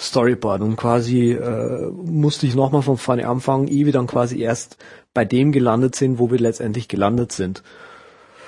Storyboard 0.00 0.62
und 0.62 0.76
quasi 0.76 1.32
äh, 1.32 1.90
musste 1.90 2.46
ich 2.46 2.54
nochmal 2.54 2.82
von 2.82 2.96
vorne 2.96 3.26
anfangen, 3.26 3.66
ehe 3.66 3.86
wir 3.86 3.92
dann 3.92 4.06
quasi 4.06 4.40
erst 4.40 4.76
bei 5.18 5.24
dem 5.24 5.50
gelandet 5.50 5.96
sind, 5.96 6.20
wo 6.20 6.30
wir 6.30 6.38
letztendlich 6.38 6.86
gelandet 6.86 7.32
sind. 7.32 7.64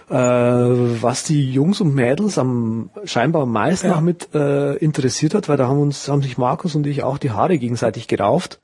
Äh, 0.08 0.14
was 0.14 1.24
die 1.24 1.52
Jungs 1.52 1.80
und 1.80 1.96
Mädels 1.96 2.38
am 2.38 2.90
scheinbar 3.02 3.42
am 3.42 3.50
meisten 3.50 3.88
Ja. 3.88 4.00
mit 4.00 4.32
äh, 4.36 4.74
interessiert 4.76 5.34
hat, 5.34 5.48
weil 5.48 5.56
da 5.56 5.66
haben 5.66 5.80
uns 5.80 6.06
haben 6.08 6.22
sich 6.22 6.38
Markus 6.38 6.76
und 6.76 6.86
ich 6.86 7.02
auch 7.02 7.18
die 7.18 7.32
Haare 7.32 7.58
gegenseitig 7.58 8.06
gerauft, 8.06 8.60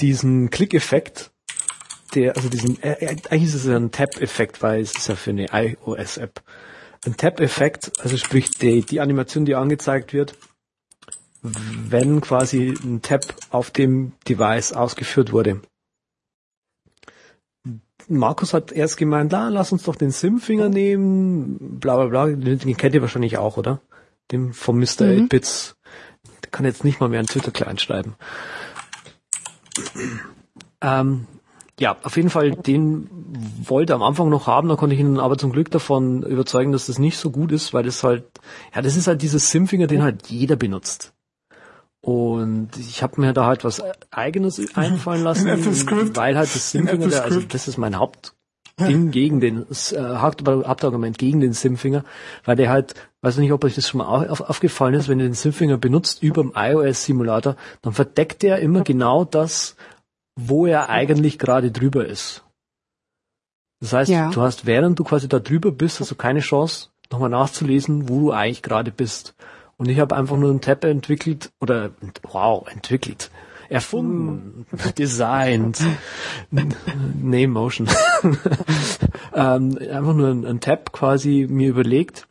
diesen 0.00 0.48
Klickeffekt, 0.48 1.30
der 2.14 2.36
also 2.36 2.48
diesen 2.48 2.82
äh, 2.82 2.92
äh, 3.04 3.16
eigentlich 3.28 3.50
ist 3.50 3.54
es 3.54 3.66
ja 3.66 3.76
ein 3.76 3.90
Tap-Effekt, 3.90 4.62
weil 4.62 4.80
es 4.80 4.96
ist 4.96 5.08
ja 5.08 5.14
für 5.14 5.32
eine 5.32 5.48
iOS-App 5.52 6.40
ein 7.04 7.18
Tap-Effekt, 7.18 7.92
also 8.02 8.16
sprich 8.16 8.48
die, 8.52 8.80
die 8.80 9.00
Animation, 9.00 9.44
die 9.44 9.56
angezeigt 9.56 10.14
wird, 10.14 10.32
wenn 11.42 12.22
quasi 12.22 12.72
ein 12.82 13.02
Tap 13.02 13.26
auf 13.50 13.70
dem 13.70 14.12
Device 14.26 14.72
ausgeführt 14.72 15.32
wurde. 15.32 15.60
Markus 18.08 18.54
hat 18.54 18.72
erst 18.72 18.96
gemeint, 18.96 19.32
ah, 19.34 19.48
lass 19.48 19.72
uns 19.72 19.84
doch 19.84 19.96
den 19.96 20.10
Sim-Finger 20.10 20.68
nehmen, 20.68 21.78
bla 21.78 21.96
bla 21.96 22.06
bla, 22.06 22.26
den, 22.34 22.76
kennt 22.76 22.94
ihr 22.94 23.02
wahrscheinlich 23.02 23.38
auch, 23.38 23.56
oder? 23.56 23.80
Den 24.30 24.52
vom 24.52 24.78
Mr. 24.78 25.06
8-Bits. 25.06 25.76
Der 26.42 26.50
kann 26.50 26.64
jetzt 26.64 26.84
nicht 26.84 27.00
mal 27.00 27.08
mehr 27.08 27.20
einen 27.20 27.28
Twitter-Client 27.28 27.80
schreiben. 27.80 28.14
Ähm, 30.80 31.26
ja, 31.78 31.96
auf 32.02 32.16
jeden 32.16 32.30
Fall, 32.30 32.52
den 32.52 33.08
wollte 33.64 33.92
er 33.92 33.96
am 33.96 34.02
Anfang 34.02 34.28
noch 34.28 34.46
haben, 34.46 34.68
da 34.68 34.76
konnte 34.76 34.94
ich 34.94 35.00
ihn 35.00 35.18
aber 35.18 35.38
zum 35.38 35.52
Glück 35.52 35.70
davon 35.70 36.22
überzeugen, 36.22 36.72
dass 36.72 36.86
das 36.86 36.98
nicht 36.98 37.18
so 37.18 37.30
gut 37.30 37.52
ist, 37.52 37.72
weil 37.72 37.84
das 37.84 38.04
halt, 38.04 38.24
ja, 38.74 38.82
das 38.82 38.96
ist 38.96 39.06
halt 39.06 39.22
dieses 39.22 39.50
Sim-Finger, 39.50 39.86
den 39.86 40.02
halt 40.02 40.26
jeder 40.28 40.56
benutzt. 40.56 41.14
Und 42.04 42.70
ich 42.78 43.02
habe 43.02 43.20
mir 43.20 43.32
da 43.32 43.46
halt 43.46 43.64
was 43.64 43.80
eigenes 44.10 44.60
einfallen 44.76 45.22
lassen, 45.22 45.46
weil 46.16 46.36
halt 46.36 46.52
das 46.54 46.74
In 46.74 46.86
Sim-Finger, 46.86 47.08
der- 47.08 47.24
also 47.24 47.40
das 47.40 47.68
ist 47.68 47.78
mein 47.78 47.96
Hauptding 47.96 49.12
gegen 49.12 49.38
den, 49.40 49.62
äh, 49.62 49.96
Haupt- 49.96 50.46
Hauptargument 50.46 51.16
gegen 51.16 51.38
den 51.40 51.52
Sim-Finger, 51.52 52.04
weil 52.44 52.56
der 52.56 52.70
halt, 52.70 52.94
weiß 53.20 53.36
nicht, 53.36 53.52
ob 53.52 53.62
euch 53.64 53.76
das 53.76 53.88
schon 53.88 53.98
mal 53.98 54.06
au- 54.08 54.28
auf, 54.28 54.40
aufgefallen 54.40 54.94
ist, 54.94 55.08
wenn 55.08 55.20
ihr 55.20 55.26
den 55.28 55.34
Sim-Finger 55.34 55.78
benutzt 55.78 56.24
über 56.24 56.42
dem 56.42 56.52
iOS-Simulator, 56.56 57.54
dann 57.82 57.92
verdeckt 57.92 58.42
er 58.42 58.58
immer 58.58 58.82
genau 58.82 59.24
das, 59.24 59.76
wo 60.34 60.66
er 60.66 60.88
eigentlich 60.88 61.38
gerade 61.38 61.70
drüber 61.70 62.04
ist. 62.06 62.42
Das 63.80 63.92
heißt, 63.92 64.10
Ja. 64.10 64.30
du 64.30 64.40
hast, 64.42 64.66
während 64.66 64.98
du 64.98 65.04
quasi 65.04 65.28
da 65.28 65.38
drüber 65.38 65.70
bist, 65.70 66.00
hast 66.00 66.10
du 66.10 66.14
keine 66.16 66.40
Chance, 66.40 66.88
nochmal 67.12 67.30
nachzulesen, 67.30 68.08
wo 68.08 68.18
du 68.20 68.32
eigentlich 68.32 68.62
gerade 68.62 68.90
bist. 68.90 69.34
Und 69.82 69.88
ich 69.88 69.98
habe 69.98 70.14
einfach 70.14 70.36
nur 70.36 70.50
einen 70.50 70.60
Tab 70.60 70.84
entwickelt, 70.84 71.50
oder, 71.60 71.90
wow, 72.30 72.64
entwickelt, 72.72 73.32
erfunden, 73.68 74.64
designt, 74.96 75.80
nee, 77.20 77.48
Motion. 77.48 77.88
ähm, 79.34 79.76
einfach 79.78 80.14
nur 80.14 80.28
einen, 80.28 80.46
einen 80.46 80.60
Tab 80.60 80.92
quasi 80.92 81.48
mir 81.50 81.68
überlegt, 81.68 82.28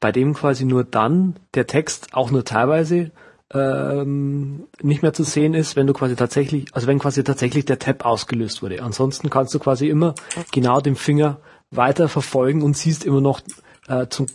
bei 0.00 0.10
dem 0.10 0.34
quasi 0.34 0.64
nur 0.64 0.82
dann 0.82 1.36
der 1.54 1.68
Text 1.68 2.08
auch 2.14 2.32
nur 2.32 2.44
teilweise 2.44 3.12
ähm, 3.54 4.66
nicht 4.82 5.02
mehr 5.02 5.12
zu 5.12 5.22
sehen 5.22 5.54
ist, 5.54 5.76
wenn 5.76 5.86
du 5.86 5.92
quasi 5.92 6.16
tatsächlich, 6.16 6.66
also 6.72 6.88
wenn 6.88 6.98
quasi 6.98 7.22
tatsächlich 7.22 7.64
der 7.64 7.78
Tab 7.78 8.04
ausgelöst 8.04 8.60
wurde. 8.60 8.82
Ansonsten 8.82 9.30
kannst 9.30 9.54
du 9.54 9.60
quasi 9.60 9.88
immer 9.88 10.16
genau 10.50 10.80
den 10.80 10.96
Finger 10.96 11.38
weiter 11.70 12.08
verfolgen 12.08 12.62
und 12.62 12.76
siehst 12.76 13.04
immer 13.04 13.20
noch 13.20 13.40
äh, 13.86 14.08
zum, 14.08 14.26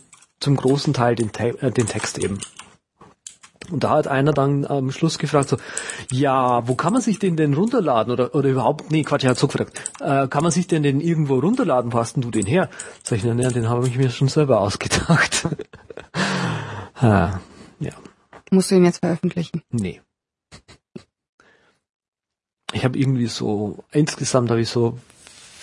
zum 0.44 0.56
großen 0.56 0.92
Teil 0.92 1.14
den, 1.14 1.32
Te 1.32 1.56
äh, 1.60 1.70
den 1.70 1.86
Text 1.86 2.18
eben. 2.18 2.38
Und 3.70 3.84
da 3.84 3.90
hat 3.90 4.06
einer 4.06 4.32
dann 4.32 4.66
am 4.66 4.90
Schluss 4.90 5.18
gefragt 5.18 5.48
so, 5.48 5.56
ja, 6.10 6.66
wo 6.68 6.74
kann 6.74 6.92
man 6.92 7.02
sich 7.02 7.18
den 7.18 7.36
denn 7.36 7.54
runterladen 7.54 8.12
oder 8.12 8.34
oder 8.34 8.48
überhaupt, 8.48 8.90
nee, 8.90 9.02
Quatsch, 9.02 9.24
er 9.24 9.30
hat 9.30 9.38
so 9.38 9.46
gefragt, 9.46 9.80
äh, 10.00 10.28
kann 10.28 10.42
man 10.42 10.52
sich 10.52 10.66
denn 10.66 10.82
den 10.82 11.00
irgendwo 11.00 11.38
runterladen, 11.38 11.92
wo 11.92 11.98
hast 11.98 12.16
denn 12.16 12.22
du 12.22 12.30
den 12.30 12.46
her? 12.46 12.68
Sag 13.02 13.18
ich, 13.18 13.24
na, 13.24 13.34
ja, 13.34 13.50
den 13.50 13.68
habe 13.68 13.86
ich 13.88 13.96
mir 13.96 14.10
schon 14.10 14.28
selber 14.28 14.60
ausgedacht. 14.60 15.48
ha, 16.94 17.40
ja. 17.80 17.92
Musst 18.50 18.70
du 18.70 18.76
ihn 18.76 18.84
jetzt 18.84 18.98
veröffentlichen? 18.98 19.62
Nee. 19.70 20.00
Ich 22.72 22.84
habe 22.84 22.98
irgendwie 22.98 23.26
so, 23.26 23.84
insgesamt 23.92 24.50
habe 24.50 24.60
ich 24.60 24.68
so 24.68 24.98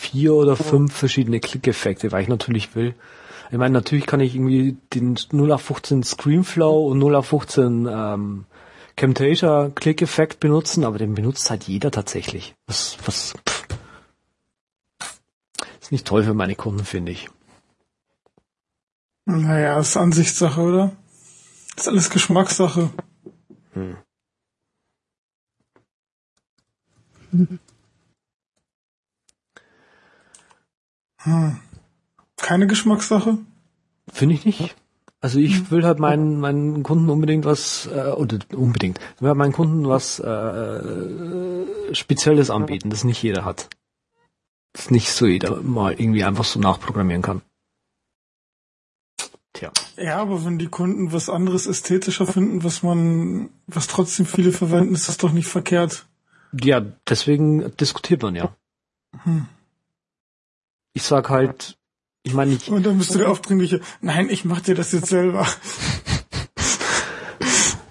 vier 0.02 0.34
oder 0.34 0.56
fünf 0.56 0.94
verschiedene 0.94 1.40
Klickeffekte, 1.40 2.12
weil 2.12 2.24
ich 2.24 2.30
natürlich 2.30 2.74
will. 2.76 2.96
Ich 3.52 3.58
meine, 3.58 3.74
natürlich 3.74 4.06
kann 4.06 4.22
ich 4.22 4.34
irgendwie 4.34 4.78
den 4.94 5.20
0 5.34 5.52
auf 5.52 5.62
15 5.64 6.04
Screenflow 6.04 6.88
und 6.88 7.00
0 7.00 7.16
auf 7.16 7.28
15 7.28 7.86
ähm, 7.86 8.46
Camtasia 8.96 9.70
Klickeffekt 9.76 10.40
benutzen, 10.40 10.86
aber 10.86 10.98
den 10.98 11.16
benutzt 11.16 11.50
halt 11.50 11.66
jeder 11.66 11.92
tatsächlich. 11.92 12.56
Was, 12.68 12.98
was, 13.06 13.34
pff. 13.48 13.68
Ist 15.82 15.92
nicht 15.92 16.08
toll 16.08 16.24
für 16.24 16.34
meine 16.34 16.56
Kunden, 16.56 16.86
finde 16.86 17.12
ich. 17.12 17.30
Naja, 19.26 19.78
ist 19.80 19.98
Ansichtssache, 19.98 20.62
oder? 20.62 20.92
Ist 21.76 21.90
alles 21.90 22.10
Geschmackssache. 22.10 22.90
Hm. 23.74 23.98
Keine 32.42 32.68
Geschmackssache? 32.68 33.38
Finde 34.12 34.36
ich 34.36 34.46
nicht. 34.46 34.76
Also 35.22 35.38
ich 35.38 35.70
will 35.70 35.84
halt 35.86 36.00
meinen, 36.00 36.40
meinen 36.40 36.82
Kunden 36.82 37.10
unbedingt 37.10 37.46
was, 37.46 37.88
äh, 37.94 38.12
oder 38.12 38.40
unbedingt, 38.56 39.00
ich 39.16 39.22
will 39.22 39.30
halt 39.30 39.38
meinen 39.38 39.54
Kunden 39.54 39.88
was 39.88 40.20
äh, 40.20 41.94
Spezielles 41.94 42.50
anbieten, 42.50 42.90
das 42.90 43.04
nicht 43.04 43.22
jeder 43.22 43.46
hat. 43.46 43.70
Das 44.74 44.90
nicht 44.90 45.12
so 45.12 45.28
jeder 45.28 45.62
mal 45.62 45.94
irgendwie 45.94 46.24
einfach 46.24 46.44
so 46.44 46.60
nachprogrammieren 46.60 47.22
kann. 47.22 47.42
Tja. 49.54 49.72
Ja, 49.98 50.18
aber 50.18 50.44
wenn 50.44 50.58
die 50.58 50.70
Kunden 50.70 51.12
was 51.12 51.30
anderes 51.30 51.68
ästhetischer 51.68 52.26
finden, 52.26 52.64
was 52.64 52.82
man, 52.82 53.50
was 53.68 53.88
trotzdem 53.88 54.26
viele 54.26 54.52
verwenden, 54.52 54.96
ist 54.96 55.08
das 55.08 55.18
doch 55.18 55.34
nicht 55.34 55.48
verkehrt. 55.48 56.08
Ja, 56.60 56.82
deswegen 57.08 57.76
diskutiert 57.78 58.24
man 58.24 58.36
ja. 58.36 58.56
Hm. 59.24 59.48
Ich 60.94 61.04
sag 61.04 61.30
halt, 61.30 61.78
ich 62.24 62.34
meine, 62.34 62.54
ich, 62.54 62.70
Und 62.70 62.86
dann 62.86 62.98
bist 62.98 63.14
du 63.14 63.20
der 63.20 63.30
aufdringliche, 63.30 63.82
nein, 64.02 64.30
ich 64.30 64.46
mach 64.46 64.62
dir 64.62 64.76
das 64.76 64.92
jetzt 64.92 65.08
selber. 65.08 65.48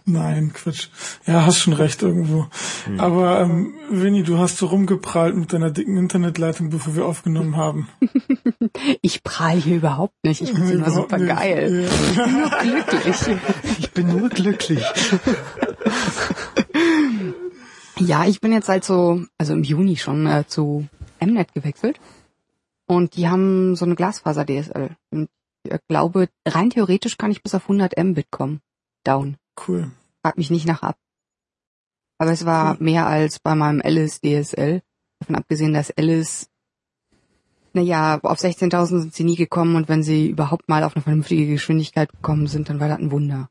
Nein, 0.07 0.53
Quatsch. 0.53 0.89
Ja, 1.25 1.47
hast 1.47 1.59
schon 1.61 1.73
recht 1.73 2.03
irgendwo. 2.03 2.49
Hm. 2.87 2.99
Aber 2.99 3.41
ähm, 3.41 3.75
Winnie, 3.91 4.25
du 4.25 4.39
hast 4.39 4.57
so 4.57 4.67
rumgeprallt 4.67 5.37
mit 5.37 5.53
deiner 5.53 5.71
dicken 5.71 5.97
Internetleitung, 5.97 6.71
bevor 6.71 6.97
wir 6.97 7.07
aufgenommen 7.07 7.57
haben. 7.57 7.89
Ich 9.03 9.23
prahl 9.23 9.57
hier 9.61 9.77
überhaupt 9.77 10.15
nicht. 10.25 10.41
Ich 10.41 10.53
bin 10.53 10.63
immer 10.63 10.87
Überhaupt 10.87 11.11
super 11.11 11.19
nicht. 11.19 11.29
geil. 11.29 11.89
Ja. 12.17 12.27
Nur 12.27 12.51
glücklich. 12.51 13.17
Ich 13.79 13.91
bin 13.93 14.07
nur 14.09 14.29
glücklich. 14.29 14.83
Ja, 17.99 18.25
ich 18.25 18.41
bin 18.41 18.53
jetzt 18.53 18.69
halt 18.71 18.83
so, 18.85 19.25
also 19.37 19.53
im 19.53 19.63
Juni 19.63 19.97
schon 19.97 20.27
äh, 20.27 20.45
zu 20.47 20.89
Mnet 21.21 21.53
gewechselt. 21.53 22.01
Und 22.91 23.15
die 23.15 23.29
haben 23.29 23.77
so 23.77 23.85
eine 23.85 23.95
Glasfaser-DSL. 23.95 24.97
Und 25.13 25.31
ich 25.63 25.79
glaube, 25.87 26.29
rein 26.45 26.71
theoretisch 26.71 27.19
kann 27.19 27.31
ich 27.31 27.41
bis 27.41 27.55
auf 27.55 27.63
100 27.63 27.97
Mbit 27.97 28.33
kommen. 28.33 28.63
Down. 29.05 29.37
Cool. 29.57 29.93
Frag 30.25 30.37
mich 30.37 30.51
nicht 30.51 30.67
nach 30.67 30.83
ab. 30.83 30.97
Aber 32.19 32.33
es 32.33 32.45
war 32.47 32.77
mehr 32.81 33.07
als 33.07 33.39
bei 33.39 33.55
meinem 33.55 33.81
Alice 33.81 34.21
DSL. 34.21 34.83
Davon 35.21 35.37
abgesehen, 35.37 35.73
dass 35.73 35.93
Alice, 35.93 36.51
naja, 37.75 38.19
auf 38.25 38.41
16.000 38.41 38.87
sind 38.87 39.15
sie 39.15 39.23
nie 39.23 39.37
gekommen 39.37 39.77
und 39.77 39.89
wenn 39.89 40.03
sie 40.03 40.29
überhaupt 40.29 40.69
mal 40.69 40.83
auf 40.83 40.97
eine 40.97 41.05
vernünftige 41.05 41.47
Geschwindigkeit 41.47 42.11
gekommen 42.11 42.49
sind, 42.49 42.71
dann 42.71 42.81
war 42.81 42.89
das 42.89 42.99
ein 42.99 43.13
Wunder. 43.13 43.51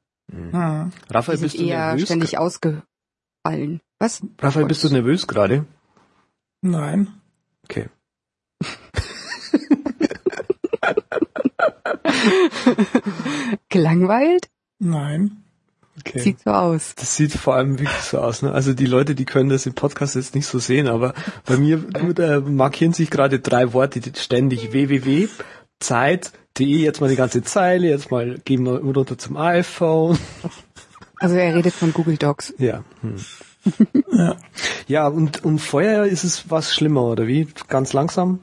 Ah. 0.52 0.90
Die 1.08 1.14
Raphael, 1.14 1.38
sind 1.38 1.46
bist 1.46 1.60
du 1.60 1.64
eher 1.64 1.86
nervös? 1.86 2.04
ständig 2.04 2.38
ausgefallen. 2.38 3.80
Was? 4.00 4.22
Raphael, 4.42 4.66
bist 4.66 4.84
du 4.84 4.90
nervös 4.90 5.28
gerade? 5.28 5.66
Nein. 6.62 7.08
Okay. 7.64 7.88
Gelangweilt? 13.70 14.50
Nein. 14.80 15.44
okay. 16.00 16.20
Sieht 16.20 16.40
so 16.42 16.52
aus. 16.52 16.96
Das 16.96 17.16
sieht 17.16 17.34
vor 17.34 17.56
allem 17.56 17.80
wirklich 17.80 18.02
so 18.02 18.20
aus. 18.20 18.42
Ne? 18.42 18.52
Also 18.52 18.74
die 18.74 18.86
Leute, 18.86 19.16
die 19.16 19.26
können 19.26 19.50
das 19.50 19.66
im 19.66 19.74
Podcast 19.74 20.16
jetzt 20.16 20.36
nicht 20.36 20.48
so 20.48 20.60
sehen, 20.60 20.88
aber 20.88 21.14
bei 21.46 21.58
mir 21.58 21.84
äh, 22.18 22.40
markieren 22.40 22.94
sich 22.94 23.10
gerade 23.10 23.40
drei 23.40 23.74
Worte 23.74 24.02
ständig 24.16 24.72
www, 24.72 25.28
Zeit.de, 25.80 26.66
jetzt 26.66 27.02
mal 27.02 27.10
die 27.10 27.16
ganze 27.16 27.42
Zeile, 27.44 27.88
jetzt 27.88 28.12
mal 28.12 28.40
gehen 28.44 28.64
wir 28.66 28.80
runter 28.80 29.18
zum 29.18 29.38
iPhone. 29.38 30.18
Also 31.22 31.36
er 31.36 31.54
redet 31.54 31.74
von 31.74 31.94
Google 31.94 32.18
Docs. 32.18 32.54
Ja. 32.58 32.84
Hm. 33.02 33.16
Ja. 34.12 34.36
Ja, 34.88 35.08
und, 35.08 35.44
und 35.44 35.60
vorher 35.60 36.06
ist 36.06 36.24
es 36.24 36.50
was 36.50 36.74
schlimmer, 36.74 37.04
oder 37.04 37.28
wie? 37.28 37.48
Ganz 37.68 37.92
langsam? 37.92 38.40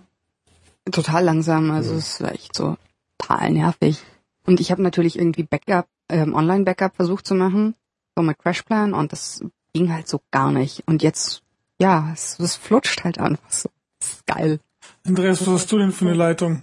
Total 0.91 1.25
langsam, 1.25 1.71
also 1.71 1.95
es 1.95 2.21
war 2.21 2.33
echt 2.33 2.55
so 2.55 2.77
total 3.19 3.51
nervig. 3.51 4.03
Und 4.47 4.61
ich 4.61 4.71
habe 4.71 4.83
natürlich 4.83 5.19
irgendwie 5.19 5.43
Backup, 5.43 5.87
ähm, 6.09 6.35
Online-Backup 6.35 6.97
versucht 6.97 7.27
zu 7.27 7.35
machen, 7.35 7.75
so 8.17 8.23
mit 8.23 8.39
Crashplan 8.39 8.95
und 8.95 9.13
das 9.13 9.45
ging 9.73 9.93
halt 9.93 10.09
so 10.09 10.21
gar 10.31 10.53
nicht. 10.53 10.83
Und 10.87 11.03
jetzt, 11.03 11.43
ja, 11.81 12.11
es, 12.13 12.39
es 12.39 12.57
flutscht 12.57 13.05
halt 13.05 13.19
einfach 13.19 13.51
so. 13.51 13.69
Das 13.99 14.11
ist 14.11 14.27
geil. 14.27 14.61
Andreas, 15.07 15.41
was 15.41 15.49
hast 15.49 15.73
du 15.73 15.79
denn 15.79 15.93
für 15.93 16.07
eine 16.07 16.15
Leitung? 16.15 16.63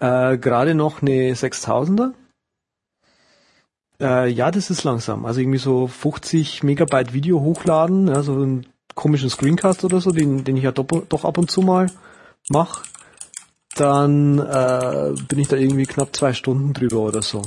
Äh, 0.00 0.38
gerade 0.38 0.74
noch 0.74 1.02
eine 1.02 1.34
6000er. 1.34 2.12
Äh, 4.00 4.28
ja, 4.28 4.50
das 4.50 4.70
ist 4.70 4.84
langsam. 4.84 5.24
Also 5.24 5.40
irgendwie 5.40 5.58
so 5.58 5.86
50 5.86 6.62
Megabyte 6.62 7.12
Video 7.12 7.40
hochladen, 7.40 8.08
ja, 8.08 8.22
so 8.22 8.34
einen 8.34 8.66
komischen 8.94 9.30
Screencast 9.30 9.84
oder 9.84 10.00
so, 10.00 10.10
den, 10.10 10.44
den 10.44 10.56
ich 10.56 10.64
ja 10.64 10.72
doch, 10.72 10.86
doch 11.08 11.24
ab 11.24 11.38
und 11.38 11.50
zu 11.50 11.62
mal 11.62 11.90
mache. 12.48 12.84
Dann 13.74 14.38
äh, 14.38 15.14
bin 15.28 15.38
ich 15.38 15.48
da 15.48 15.56
irgendwie 15.56 15.84
knapp 15.86 16.14
zwei 16.14 16.32
Stunden 16.32 16.72
drüber 16.74 16.98
oder 17.00 17.22
so. 17.22 17.42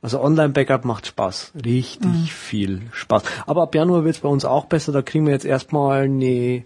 Also 0.00 0.20
Online-Backup 0.20 0.84
macht 0.84 1.06
Spaß. 1.06 1.52
Richtig 1.64 2.32
viel 2.34 2.82
Spaß. 2.92 3.22
Aber 3.46 3.62
ab 3.62 3.74
Januar 3.74 4.04
wird 4.04 4.16
es 4.16 4.20
bei 4.22 4.28
uns 4.28 4.44
auch 4.44 4.64
besser. 4.66 4.92
Da 4.92 5.02
kriegen 5.02 5.26
wir 5.26 5.32
jetzt 5.32 5.44
erstmal 5.44 6.02
eine 6.04 6.26
äh, 6.26 6.64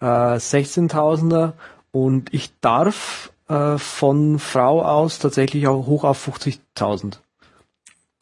16.000er 0.00 1.52
und 1.90 2.32
ich 2.32 2.52
darf 2.60 3.32
äh, 3.48 3.78
von 3.78 4.38
Frau 4.38 4.82
aus 4.82 5.18
tatsächlich 5.18 5.66
auch 5.66 5.86
hoch 5.86 6.04
auf 6.04 6.26
50.000. 6.28 7.18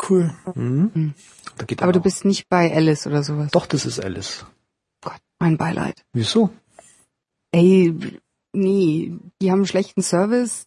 Cool. 0.08 0.34
Mhm. 0.54 1.14
Geht 1.66 1.82
Aber 1.82 1.92
dann 1.92 1.92
du 1.92 1.98
auch. 2.00 2.02
bist 2.04 2.24
nicht 2.24 2.48
bei 2.48 2.74
Alice 2.74 3.06
oder 3.06 3.22
sowas. 3.22 3.50
Doch, 3.52 3.66
das 3.66 3.86
ist 3.86 4.02
Alice. 4.02 4.44
Gott, 5.02 5.20
mein 5.38 5.56
Beileid. 5.56 6.04
Wieso? 6.12 6.50
Ey, 7.52 7.94
nee, 8.56 9.12
die 9.40 9.50
haben 9.50 9.58
einen 9.60 9.66
schlechten 9.66 10.02
Service, 10.02 10.66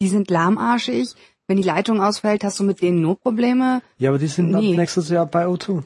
die 0.00 0.08
sind 0.08 0.30
lahmarschig. 0.30 1.14
Wenn 1.48 1.56
die 1.56 1.62
Leitung 1.64 2.00
ausfällt, 2.00 2.44
hast 2.44 2.60
du 2.60 2.64
mit 2.64 2.80
denen 2.80 3.00
nur 3.02 3.18
Probleme. 3.18 3.82
Ja, 3.98 4.10
aber 4.10 4.18
die 4.18 4.28
sind 4.28 4.50
Nee. 4.52 4.72
ab 4.72 4.76
nächstes 4.78 5.08
Jahr 5.08 5.26
bei 5.26 5.46
O2. 5.46 5.82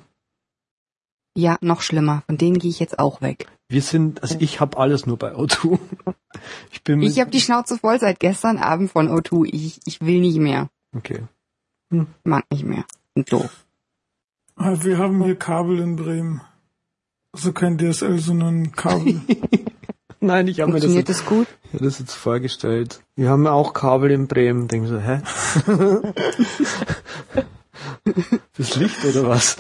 Ja, 1.37 1.57
noch 1.61 1.81
schlimmer. 1.83 2.23
Von 2.27 2.39
denen 2.39 2.59
gehe 2.59 2.71
ich 2.71 2.79
jetzt 2.79 2.99
auch 2.99 3.21
weg. 3.21 3.47
Wir 3.69 3.83
sind, 3.83 4.23
also 4.23 4.37
ich 4.39 4.61
habe 4.61 4.79
alles 4.79 5.07
nur 5.07 5.17
bei 5.19 5.35
O2. 5.35 5.79
Ich 6.71 6.85
bin 6.85 6.99
mit, 6.99 7.09
Ich 7.11 7.19
habe 7.19 7.31
die 7.31 7.41
Schnauze 7.41 7.79
voll 7.79 7.99
seit 7.99 8.21
gestern 8.21 8.59
Abend 8.59 8.91
von 8.91 9.09
O2. 9.09 9.49
Ich, 9.53 9.81
ich 9.87 10.01
will 10.03 10.21
nicht 10.21 10.37
mehr. 10.39 10.69
Okay. 10.95 11.23
Mag 12.25 12.45
nicht 12.51 12.65
mehr. 12.65 12.85
Und 13.15 13.33
doof. 13.33 13.65
Ah, 14.55 14.77
Wir 14.83 14.99
haben 14.99 15.25
hier 15.25 15.37
Kabel 15.37 15.79
in 15.81 15.97
Bremen. 15.97 16.43
Also 17.33 17.53
kein 17.53 17.79
DSL, 17.79 18.19
sondern 18.19 18.73
Kabel. 18.73 19.21
Nein, 20.21 20.49
ich 20.49 20.61
habe 20.61 20.73
mir 20.73 20.81
das, 20.81 20.85
Funktioniert 20.85 21.09
jetzt, 21.09 21.21
das 21.21 21.27
gut? 21.27 21.47
das 21.73 21.99
jetzt 21.99 22.15
vorgestellt. 22.15 23.03
Wir 23.17 23.29
haben 23.29 23.45
ja 23.45 23.53
auch 23.53 23.73
Kabel 23.73 24.11
in 24.11 24.27
Bremen. 24.29 24.69
Denken 24.69 24.89
so, 24.89 24.99
hä? 24.99 25.21
Fürs 28.53 28.77
Licht 28.77 29.05
oder 29.05 29.29
was? 29.29 29.57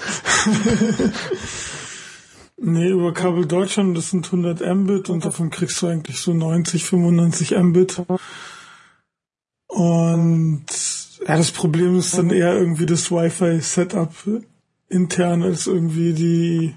nee, 2.57 2.89
über 2.89 3.13
Kabel 3.13 3.47
Deutschland, 3.47 3.97
das 3.97 4.11
sind 4.11 4.27
100 4.27 4.61
Mbit 4.75 5.11
und 5.11 5.25
davon 5.25 5.51
kriegst 5.51 5.81
du 5.83 5.89
eigentlich 5.89 6.21
so 6.21 6.33
90, 6.33 6.85
95 6.85 7.57
Mbit. 7.59 8.03
Und 9.67 10.65
ja, 11.27 11.37
das 11.37 11.51
Problem 11.51 11.99
ist 11.99 12.17
dann 12.17 12.31
eher 12.31 12.55
irgendwie 12.55 12.87
das 12.87 13.11
Wi-Fi-Setup 13.11 14.13
intern 14.89 15.43
als 15.43 15.67
irgendwie 15.67 16.13
die, 16.13 16.75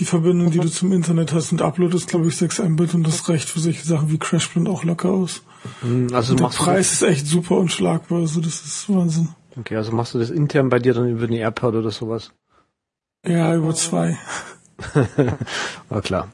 die 0.00 0.04
Verbindung, 0.04 0.50
die 0.50 0.58
du 0.58 0.68
zum 0.68 0.92
Internet 0.92 1.32
hast. 1.32 1.52
Und 1.52 1.62
Upload 1.62 1.94
ist, 1.96 2.08
glaube 2.08 2.26
ich, 2.26 2.36
6 2.36 2.58
Mbit 2.60 2.94
und 2.94 3.06
das 3.06 3.28
reicht 3.28 3.48
für 3.48 3.60
solche 3.60 3.84
Sachen 3.86 4.10
wie 4.10 4.18
CrashPlan 4.18 4.66
auch 4.66 4.82
locker 4.82 5.10
aus. 5.10 5.42
Hm, 5.82 6.08
Also 6.12 6.34
Der 6.34 6.46
Preis 6.46 6.92
ist 6.92 7.02
echt 7.02 7.26
super 7.26 7.56
unschlagbar, 7.58 8.20
also 8.20 8.40
das 8.40 8.64
ist 8.64 8.88
Wahnsinn. 8.88 9.28
okay, 9.58 9.76
also 9.76 9.92
machst 9.92 10.14
du 10.14 10.18
das 10.18 10.30
intern 10.30 10.68
bei 10.70 10.78
dir 10.80 10.94
dann 10.94 11.08
über 11.08 11.24
eine 11.24 11.36
AirPod 11.38 11.74
oder 11.74 11.90
sowas? 11.90 12.32
Ja, 13.26 13.54
über 13.54 13.74
zwei. 13.74 14.16
War 15.88 16.00
klar. 16.02 16.28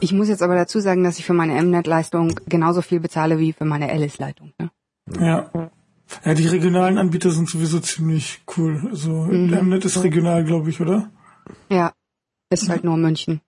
Ich 0.00 0.12
muss 0.12 0.28
jetzt 0.28 0.42
aber 0.42 0.54
dazu 0.54 0.78
sagen, 0.80 1.02
dass 1.02 1.18
ich 1.18 1.24
für 1.24 1.32
meine 1.32 1.60
Mnet-Leistung 1.60 2.38
genauso 2.46 2.82
viel 2.82 3.00
bezahle 3.00 3.38
wie 3.38 3.52
für 3.52 3.64
meine 3.64 3.90
Alice-Leitung. 3.90 4.52
Ne? 4.60 4.70
Ja. 5.18 5.50
Ja, 6.24 6.34
die 6.34 6.46
regionalen 6.46 6.98
Anbieter 6.98 7.30
sind 7.30 7.48
sowieso 7.48 7.80
ziemlich 7.80 8.42
cool. 8.56 8.86
Also 8.90 9.10
Mhm. 9.10 9.50
Mnet 9.68 9.84
ist 9.86 10.02
regional, 10.02 10.44
glaube 10.44 10.70
ich, 10.70 10.80
oder? 10.80 11.10
Ja, 11.70 11.92
ist 12.50 12.68
halt 12.68 12.84
nur 12.84 12.96
München. 12.96 13.40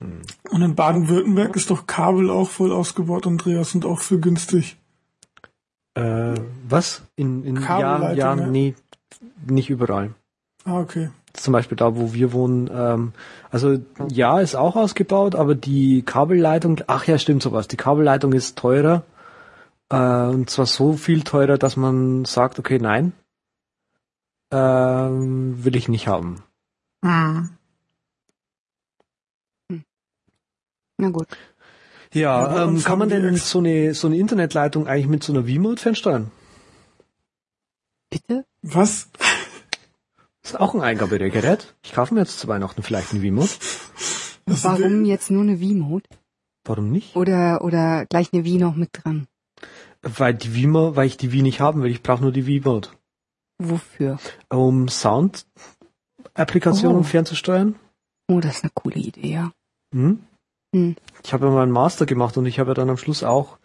Und 0.00 0.62
in 0.62 0.74
Baden-Württemberg 0.74 1.56
ist 1.56 1.70
doch 1.70 1.86
Kabel 1.86 2.30
auch 2.30 2.50
voll 2.50 2.72
ausgebaut, 2.72 3.26
Andreas, 3.26 3.74
und 3.74 3.84
auch 3.84 4.00
für 4.00 4.18
günstig. 4.18 4.76
Äh, 5.94 6.34
was? 6.68 7.02
In, 7.16 7.44
in 7.44 7.60
ja, 7.62 8.12
ja, 8.12 8.34
ne? 8.34 8.48
nee, 8.48 8.74
nicht 9.46 9.70
überall. 9.70 10.14
Ah, 10.64 10.80
okay. 10.80 11.10
Zum 11.32 11.52
Beispiel 11.52 11.76
da, 11.76 11.96
wo 11.96 12.12
wir 12.12 12.32
wohnen. 12.32 12.70
Ähm, 12.72 13.12
also 13.50 13.78
ja, 14.08 14.40
ist 14.40 14.54
auch 14.54 14.76
ausgebaut, 14.76 15.34
aber 15.34 15.54
die 15.54 16.02
Kabelleitung, 16.02 16.80
ach 16.86 17.06
ja, 17.06 17.18
stimmt 17.18 17.42
sowas. 17.42 17.68
Die 17.68 17.76
Kabelleitung 17.76 18.32
ist 18.32 18.56
teurer. 18.58 19.04
Äh, 19.90 19.96
und 19.96 20.50
zwar 20.50 20.66
so 20.66 20.94
viel 20.94 21.22
teurer, 21.22 21.58
dass 21.58 21.76
man 21.76 22.24
sagt, 22.24 22.58
okay, 22.58 22.78
nein, 22.78 23.12
ähm, 24.52 25.64
will 25.64 25.76
ich 25.76 25.88
nicht 25.88 26.08
haben. 26.08 26.42
Mhm. 27.02 27.50
Na 30.98 31.10
gut. 31.10 31.26
Ja, 32.12 32.62
ähm, 32.64 32.80
kann 32.82 32.98
man 33.00 33.08
denn 33.08 33.34
so 33.36 33.58
eine, 33.58 33.94
so 33.94 34.06
eine 34.06 34.16
Internetleitung 34.18 34.86
eigentlich 34.86 35.08
mit 35.08 35.24
so 35.24 35.32
einer 35.32 35.42
V-Mode 35.44 35.80
fernsteuern? 35.80 36.30
Bitte? 38.10 38.44
Was? 38.62 39.08
Ist 40.42 40.60
auch 40.60 40.74
ein 40.74 40.80
Eingabegerät. 40.82 41.74
Ich 41.82 41.92
kaufe 41.94 42.14
mir 42.14 42.20
jetzt 42.20 42.38
zu 42.38 42.46
Weihnachten 42.48 42.82
vielleicht 42.84 43.10
eine 43.12 43.20
V-Mode. 43.20 43.48
Das 44.46 44.62
Warum 44.64 45.04
jetzt 45.04 45.30
nur 45.30 45.42
eine 45.42 45.58
V-Mode? 45.58 46.08
Warum 46.64 46.90
nicht? 46.92 47.14
Oder, 47.16 47.62
oder 47.64 48.06
gleich 48.06 48.32
eine 48.32 48.44
V 48.44 48.50
noch 48.58 48.76
mit 48.76 48.90
dran? 48.92 49.26
Weil 50.02 50.34
die 50.34 50.48
V-Mode, 50.62 50.94
weil 50.96 51.06
ich 51.06 51.16
die 51.16 51.30
V 51.30 51.36
nicht 51.42 51.60
haben 51.60 51.82
will. 51.82 51.90
Ich 51.90 52.02
brauche 52.02 52.22
nur 52.22 52.30
die 52.32 52.42
V-Mode. 52.60 52.88
Wofür? 53.58 54.18
Um 54.50 54.88
Sound-Applikationen 54.88 57.00
Oh. 57.00 57.04
fernzusteuern. 57.04 57.74
Oh, 58.28 58.40
das 58.40 58.56
ist 58.58 58.64
eine 58.64 58.72
coole 58.74 58.96
Idee, 58.96 59.32
ja. 59.32 59.52
Hm? 59.92 60.20
Hm. 60.74 60.96
Ich 61.22 61.32
habe 61.32 61.46
ja 61.46 61.52
mal 61.52 61.62
einen 61.62 61.72
Master 61.72 62.04
gemacht 62.04 62.36
und 62.36 62.46
ich 62.46 62.58
habe 62.58 62.70
ja 62.70 62.74
dann 62.74 62.90
am 62.90 62.96
Schluss 62.96 63.22
auch, 63.22 63.58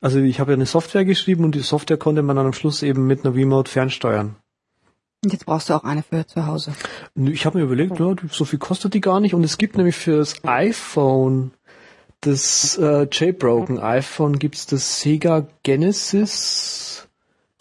also 0.00 0.18
ich 0.18 0.38
habe 0.38 0.52
ja 0.52 0.56
eine 0.56 0.66
Software 0.66 1.04
geschrieben 1.04 1.44
und 1.44 1.54
die 1.54 1.60
Software 1.60 1.96
konnte 1.96 2.22
man 2.22 2.36
dann 2.36 2.46
am 2.46 2.52
Schluss 2.52 2.82
eben 2.82 3.06
mit 3.06 3.24
einer 3.24 3.34
V-Mode 3.34 3.70
fernsteuern. 3.70 4.36
Und 5.24 5.32
jetzt 5.32 5.46
brauchst 5.46 5.70
du 5.70 5.74
auch 5.74 5.84
eine 5.84 6.02
für 6.02 6.26
zu 6.26 6.46
Hause. 6.46 6.72
Ich 7.14 7.46
habe 7.46 7.58
mir 7.58 7.64
überlegt, 7.64 7.98
ja, 7.98 8.14
so 8.30 8.44
viel 8.44 8.58
kostet 8.58 8.92
die 8.92 9.00
gar 9.00 9.20
nicht. 9.20 9.34
Und 9.34 9.44
es 9.44 9.56
gibt 9.56 9.76
nämlich 9.76 9.94
fürs 9.96 10.44
iPhone, 10.44 11.52
das 12.20 12.76
äh, 12.76 13.06
Jailbroken 13.10 13.78
iPhone, 13.78 14.38
gibt's 14.38 14.66
das 14.66 15.00
Sega 15.00 15.46
Genesis. 15.62 17.08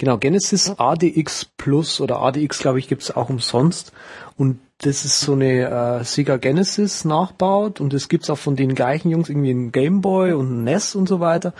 Genau, 0.01 0.17
Genesis 0.17 0.73
ADX 0.79 1.45
Plus 1.57 2.01
oder 2.01 2.23
ADX, 2.23 2.57
glaube 2.57 2.79
ich, 2.79 2.87
gibt's 2.87 3.11
auch 3.11 3.29
umsonst. 3.29 3.93
Und 4.35 4.59
das 4.79 5.05
ist 5.05 5.19
so 5.19 5.33
eine 5.33 5.99
äh, 5.99 6.03
Sega 6.03 6.37
Genesis 6.37 7.05
nachbaut 7.05 7.79
und 7.79 7.93
das 7.93 8.09
gibt's 8.09 8.31
auch 8.31 8.39
von 8.39 8.55
den 8.55 8.73
gleichen 8.73 9.11
Jungs 9.11 9.29
irgendwie 9.29 9.51
ein 9.51 9.71
Game 9.71 10.01
Boy 10.01 10.33
und 10.33 10.51
ein 10.51 10.63
NES 10.63 10.95
und 10.95 11.07
so 11.07 11.19
weiter. 11.19 11.53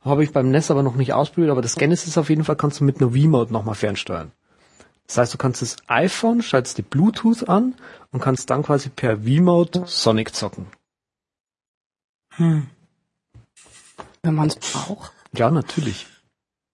Habe 0.00 0.24
ich 0.24 0.32
beim 0.32 0.50
NES 0.50 0.70
aber 0.70 0.82
noch 0.82 0.96
nicht 0.96 1.12
ausprobiert, 1.12 1.50
aber 1.50 1.60
das 1.60 1.76
Genesis 1.76 2.16
auf 2.16 2.30
jeden 2.30 2.44
Fall 2.44 2.56
kannst 2.56 2.80
du 2.80 2.84
mit 2.84 2.98
einer 2.98 3.12
Wiimote 3.12 3.52
nochmal 3.52 3.74
fernsteuern. 3.74 4.32
Das 5.06 5.18
heißt, 5.18 5.34
du 5.34 5.36
kannst 5.36 5.60
das 5.60 5.76
iPhone, 5.86 6.40
schaltest 6.40 6.78
die 6.78 6.82
Bluetooth 6.82 7.46
an 7.46 7.74
und 8.10 8.20
kannst 8.20 8.48
dann 8.48 8.62
quasi 8.62 8.88
per 8.88 9.26
Wiimote 9.26 9.82
Sonic 9.84 10.34
zocken. 10.34 10.64
Hm. 12.36 12.68
Wenn 14.22 14.34
man 14.34 14.48
es 14.48 14.56
braucht. 14.56 15.12
Ja, 15.34 15.50
natürlich. 15.50 16.06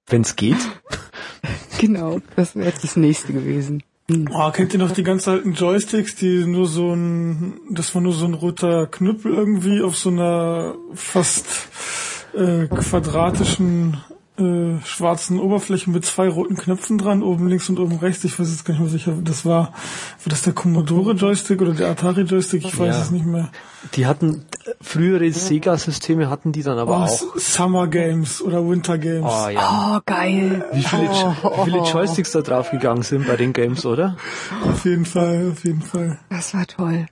Wenn's 0.07 0.37
geht. 0.37 0.57
Genau, 1.81 2.21
das 2.35 2.57
wäre 2.57 2.67
jetzt 2.67 2.83
das 2.83 2.97
nächste 2.97 3.33
gewesen. 3.33 3.85
Hm. 4.11 4.29
Oh, 4.33 4.51
kennt 4.51 4.73
ihr 4.73 4.81
noch 4.81 4.91
die 4.91 5.05
ganz 5.05 5.29
alten 5.29 5.53
Joysticks, 5.53 6.17
die 6.17 6.45
nur 6.45 6.67
so 6.67 6.93
ein, 6.93 7.61
das 7.71 7.95
war 7.95 8.03
nur 8.03 8.15
so 8.15 8.25
ein 8.25 8.35
roter 8.35 8.87
Knüppel 8.87 9.33
irgendwie 9.33 9.83
auf 9.83 9.97
so 9.97 10.09
einer 10.09 10.75
fast 10.95 11.47
äh, 12.35 12.67
quadratischen 12.67 13.99
äh, 14.39 14.85
schwarzen 14.85 15.41
Oberfläche 15.41 15.91
mit 15.91 16.05
zwei 16.05 16.29
roten 16.29 16.57
Knöpfen 16.57 16.99
dran, 16.99 17.23
oben 17.23 17.49
links 17.49 17.69
und 17.69 17.79
oben 17.79 17.97
rechts. 17.99 18.25
Ich 18.25 18.39
weiß 18.39 18.49
jetzt 18.51 18.65
gar 18.65 18.75
nicht 18.75 18.81
mehr 18.83 18.91
sicher, 18.91 19.13
das 19.23 19.45
war, 19.45 19.61
war 19.63 19.73
das 20.27 20.43
der 20.43 20.53
Commodore 20.53 21.13
Joystick 21.13 21.61
oder 21.61 21.73
der 21.73 21.89
Atari 21.91 22.23
Joystick? 22.23 22.65
Ich 22.65 22.79
weiß 22.79 22.95
Ja. 22.97 23.03
es 23.03 23.11
nicht 23.11 23.27
mehr. 23.27 23.51
Die 23.95 24.07
hatten, 24.07 24.45
frühere 24.81 25.31
Sega-Systeme 25.31 26.29
hatten 26.31 26.53
die 26.53 26.63
dann 26.63 26.79
aber 26.79 26.99
Oh, 26.99 27.03
auch. 27.05 27.37
Summer 27.39 27.87
Games 27.87 28.43
oder 28.43 28.69
Winter 28.69 28.99
Games. 28.99 29.25
Oh 29.27 29.49
ja. 29.49 29.97
Oh, 29.97 30.01
geil. 30.05 30.65
Wie 30.73 30.83
viele, 30.83 31.03
wie 31.09 31.65
viele 31.65 31.79
Joysticks 31.85 32.33
da 32.33 32.41
draufgegangen 32.43 33.03
sind 33.03 33.27
bei 33.27 33.37
den 33.37 33.53
Games, 33.53 33.87
oder? 33.87 34.17
Auf 34.69 34.85
jeden 34.85 35.05
Fall, 35.05 35.51
auf 35.53 35.65
jeden 35.65 35.83
Fall. 35.83 36.19
Das 36.31 36.55
war 36.55 36.67
toll. 36.67 37.07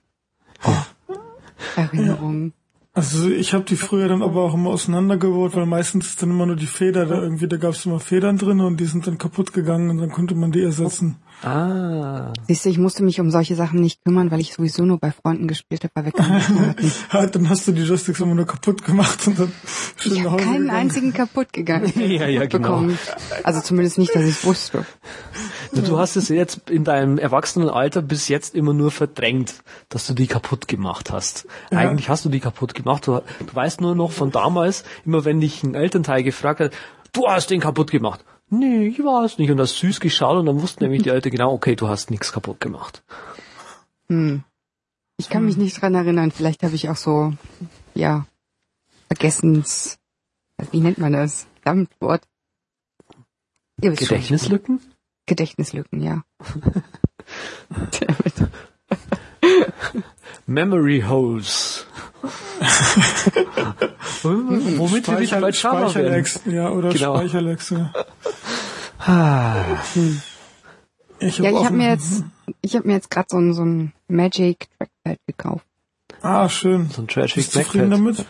Erinnerungen. 1.75 2.53
Also 2.97 3.29
ich 3.29 3.53
habe 3.53 3.63
die 3.63 3.75
früher 3.75 4.07
dann 4.07 4.23
aber 4.23 4.41
auch 4.41 4.55
immer 4.55 4.71
auseinandergebaut, 4.71 5.55
weil 5.55 5.67
meistens 5.67 6.07
ist 6.07 6.23
dann 6.23 6.31
immer 6.31 6.47
nur 6.47 6.55
die 6.55 6.65
Feder 6.65 7.05
da 7.05 7.21
irgendwie, 7.21 7.47
da 7.47 7.57
gab 7.57 7.73
es 7.73 7.85
immer 7.85 7.99
Federn 7.99 8.39
drin 8.39 8.59
und 8.59 8.79
die 8.79 8.87
sind 8.87 9.05
dann 9.05 9.19
kaputt 9.19 9.53
gegangen 9.53 9.91
und 9.91 9.99
dann 9.99 10.09
konnte 10.09 10.33
man 10.33 10.51
die 10.51 10.63
ersetzen. 10.63 11.17
Ah. 11.43 12.33
Siehst 12.47 12.65
du, 12.65 12.69
ich 12.69 12.77
musste 12.79 13.03
mich 13.03 13.19
um 13.19 13.29
solche 13.29 13.55
Sachen 13.55 13.79
nicht 13.79 14.03
kümmern, 14.03 14.31
weil 14.31 14.39
ich 14.39 14.53
sowieso 14.53 14.83
nur 14.85 14.97
bei 14.97 15.11
Freunden 15.11 15.47
gespielt 15.47 15.83
habe, 15.83 15.91
weil 15.95 16.05
wir 16.05 16.11
keine 16.11 16.47
hatten. 16.47 16.91
Ja, 17.13 17.25
dann 17.27 17.49
hast 17.49 17.67
du 17.67 17.71
die 17.73 17.83
Joysticks 17.83 18.19
immer 18.19 18.33
nur 18.33 18.47
kaputt 18.47 18.83
gemacht 18.83 19.27
und 19.27 19.39
dann 19.39 19.51
schön 19.97 20.13
Ich 20.13 20.23
nach 20.23 20.31
habe 20.31 20.41
Hause 20.41 20.43
keinen 20.45 20.61
gegangen. 20.63 20.79
einzigen 20.79 21.13
kaputt 21.13 21.53
gegangen 21.53 21.93
Ja, 22.09 22.27
ja, 22.27 22.45
genau. 22.47 22.85
Also 23.43 23.61
zumindest 23.61 23.97
nicht, 23.99 24.15
dass 24.15 24.23
ich 24.23 24.43
wusste. 24.43 24.85
Du 25.73 25.99
hast 25.99 26.15
es 26.15 26.29
jetzt 26.29 26.69
in 26.69 26.83
deinem 26.83 27.17
Erwachsenenalter 27.19 28.01
bis 28.01 28.29
jetzt 28.29 28.55
immer 28.55 28.73
nur 28.73 28.89
verdrängt, 28.89 29.55
dass 29.89 30.07
du 30.07 30.13
die 30.13 30.27
kaputt 30.27 30.67
gemacht 30.67 31.11
hast. 31.11 31.45
Ja. 31.71 31.79
Eigentlich 31.79 32.09
hast 32.09 32.25
du 32.25 32.29
die 32.29 32.39
kaputt 32.39 32.73
gemacht. 32.73 33.05
Du, 33.05 33.21
du 33.39 33.53
weißt 33.55 33.81
nur 33.81 33.93
noch 33.93 34.11
von 34.11 34.31
damals, 34.31 34.83
immer 35.05 35.23
wenn 35.25 35.39
dich 35.39 35.61
ein 35.63 35.75
Elternteil 35.75 36.23
gefragt 36.23 36.61
hat, 36.61 36.71
du 37.13 37.27
hast 37.27 37.51
den 37.51 37.59
kaputt 37.59 37.91
gemacht. 37.91 38.23
Nee, 38.49 38.87
ich 38.87 39.03
war 39.03 39.23
es 39.23 39.37
nicht. 39.37 39.51
Und 39.51 39.59
hast 39.59 39.77
süß 39.77 39.99
geschaut 39.99 40.37
und 40.37 40.45
dann 40.45 40.61
wussten 40.61 40.83
nämlich 40.83 41.03
die 41.03 41.09
Eltern 41.09 41.31
genau, 41.31 41.53
okay, 41.53 41.75
du 41.75 41.87
hast 41.87 42.11
nichts 42.11 42.31
kaputt 42.31 42.59
gemacht. 42.59 43.03
Hm. 44.09 44.43
Ich 45.17 45.29
kann 45.29 45.45
mich 45.45 45.57
nicht 45.57 45.81
dran 45.81 45.95
erinnern. 45.95 46.31
Vielleicht 46.31 46.63
habe 46.63 46.75
ich 46.75 46.89
auch 46.89 46.95
so, 46.95 47.33
ja, 47.95 48.25
Vergessens, 49.07 49.97
wie 50.71 50.81
nennt 50.81 50.97
man 50.97 51.13
das? 51.13 51.47
Verdammt 51.61 51.89
Wort. 51.99 52.27
Ihr 53.81 53.91
wisst 53.91 54.05
schon. 54.05 54.17
Gedächtnislücken? 54.17 54.81
Gedächtnislücken, 55.25 56.01
ja. 56.01 56.23
Memory 60.45 61.01
Holes. 61.01 61.76
Womit 64.23 65.07
wir 65.07 65.19
wieder 65.19 65.41
bei 65.41 65.49
Java 65.51 65.93
werden. 65.95 66.25
Ja, 66.45 66.69
oder 66.71 66.89
Genau. 66.89 67.17
Speicherlex, 67.17 67.69
ja. 67.71 67.93
Ah, 68.99 69.63
Ich 71.19 71.37
Ja, 71.39 71.51
auch 71.51 71.59
ich 71.61 71.65
habe 71.65 71.75
mir 71.75 71.89
jetzt, 71.89 72.23
ich 72.61 72.75
habe 72.75 72.87
mir 72.87 72.93
jetzt 72.95 73.09
gerade 73.09 73.27
so 73.29 73.37
ein, 73.37 73.53
so 73.53 73.63
ein 73.63 73.93
Magic 74.07 74.67
Trackpad 74.77 75.19
gekauft. 75.27 75.65
Ah, 76.21 76.49
schön. 76.49 76.89
so 76.89 77.01
ein 77.03 77.07
Tragic 77.07 77.35
Bist 77.35 77.55
du 77.55 77.61
zufrieden 77.61 77.91
damit? 77.91 78.25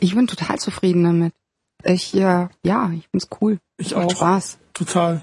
Ich 0.00 0.14
bin 0.14 0.26
total 0.26 0.58
zufrieden 0.58 1.04
damit. 1.04 1.32
Ich, 1.84 2.12
ja, 2.12 2.50
ja, 2.64 2.90
ich 2.96 3.08
find's 3.10 3.28
cool. 3.40 3.58
Ich 3.76 3.94
Macht 3.94 4.06
auch. 4.06 4.10
Spaß. 4.16 4.58
Total. 4.72 5.20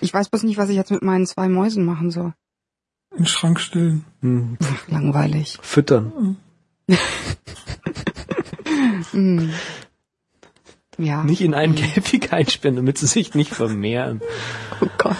Ich 0.00 0.12
weiß 0.12 0.28
bloß 0.28 0.42
nicht, 0.44 0.56
was 0.58 0.68
ich 0.68 0.76
jetzt 0.76 0.90
mit 0.90 1.02
meinen 1.02 1.26
zwei 1.26 1.48
Mäusen 1.48 1.84
machen 1.84 2.10
soll. 2.10 2.32
In 3.12 3.18
den 3.18 3.26
Schrank 3.26 3.60
stellen. 3.60 4.04
Hm, 4.20 4.58
Ach, 4.62 4.88
langweilig. 4.88 5.58
füttern. 5.62 6.36
Hm. 9.12 9.52
Ja. 10.98 11.22
Nicht 11.24 11.42
in 11.42 11.54
einen 11.54 11.74
Käfig 11.74 12.32
einsperren, 12.32 12.76
damit 12.76 12.98
sie 12.98 13.06
sich 13.06 13.34
nicht 13.34 13.52
vermehren. 13.54 14.22
Oh 14.80 14.86
Gott. 14.96 15.16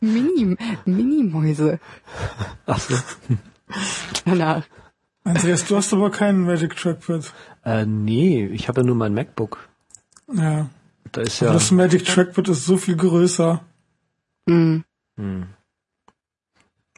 Mini, 0.00 0.56
Mini-Mäuse. 0.84 1.80
Ach 2.66 2.78
so. 2.78 2.96
Danach. 4.24 4.64
Andreas, 5.24 5.64
du 5.64 5.76
hast 5.76 5.92
aber 5.92 6.10
keinen 6.10 6.44
Magic 6.44 6.76
Trackpad. 6.76 7.32
Äh, 7.64 7.86
nee, 7.86 8.46
ich 8.46 8.68
habe 8.68 8.82
ja 8.82 8.86
nur 8.86 8.94
mein 8.94 9.14
MacBook. 9.14 9.68
Ja. 10.32 10.68
Da 11.12 11.20
ist 11.22 11.42
Aber 11.42 11.52
ja. 11.52 11.54
Das 11.54 11.70
Magic 11.70 12.04
Trackpad 12.04 12.48
ist 12.48 12.66
so 12.66 12.76
viel 12.76 12.96
größer. 12.96 13.64
Hm. 14.48 14.84
Hm. 15.16 15.46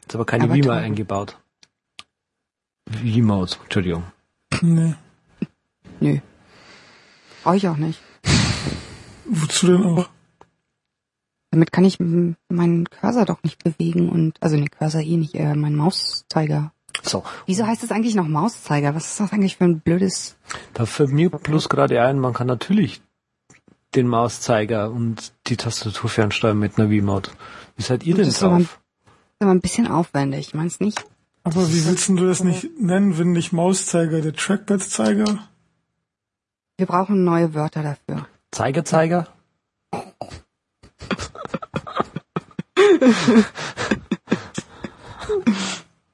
Ist 0.05 0.15
aber 0.15 0.25
keine 0.25 0.43
Aber 0.43 0.53
Beamer 0.53 0.75
toll. 0.75 1.27
Eingebaut. 2.91 3.03
Wiimote, 3.03 3.57
Entschuldigung. 3.63 4.03
Nee. 4.61 4.95
Nö. 5.99 6.19
Brauche 7.43 7.57
ich 7.57 7.67
auch 7.67 7.77
nicht. 7.77 7.99
Wozu 9.25 9.67
denn 9.67 9.83
auch? 9.83 10.09
Damit 11.51 11.71
kann 11.71 11.83
ich 11.85 11.97
meinen 11.99 12.89
Cursor 12.89 13.25
doch 13.25 13.41
nicht 13.43 13.63
bewegen 13.63 14.09
und, 14.09 14.41
also 14.41 14.55
ne, 14.55 14.67
Cursor 14.67 15.01
eh 15.01 15.17
nicht, 15.17 15.35
äh, 15.35 15.55
meinen 15.55 15.75
Mauszeiger. 15.75 16.73
So, 17.01 17.23
Wieso 17.45 17.65
heißt 17.65 17.83
es 17.83 17.91
eigentlich 17.91 18.15
noch 18.15 18.27
Mauszeiger? 18.27 18.93
Was 18.93 19.07
ist 19.11 19.19
das 19.19 19.31
eigentlich 19.33 19.57
für 19.57 19.63
ein 19.65 19.79
blödes... 19.79 20.35
da 20.73 20.85
fällt 20.85 21.11
mir 21.11 21.29
bloß 21.29 21.69
gerade 21.69 22.01
ein, 22.03 22.19
man 22.19 22.33
kann 22.33 22.47
natürlich 22.47 23.01
den 23.95 24.07
Mauszeiger 24.07 24.91
und 24.91 25.33
die 25.47 25.57
Tastatur 25.57 26.09
fernsteuern 26.09 26.59
mit 26.59 26.77
einer 26.77 26.89
Wiimote. 26.89 27.31
Wie 27.77 27.81
seid 27.83 28.03
ihr 28.05 28.15
denn 28.15 28.25
Das 28.25 28.35
ist 28.35 28.43
aber 28.43 28.55
ein- 28.55 28.63
drauf? 28.65 28.79
ist 29.05 29.41
aber 29.41 29.51
ein 29.51 29.61
bisschen 29.61 29.87
aufwendig, 29.87 30.53
meinst 30.53 30.81
nicht? 30.81 31.03
Aber 31.43 31.67
wie 31.71 31.85
willst 31.85 32.09
du 32.09 32.15
das 32.27 32.43
nicht 32.43 32.79
nennen, 32.79 33.17
wenn 33.17 33.31
nicht 33.31 33.53
Mauszeiger, 33.53 34.21
der 34.21 34.33
Trackpad-Zeiger? 34.33 35.47
Wir 36.77 36.85
brauchen 36.85 37.23
neue 37.23 37.53
Wörter 37.53 37.83
dafür. 37.83 38.27
Zeigerzeiger? 38.51 39.27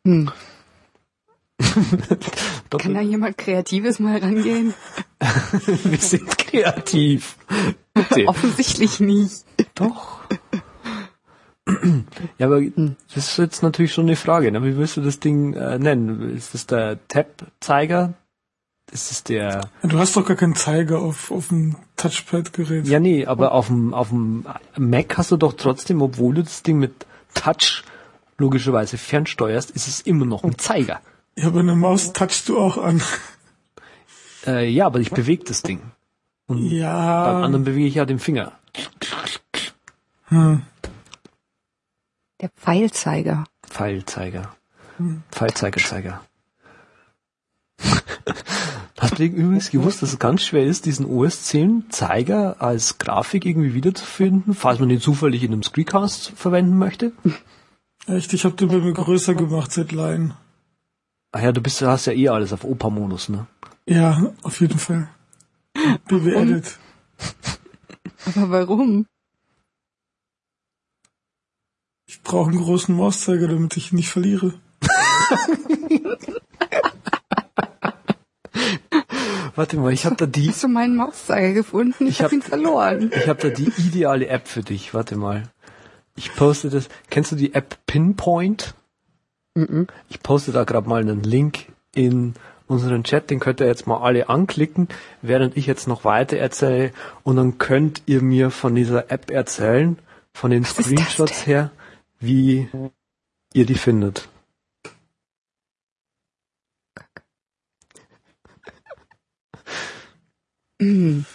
Hm. 0.05 0.31
Kann 2.77 2.93
da 2.93 3.01
jemand 3.01 3.37
Kreatives 3.37 3.99
mal 3.99 4.17
rangehen? 4.17 4.73
Wir 5.65 5.97
sind 5.97 6.37
kreativ. 6.37 7.37
Offensichtlich 8.27 8.99
nicht. 8.99 9.45
Doch. 9.73 10.14
Ja, 12.37 12.45
aber 12.45 12.61
das 12.61 13.29
ist 13.29 13.37
jetzt 13.37 13.63
natürlich 13.63 13.93
schon 13.93 14.05
eine 14.05 14.15
Frage. 14.15 14.51
Ne? 14.51 14.63
Wie 14.63 14.77
willst 14.77 14.97
du 14.97 15.01
das 15.01 15.19
Ding 15.19 15.53
äh, 15.53 15.79
nennen? 15.79 16.35
Ist 16.35 16.53
das 16.53 16.67
der 16.67 16.99
Tab-Zeiger? 17.07 18.13
Ist 18.91 19.11
es 19.11 19.23
der... 19.23 19.61
Du 19.81 19.97
hast 19.97 20.15
doch 20.15 20.25
gar 20.25 20.37
keinen 20.37 20.55
Zeiger 20.55 20.99
auf, 20.99 21.31
auf 21.31 21.47
dem 21.47 21.75
Touchpad-Gerät. 21.97 22.87
Ja, 22.87 22.99
nee, 22.99 23.25
aber 23.25 23.51
auf 23.53 23.67
dem, 23.67 23.95
auf 23.95 24.09
dem 24.09 24.45
Mac 24.77 25.17
hast 25.17 25.31
du 25.31 25.37
doch 25.37 25.53
trotzdem, 25.53 26.03
obwohl 26.03 26.35
du 26.35 26.43
das 26.43 26.61
Ding 26.61 26.77
mit 26.77 27.07
Touch 27.33 27.83
logischerweise 28.37 28.99
fernsteuerst, 28.99 29.71
ist 29.71 29.87
es 29.87 30.01
immer 30.01 30.25
noch 30.25 30.43
ein 30.43 30.57
Zeiger. 30.59 31.01
Ja, 31.35 31.47
aber 31.47 31.61
eine 31.61 31.75
Maus 31.75 32.13
touchst 32.13 32.47
du 32.47 32.59
auch 32.59 32.77
an. 32.77 33.01
Äh, 34.45 34.69
ja, 34.69 34.85
aber 34.85 34.99
ich 34.99 35.09
bewege 35.09 35.43
das 35.45 35.63
Ding. 35.63 35.81
Und 36.45 36.59
beim 36.59 36.77
Ja. 36.77 37.41
anderen 37.41 37.63
bewege 37.63 37.87
ich 37.87 37.95
ja 37.95 38.05
den 38.05 38.19
Finger. 38.19 38.51
Hm. 40.27 40.61
Der 42.41 42.49
Pfeilzeiger. 42.49 43.45
Pfeilzeiger. 43.63 44.55
Pfeilzeigerzeiger. 45.31 46.21
Hast 48.97 49.19
du 49.19 49.23
übrigens 49.23 49.69
gewusst, 49.71 50.01
dass 50.01 50.13
es 50.13 50.19
ganz 50.19 50.41
schwer 50.43 50.65
ist, 50.65 50.85
diesen 50.85 51.05
OS 51.05 51.43
10 51.43 51.85
Zeiger 51.89 52.61
als 52.61 52.97
Grafik 52.97 53.45
irgendwie 53.45 53.73
wiederzufinden, 53.73 54.53
falls 54.53 54.79
man 54.79 54.89
den 54.89 54.99
zufällig 54.99 55.43
in 55.43 55.53
einem 55.53 55.63
Screencast 55.63 56.31
verwenden 56.35 56.77
möchte? 56.77 57.11
Echt, 58.07 58.33
ich 58.33 58.45
habe 58.45 58.55
den 58.55 58.69
bei 58.69 58.77
mir 58.77 58.93
größer 58.93 59.35
gemacht 59.35 59.71
seit 59.71 59.91
Line. 59.91 60.35
Ach 61.31 61.41
ja, 61.41 61.51
du 61.51 61.61
bist, 61.61 61.81
hast 61.81 62.05
ja 62.05 62.13
eh 62.13 62.29
alles 62.29 62.53
auf 62.53 62.63
Opa-Modus, 62.63 63.29
ne? 63.29 63.47
Ja, 63.85 64.33
auf 64.41 64.61
jeden 64.61 64.79
Fall. 64.79 65.09
BB 66.07 66.27
Edit. 66.27 66.79
Aber 68.25 68.67
warum? 68.67 69.05
Ich 72.07 72.14
brauche 72.25 72.49
einen 72.51 72.59
großen 72.61 72.93
Mauszeiger, 72.95 73.47
damit 73.47 73.77
ich 73.77 73.93
ihn 73.93 73.95
nicht 73.95 74.09
verliere. 74.09 74.53
Warte 79.55 79.77
mal, 79.77 79.93
ich 79.93 80.05
habe 80.05 80.15
da 80.17 80.25
die, 80.25 80.49
Hast 80.49 80.63
du 80.63 80.67
meinen 80.67 80.95
Mauszeiger 80.97 81.53
gefunden? 81.53 82.05
Ich, 82.07 82.15
Ich 82.15 82.19
hab 82.19 82.25
hab- 82.27 82.33
ihn 82.33 82.41
verloren. 82.41 83.11
ich 83.15 83.27
habe 83.29 83.41
da 83.41 83.49
die 83.49 83.71
ideale 83.77 84.27
App 84.27 84.47
für 84.47 84.63
dich. 84.63 84.93
Warte 84.93 85.15
mal. 85.15 85.43
Ich 86.17 86.33
poste 86.35 86.69
das. 86.69 86.89
Kennst 87.09 87.31
du 87.31 87.35
die 87.35 87.53
App 87.53 87.77
Pinpoint? 87.87 88.73
Mhm. 89.55 89.87
Ich 90.09 90.21
poste 90.21 90.51
da 90.51 90.63
gerade 90.65 90.89
mal 90.89 91.01
einen 91.01 91.23
Link 91.23 91.67
in 91.93 92.33
unseren 92.67 93.03
Chat, 93.03 93.29
den 93.29 93.39
könnt 93.39 93.61
ihr 93.61 93.67
jetzt 93.67 93.87
mal 93.87 94.01
alle 94.01 94.27
anklicken, 94.27 94.89
während 95.21 95.55
ich 95.55 95.67
jetzt 95.67 95.87
noch 95.87 96.03
weiter 96.03 96.37
erzähle 96.37 96.91
und 97.23 97.37
dann 97.37 97.57
könnt 97.57 98.01
ihr 98.07 98.21
mir 98.21 98.49
von 98.49 98.75
dieser 98.75 99.11
App 99.11 99.29
erzählen, 99.31 99.97
von 100.33 100.51
den 100.51 100.63
das 100.63 100.71
Screenshots 100.75 101.45
her, 101.47 101.69
wie 102.19 102.69
ihr 103.53 103.65
die 103.65 103.75
findet. 103.75 104.27
Mhm. 110.79 111.25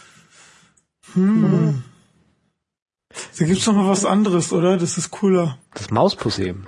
Hm. 1.15 1.83
Da 3.39 3.45
gibt's 3.47 3.67
noch 3.67 3.75
mal 3.75 3.89
was 3.89 4.05
anderes, 4.05 4.53
oder? 4.53 4.77
Das 4.77 4.99
ist 4.99 5.11
cooler. 5.11 5.59
Das 5.75 5.91
Mausmuseum. 5.91 6.67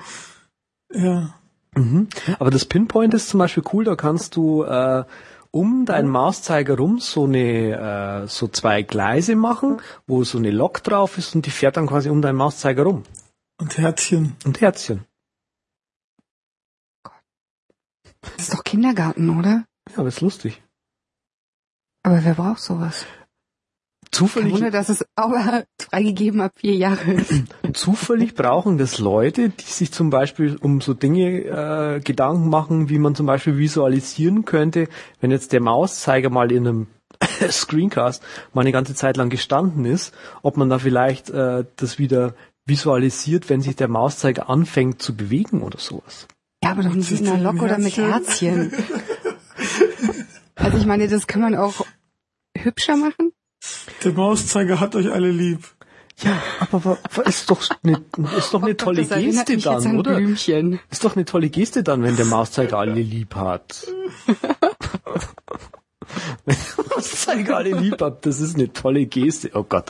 Ja. 0.92 1.34
Mhm. 1.74 2.08
Aber 2.38 2.50
das 2.50 2.64
Pinpoint 2.64 3.14
ist 3.14 3.28
zum 3.28 3.38
Beispiel 3.38 3.62
cool, 3.72 3.84
da 3.84 3.94
kannst 3.94 4.36
du 4.36 4.62
äh, 4.64 5.04
um 5.50 5.84
deinen 5.84 6.08
Mauszeiger 6.08 6.76
rum 6.76 6.98
so 6.98 7.24
eine 7.24 8.24
äh, 8.24 8.26
so 8.26 8.48
zwei 8.48 8.82
Gleise 8.82 9.36
machen, 9.36 9.80
wo 10.06 10.24
so 10.24 10.38
eine 10.38 10.50
Lok 10.50 10.82
drauf 10.82 11.18
ist 11.18 11.34
und 11.34 11.46
die 11.46 11.50
fährt 11.50 11.76
dann 11.76 11.86
quasi 11.86 12.08
um 12.08 12.22
deinen 12.22 12.36
Mauszeiger 12.36 12.84
rum. 12.84 13.04
Und 13.58 13.78
Herzchen. 13.78 14.36
Und 14.44 14.60
Herzchen. 14.60 15.06
Das 18.20 18.48
ist 18.48 18.54
doch 18.54 18.64
Kindergarten, 18.64 19.38
oder? 19.38 19.64
Ja, 19.90 19.98
aber 19.98 20.08
ist 20.08 20.20
lustig. 20.20 20.62
Aber 22.02 22.24
wer 22.24 22.34
braucht 22.34 22.60
sowas? 22.60 23.06
Zufällig, 24.10 24.52
Wunder, 24.52 24.70
dass 24.70 24.90
es 24.90 25.06
aber 25.16 25.64
freigegeben 25.80 26.42
ab 26.42 26.52
vier 26.56 26.74
Jahre 26.74 27.12
ist. 27.12 27.44
zufällig 27.72 28.34
brauchen 28.34 28.76
das 28.76 28.98
Leute, 28.98 29.48
die 29.48 29.64
sich 29.64 29.90
zum 29.90 30.10
Beispiel 30.10 30.56
um 30.60 30.82
so 30.82 30.92
Dinge 30.92 31.44
äh, 31.44 32.00
Gedanken 32.00 32.50
machen, 32.50 32.90
wie 32.90 32.98
man 32.98 33.14
zum 33.14 33.24
Beispiel 33.24 33.56
visualisieren 33.56 34.44
könnte, 34.44 34.88
wenn 35.20 35.30
jetzt 35.30 35.52
der 35.52 35.62
Mauszeiger 35.62 36.28
mal 36.28 36.52
in 36.52 36.68
einem 36.68 36.86
Screencast 37.50 38.22
mal 38.52 38.62
eine 38.62 38.72
ganze 38.72 38.94
Zeit 38.94 39.16
lang 39.16 39.30
gestanden 39.30 39.86
ist, 39.86 40.12
ob 40.42 40.58
man 40.58 40.68
da 40.68 40.78
vielleicht 40.78 41.30
äh, 41.30 41.64
das 41.76 41.98
wieder 41.98 42.34
visualisiert, 42.66 43.48
wenn 43.50 43.60
sich 43.60 43.76
der 43.76 43.88
Mauszeiger 43.88 44.48
anfängt 44.48 45.02
zu 45.02 45.14
bewegen 45.16 45.62
oder 45.62 45.78
sowas. 45.78 46.26
Ja, 46.62 46.70
aber 46.72 46.82
doch 46.84 46.94
nicht 46.94 47.10
mit 47.10 47.26
einer 47.28 47.38
Lok 47.52 47.60
oder 47.62 47.78
mit 47.78 47.96
Herzchen. 47.96 48.72
Also 50.54 50.76
ich 50.78 50.86
meine, 50.86 51.08
das 51.08 51.26
kann 51.26 51.40
man 51.40 51.56
auch 51.56 51.84
hübscher 52.56 52.96
machen. 52.96 53.32
Der 54.04 54.12
Mauszeiger 54.12 54.78
hat 54.80 54.94
euch 54.94 55.10
alle 55.10 55.30
lieb. 55.30 55.66
Ja, 56.22 56.40
aber 56.60 56.84
wa- 56.84 56.98
ist 57.22 57.50
doch 57.50 57.60
eine, 57.82 58.02
ist 58.38 58.52
doch 58.54 58.62
eine 58.62 58.72
Oh 58.72 58.74
Gott, 58.74 58.78
tolle 58.78 59.08
erinnert 59.10 59.46
Geste 59.46 59.68
dann, 59.70 59.86
an 59.86 59.98
oder? 59.98 60.14
Blümchen. 60.16 60.78
Ist 60.90 61.04
doch 61.04 61.16
eine 61.16 61.24
tolle 61.24 61.48
Geste 61.48 61.82
dann, 61.82 62.02
wenn 62.04 62.14
der 62.16 62.26
Mauszeiger 62.26 62.78
alle 62.78 62.92
lieb 63.00 63.34
hat. 63.34 63.86
wenn 66.44 66.56
der 66.76 66.84
Mauszeiger 66.94 67.56
alle 67.56 67.70
lieb 67.80 68.00
hat, 68.00 68.24
das 68.26 68.40
ist 68.40 68.54
eine 68.54 68.72
tolle 68.72 69.06
Geste. 69.06 69.50
Oh 69.54 69.64
Gott. 69.64 69.86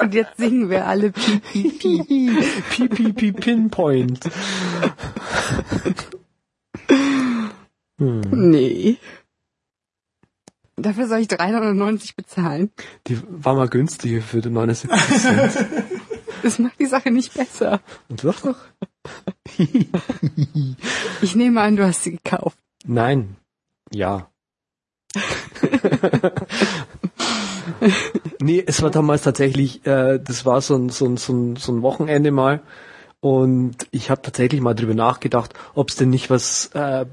Und 0.00 0.14
jetzt 0.14 0.36
singen 0.36 0.70
wir 0.70 0.86
alle 0.86 1.10
Piep, 1.10 1.42
Piep, 1.50 1.78
Piep. 1.78 2.90
PPP 3.14 3.40
Pinpoint. 3.40 4.20
Nee. 7.98 8.96
Dafür 10.76 11.06
soll 11.08 11.20
ich 11.20 11.28
390 11.28 12.16
bezahlen. 12.16 12.70
Die 13.06 13.18
war 13.28 13.54
mal 13.54 13.68
günstiger 13.68 14.22
für 14.22 14.40
den 14.40 14.54
79 14.54 15.20
Cent. 15.20 15.66
Das 16.42 16.58
macht 16.58 16.80
die 16.80 16.86
Sache 16.86 17.10
nicht 17.10 17.34
besser. 17.34 17.80
Und 18.08 18.24
doch 18.24 18.40
doch? 18.40 18.56
Ich 21.20 21.34
nehme 21.36 21.60
an, 21.60 21.76
du 21.76 21.86
hast 21.86 22.02
sie 22.04 22.12
gekauft. 22.12 22.56
Nein. 22.86 23.36
Ja. 23.92 24.30
nee, 28.40 28.62
es 28.66 28.82
war 28.82 28.90
damals 28.90 29.22
tatsächlich, 29.22 29.86
äh, 29.86 30.18
das 30.18 30.46
war 30.46 30.60
so 30.60 30.76
ein, 30.76 30.88
so, 30.88 31.06
ein, 31.06 31.16
so, 31.16 31.32
ein, 31.32 31.56
so 31.56 31.72
ein 31.72 31.82
Wochenende 31.82 32.30
mal 32.30 32.60
und 33.20 33.76
ich 33.90 34.10
habe 34.10 34.22
tatsächlich 34.22 34.60
mal 34.60 34.74
drüber 34.74 34.94
nachgedacht, 34.94 35.52
ob 35.74 35.90
es 35.90 35.96
denn 35.96 36.10
nicht 36.10 36.30
was, 36.30 36.66
äh, 36.74 37.06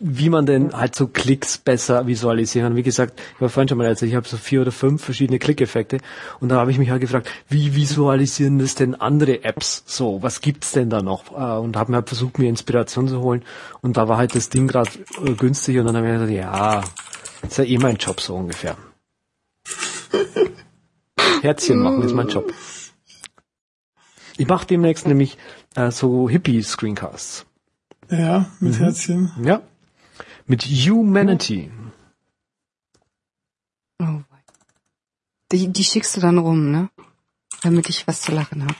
wie 0.00 0.30
man 0.30 0.46
denn 0.46 0.72
halt 0.72 0.94
so 0.94 1.06
Klicks 1.06 1.58
besser 1.58 2.06
visualisieren 2.06 2.68
kann. 2.68 2.76
Wie 2.76 2.82
gesagt, 2.82 3.20
ich 3.20 3.40
habe 3.40 3.50
vorhin 3.50 3.68
schon 3.68 3.78
mal 3.78 3.86
erzählt, 3.86 4.10
ich 4.10 4.16
habe 4.16 4.26
so 4.26 4.36
vier 4.36 4.62
oder 4.62 4.72
fünf 4.72 5.04
verschiedene 5.04 5.38
Klickeffekte 5.38 5.98
und 6.40 6.48
da 6.48 6.56
habe 6.56 6.70
ich 6.70 6.78
mich 6.78 6.90
halt 6.90 7.02
gefragt, 7.02 7.28
wie 7.48 7.74
visualisieren 7.76 8.58
das 8.58 8.74
denn 8.74 8.94
andere 8.94 9.44
Apps 9.44 9.84
so? 9.86 10.22
Was 10.22 10.40
gibt's 10.40 10.72
denn 10.72 10.90
da 10.90 11.02
noch? 11.02 11.32
Äh, 11.32 11.60
Und 11.60 11.76
habe 11.76 11.92
mir 11.92 11.98
halt 11.98 12.08
versucht, 12.08 12.38
mir 12.38 12.48
Inspiration 12.48 13.06
zu 13.08 13.20
holen 13.20 13.44
und 13.82 13.96
da 13.96 14.08
war 14.08 14.16
halt 14.16 14.34
das 14.34 14.48
Ding 14.48 14.66
gerade 14.66 14.90
äh, 15.24 15.32
günstig 15.32 15.78
und 15.78 15.86
dann 15.86 15.96
habe 15.96 16.06
ich 16.06 16.12
gesagt, 16.14 16.32
ja, 16.32 16.82
ist 17.46 17.58
ja 17.58 17.64
eh 17.64 17.78
mein 17.78 17.96
Job 17.96 18.20
so 18.20 18.34
ungefähr. 18.34 18.76
Herzchen 21.42 21.78
machen 21.78 22.02
ist 22.02 22.14
mein 22.14 22.28
Job. 22.28 22.52
Ich 24.36 24.46
mache 24.46 24.66
demnächst 24.66 25.06
nämlich 25.06 25.36
äh, 25.74 25.90
so 25.90 26.28
Hippie-Screencasts. 26.28 27.46
Ja, 28.10 28.50
mit 28.60 28.78
Herzchen. 28.78 29.32
Ja. 29.42 29.62
Mit 30.46 30.62
Humanity. 30.64 31.70
Oh, 33.98 34.22
die, 35.52 35.68
die 35.68 35.84
schickst 35.84 36.16
du 36.16 36.20
dann 36.20 36.38
rum, 36.38 36.70
ne? 36.70 36.90
Damit 37.62 37.88
ich 37.88 38.06
was 38.06 38.22
zu 38.22 38.32
lachen 38.32 38.64
habe. 38.64 38.74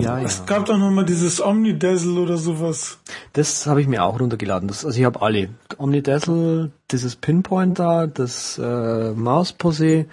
Ja, 0.00 0.20
Es 0.20 0.38
ja. 0.38 0.44
gab 0.44 0.66
doch 0.66 0.78
noch 0.78 0.90
mal 0.90 1.04
dieses 1.04 1.44
Omnidazzle 1.44 2.20
oder 2.20 2.36
sowas. 2.36 2.98
Das 3.32 3.66
habe 3.66 3.80
ich 3.80 3.88
mir 3.88 4.04
auch 4.04 4.20
runtergeladen. 4.20 4.68
Das, 4.68 4.84
also 4.84 4.98
ich 4.98 5.04
habe 5.04 5.22
alle. 5.22 5.48
Omnidazzle, 5.76 6.70
dieses 6.90 7.16
Pinpoint 7.16 7.78
da, 7.78 8.06
das 8.06 8.58
äh, 8.58 8.62
Mausposé. 8.62 10.06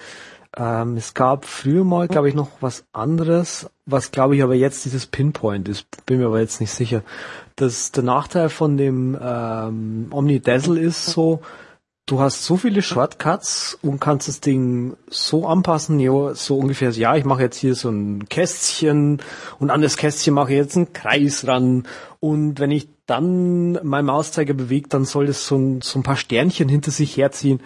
Ähm, 0.57 0.95
es 0.97 1.13
gab 1.13 1.45
früher 1.45 1.83
mal, 1.83 2.07
glaube 2.07 2.29
ich, 2.29 2.35
noch 2.35 2.49
was 2.61 2.85
anderes, 2.93 3.69
was 3.85 4.11
glaube 4.11 4.35
ich 4.35 4.43
aber 4.43 4.55
jetzt 4.55 4.85
dieses 4.85 5.05
Pinpoint 5.05 5.67
ist. 5.67 5.85
Bin 6.05 6.19
mir 6.19 6.27
aber 6.27 6.39
jetzt 6.39 6.61
nicht 6.61 6.71
sicher. 6.71 7.03
Das, 7.57 7.91
der 7.91 8.03
Nachteil 8.03 8.49
von 8.49 8.77
dem 8.77 9.17
ähm, 9.21 10.07
Omnidazzle 10.11 10.79
ist 10.79 11.07
so, 11.07 11.41
du 12.05 12.19
hast 12.19 12.43
so 12.43 12.57
viele 12.57 12.81
Shortcuts 12.81 13.77
und 13.81 13.99
kannst 13.99 14.27
das 14.27 14.41
Ding 14.41 14.95
so 15.09 15.47
anpassen, 15.47 15.99
jo, 15.99 16.33
so 16.33 16.57
ungefähr, 16.57 16.91
ja, 16.91 17.15
ich 17.15 17.25
mache 17.25 17.41
jetzt 17.41 17.57
hier 17.57 17.75
so 17.75 17.89
ein 17.89 18.29
Kästchen 18.29 19.21
und 19.59 19.69
an 19.71 19.81
das 19.81 19.97
Kästchen 19.97 20.33
mache 20.33 20.51
ich 20.51 20.57
jetzt 20.57 20.75
einen 20.75 20.93
Kreis 20.93 21.47
ran 21.47 21.87
und 22.19 22.59
wenn 22.59 22.71
ich 22.71 22.87
dann 23.05 23.79
mein 23.83 24.05
Mauszeiger 24.05 24.53
bewege, 24.53 24.89
dann 24.89 25.05
soll 25.05 25.27
das 25.27 25.45
so 25.45 25.57
ein, 25.57 25.81
so 25.81 25.99
ein 25.99 26.03
paar 26.03 26.17
Sternchen 26.17 26.69
hinter 26.69 26.91
sich 26.91 27.15
herziehen. 27.17 27.61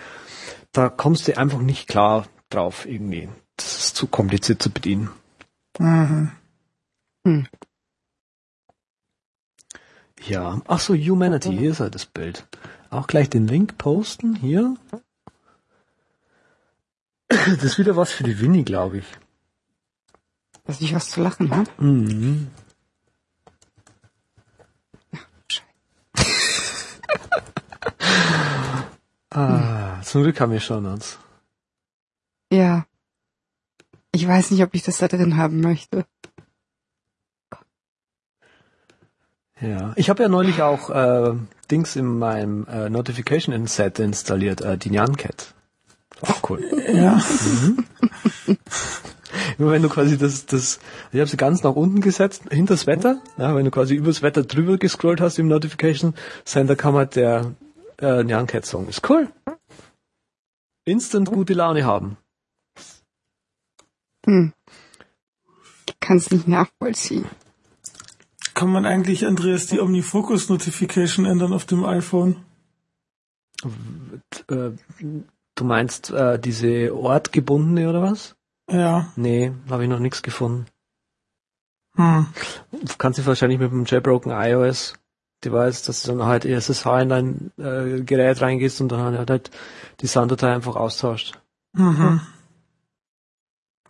Da 0.72 0.90
kommst 0.90 1.28
du 1.28 1.38
einfach 1.38 1.60
nicht 1.60 1.88
klar 1.88 2.28
drauf 2.50 2.86
irgendwie. 2.86 3.30
Das 3.56 3.78
ist 3.78 3.96
zu 3.96 4.08
kompliziert 4.08 4.62
zu 4.62 4.70
bedienen. 4.70 5.10
Mhm. 5.78 6.32
Hm. 7.26 7.48
Ja, 10.28 10.62
ach 10.68 10.80
so, 10.80 10.94
Humanity, 10.94 11.58
hier 11.58 11.72
ist 11.72 11.80
halt 11.80 11.96
das 11.96 12.06
Bild. 12.06 12.46
Auch 12.90 13.08
gleich 13.08 13.30
den 13.30 13.48
Link 13.48 13.78
posten, 13.78 14.36
hier. 14.36 14.76
Das 17.28 17.64
ist 17.64 17.78
wieder 17.78 17.96
was 17.96 18.12
für 18.12 18.24
die 18.24 18.40
Winnie, 18.40 18.64
glaube 18.64 18.98
ich. 19.00 19.06
Dass 20.66 20.82
ich 20.82 20.96
was 20.96 21.10
zu 21.10 21.22
lachen 21.22 21.52
habe. 21.52 21.70
Mhm. 21.78 22.50
Ah, 29.32 30.02
zum 30.02 30.24
Glück 30.24 30.42
haben 30.42 30.52
wir 30.52 30.60
schon 30.60 30.88
uns. 30.88 31.20
Ja. 32.52 32.88
Ich 34.12 34.28
weiß 34.28 34.50
nicht, 34.50 34.64
ob 34.64 34.74
ich 34.74 34.82
das 34.82 34.98
da 34.98 35.08
drin 35.08 35.38
haben 35.38 35.62
möchte. 35.62 36.04
Ja, 39.62 39.94
ich 39.98 40.10
habe 40.10 40.24
ja 40.24 40.30
neulich 40.30 40.64
auch 40.64 40.90
äh, 40.90 41.36
Dings 41.72 41.96
in 41.96 42.20
meinem 42.20 42.66
äh, 42.68 42.90
Notification 42.90 43.68
Set 43.68 44.00
installiert, 44.00 44.62
äh, 44.62 44.78
die 44.78 44.90
Nyan 44.90 45.16
Cat. 45.18 45.54
Auch 46.22 46.50
cool. 46.50 46.64
Ja. 46.94 47.22
Nur 49.58 49.72
wenn 49.72 49.82
du 49.82 49.90
quasi 49.90 50.18
das, 50.18 50.46
das, 50.46 50.80
ich 51.12 51.20
habe 51.20 51.30
sie 51.30 51.38
ganz 51.38 51.64
nach 51.64 51.76
unten 51.76 52.02
gesetzt, 52.02 52.44
hinter 52.50 52.74
das 52.74 52.88
Wetter, 52.88 53.22
ja, 53.38 53.56
wenn 53.56 53.66
du 53.66 53.72
quasi 53.72 53.96
übers 53.96 54.22
Wetter 54.22 54.44
drüber 54.44 54.78
gescrollt 54.78 55.22
hast 55.22 55.40
im 55.40 55.48
Notification 55.48 56.14
Center, 56.46 56.76
kam 56.76 56.96
halt 56.96 57.16
der 57.16 57.54
äh, 58.00 58.24
Nyan 58.24 58.48
Cat 58.48 58.66
Song. 58.66 58.88
Ist 58.88 59.08
cool. 59.10 59.30
Instant 60.86 61.30
gute 61.30 61.54
Laune 61.54 61.86
haben. 61.86 62.18
Hm. 64.26 64.54
Ich 65.88 66.00
kann 66.00 66.18
es 66.18 66.32
nicht 66.32 66.48
nachvollziehen. 66.48 67.26
Kann 68.60 68.74
man 68.74 68.86
eigentlich, 68.86 69.26
Andreas, 69.26 69.68
die 69.68 69.80
Omnifocus 69.80 70.50
Notification 70.50 71.26
ändern 71.26 71.54
auf 71.54 71.64
dem 71.64 71.86
iPhone? 71.86 72.44
Äh, 74.50 74.72
du 75.56 75.64
meinst 75.64 76.10
äh, 76.10 76.38
diese 76.38 76.94
ortgebundene 76.94 77.90
oder 77.90 78.02
was? 78.02 78.36
Ja. 78.70 79.14
Nee, 79.16 79.54
habe 79.70 79.84
ich 79.84 79.90
noch 79.90 80.00
nichts 80.00 80.24
gefunden. 80.24 80.66
Hm. 81.96 82.28
Kannst 82.98 83.20
du 83.20 83.26
wahrscheinlich 83.26 83.60
mit 83.60 83.72
dem 83.72 83.86
jailbroken 83.86 84.34
iOS 84.34 84.96
Device, 85.46 85.84
dass 85.84 86.04
du 86.04 86.18
dann 86.18 86.28
halt 86.28 86.44
SSH 86.44 86.86
in 87.02 87.08
dein 87.08 87.52
äh, 87.58 88.02
Gerät 88.02 88.42
reingehst 88.42 88.82
und 88.82 88.92
dann 88.92 89.18
halt, 89.18 89.30
halt 89.30 89.52
die 90.02 90.08
Sounddatei 90.08 90.54
einfach 90.54 90.76
austauscht. 90.76 91.40
Mhm. 91.72 92.20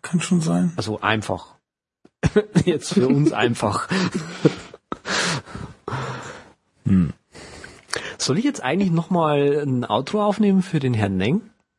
Kann 0.04 0.22
schon 0.22 0.42
sein. 0.42 0.74
Also 0.76 1.02
einfach. 1.02 1.59
Jetzt 2.66 2.94
für 2.94 3.08
uns 3.08 3.32
einfach. 3.32 3.88
hm. 6.86 7.14
Soll 8.18 8.38
ich 8.38 8.44
jetzt 8.44 8.62
eigentlich 8.62 8.92
nochmal 8.92 9.64
ein 9.66 9.86
Outro 9.86 10.24
aufnehmen 10.24 10.62
für 10.62 10.80
den 10.80 10.94
Herrn 10.94 11.18
Neng? 11.18 11.42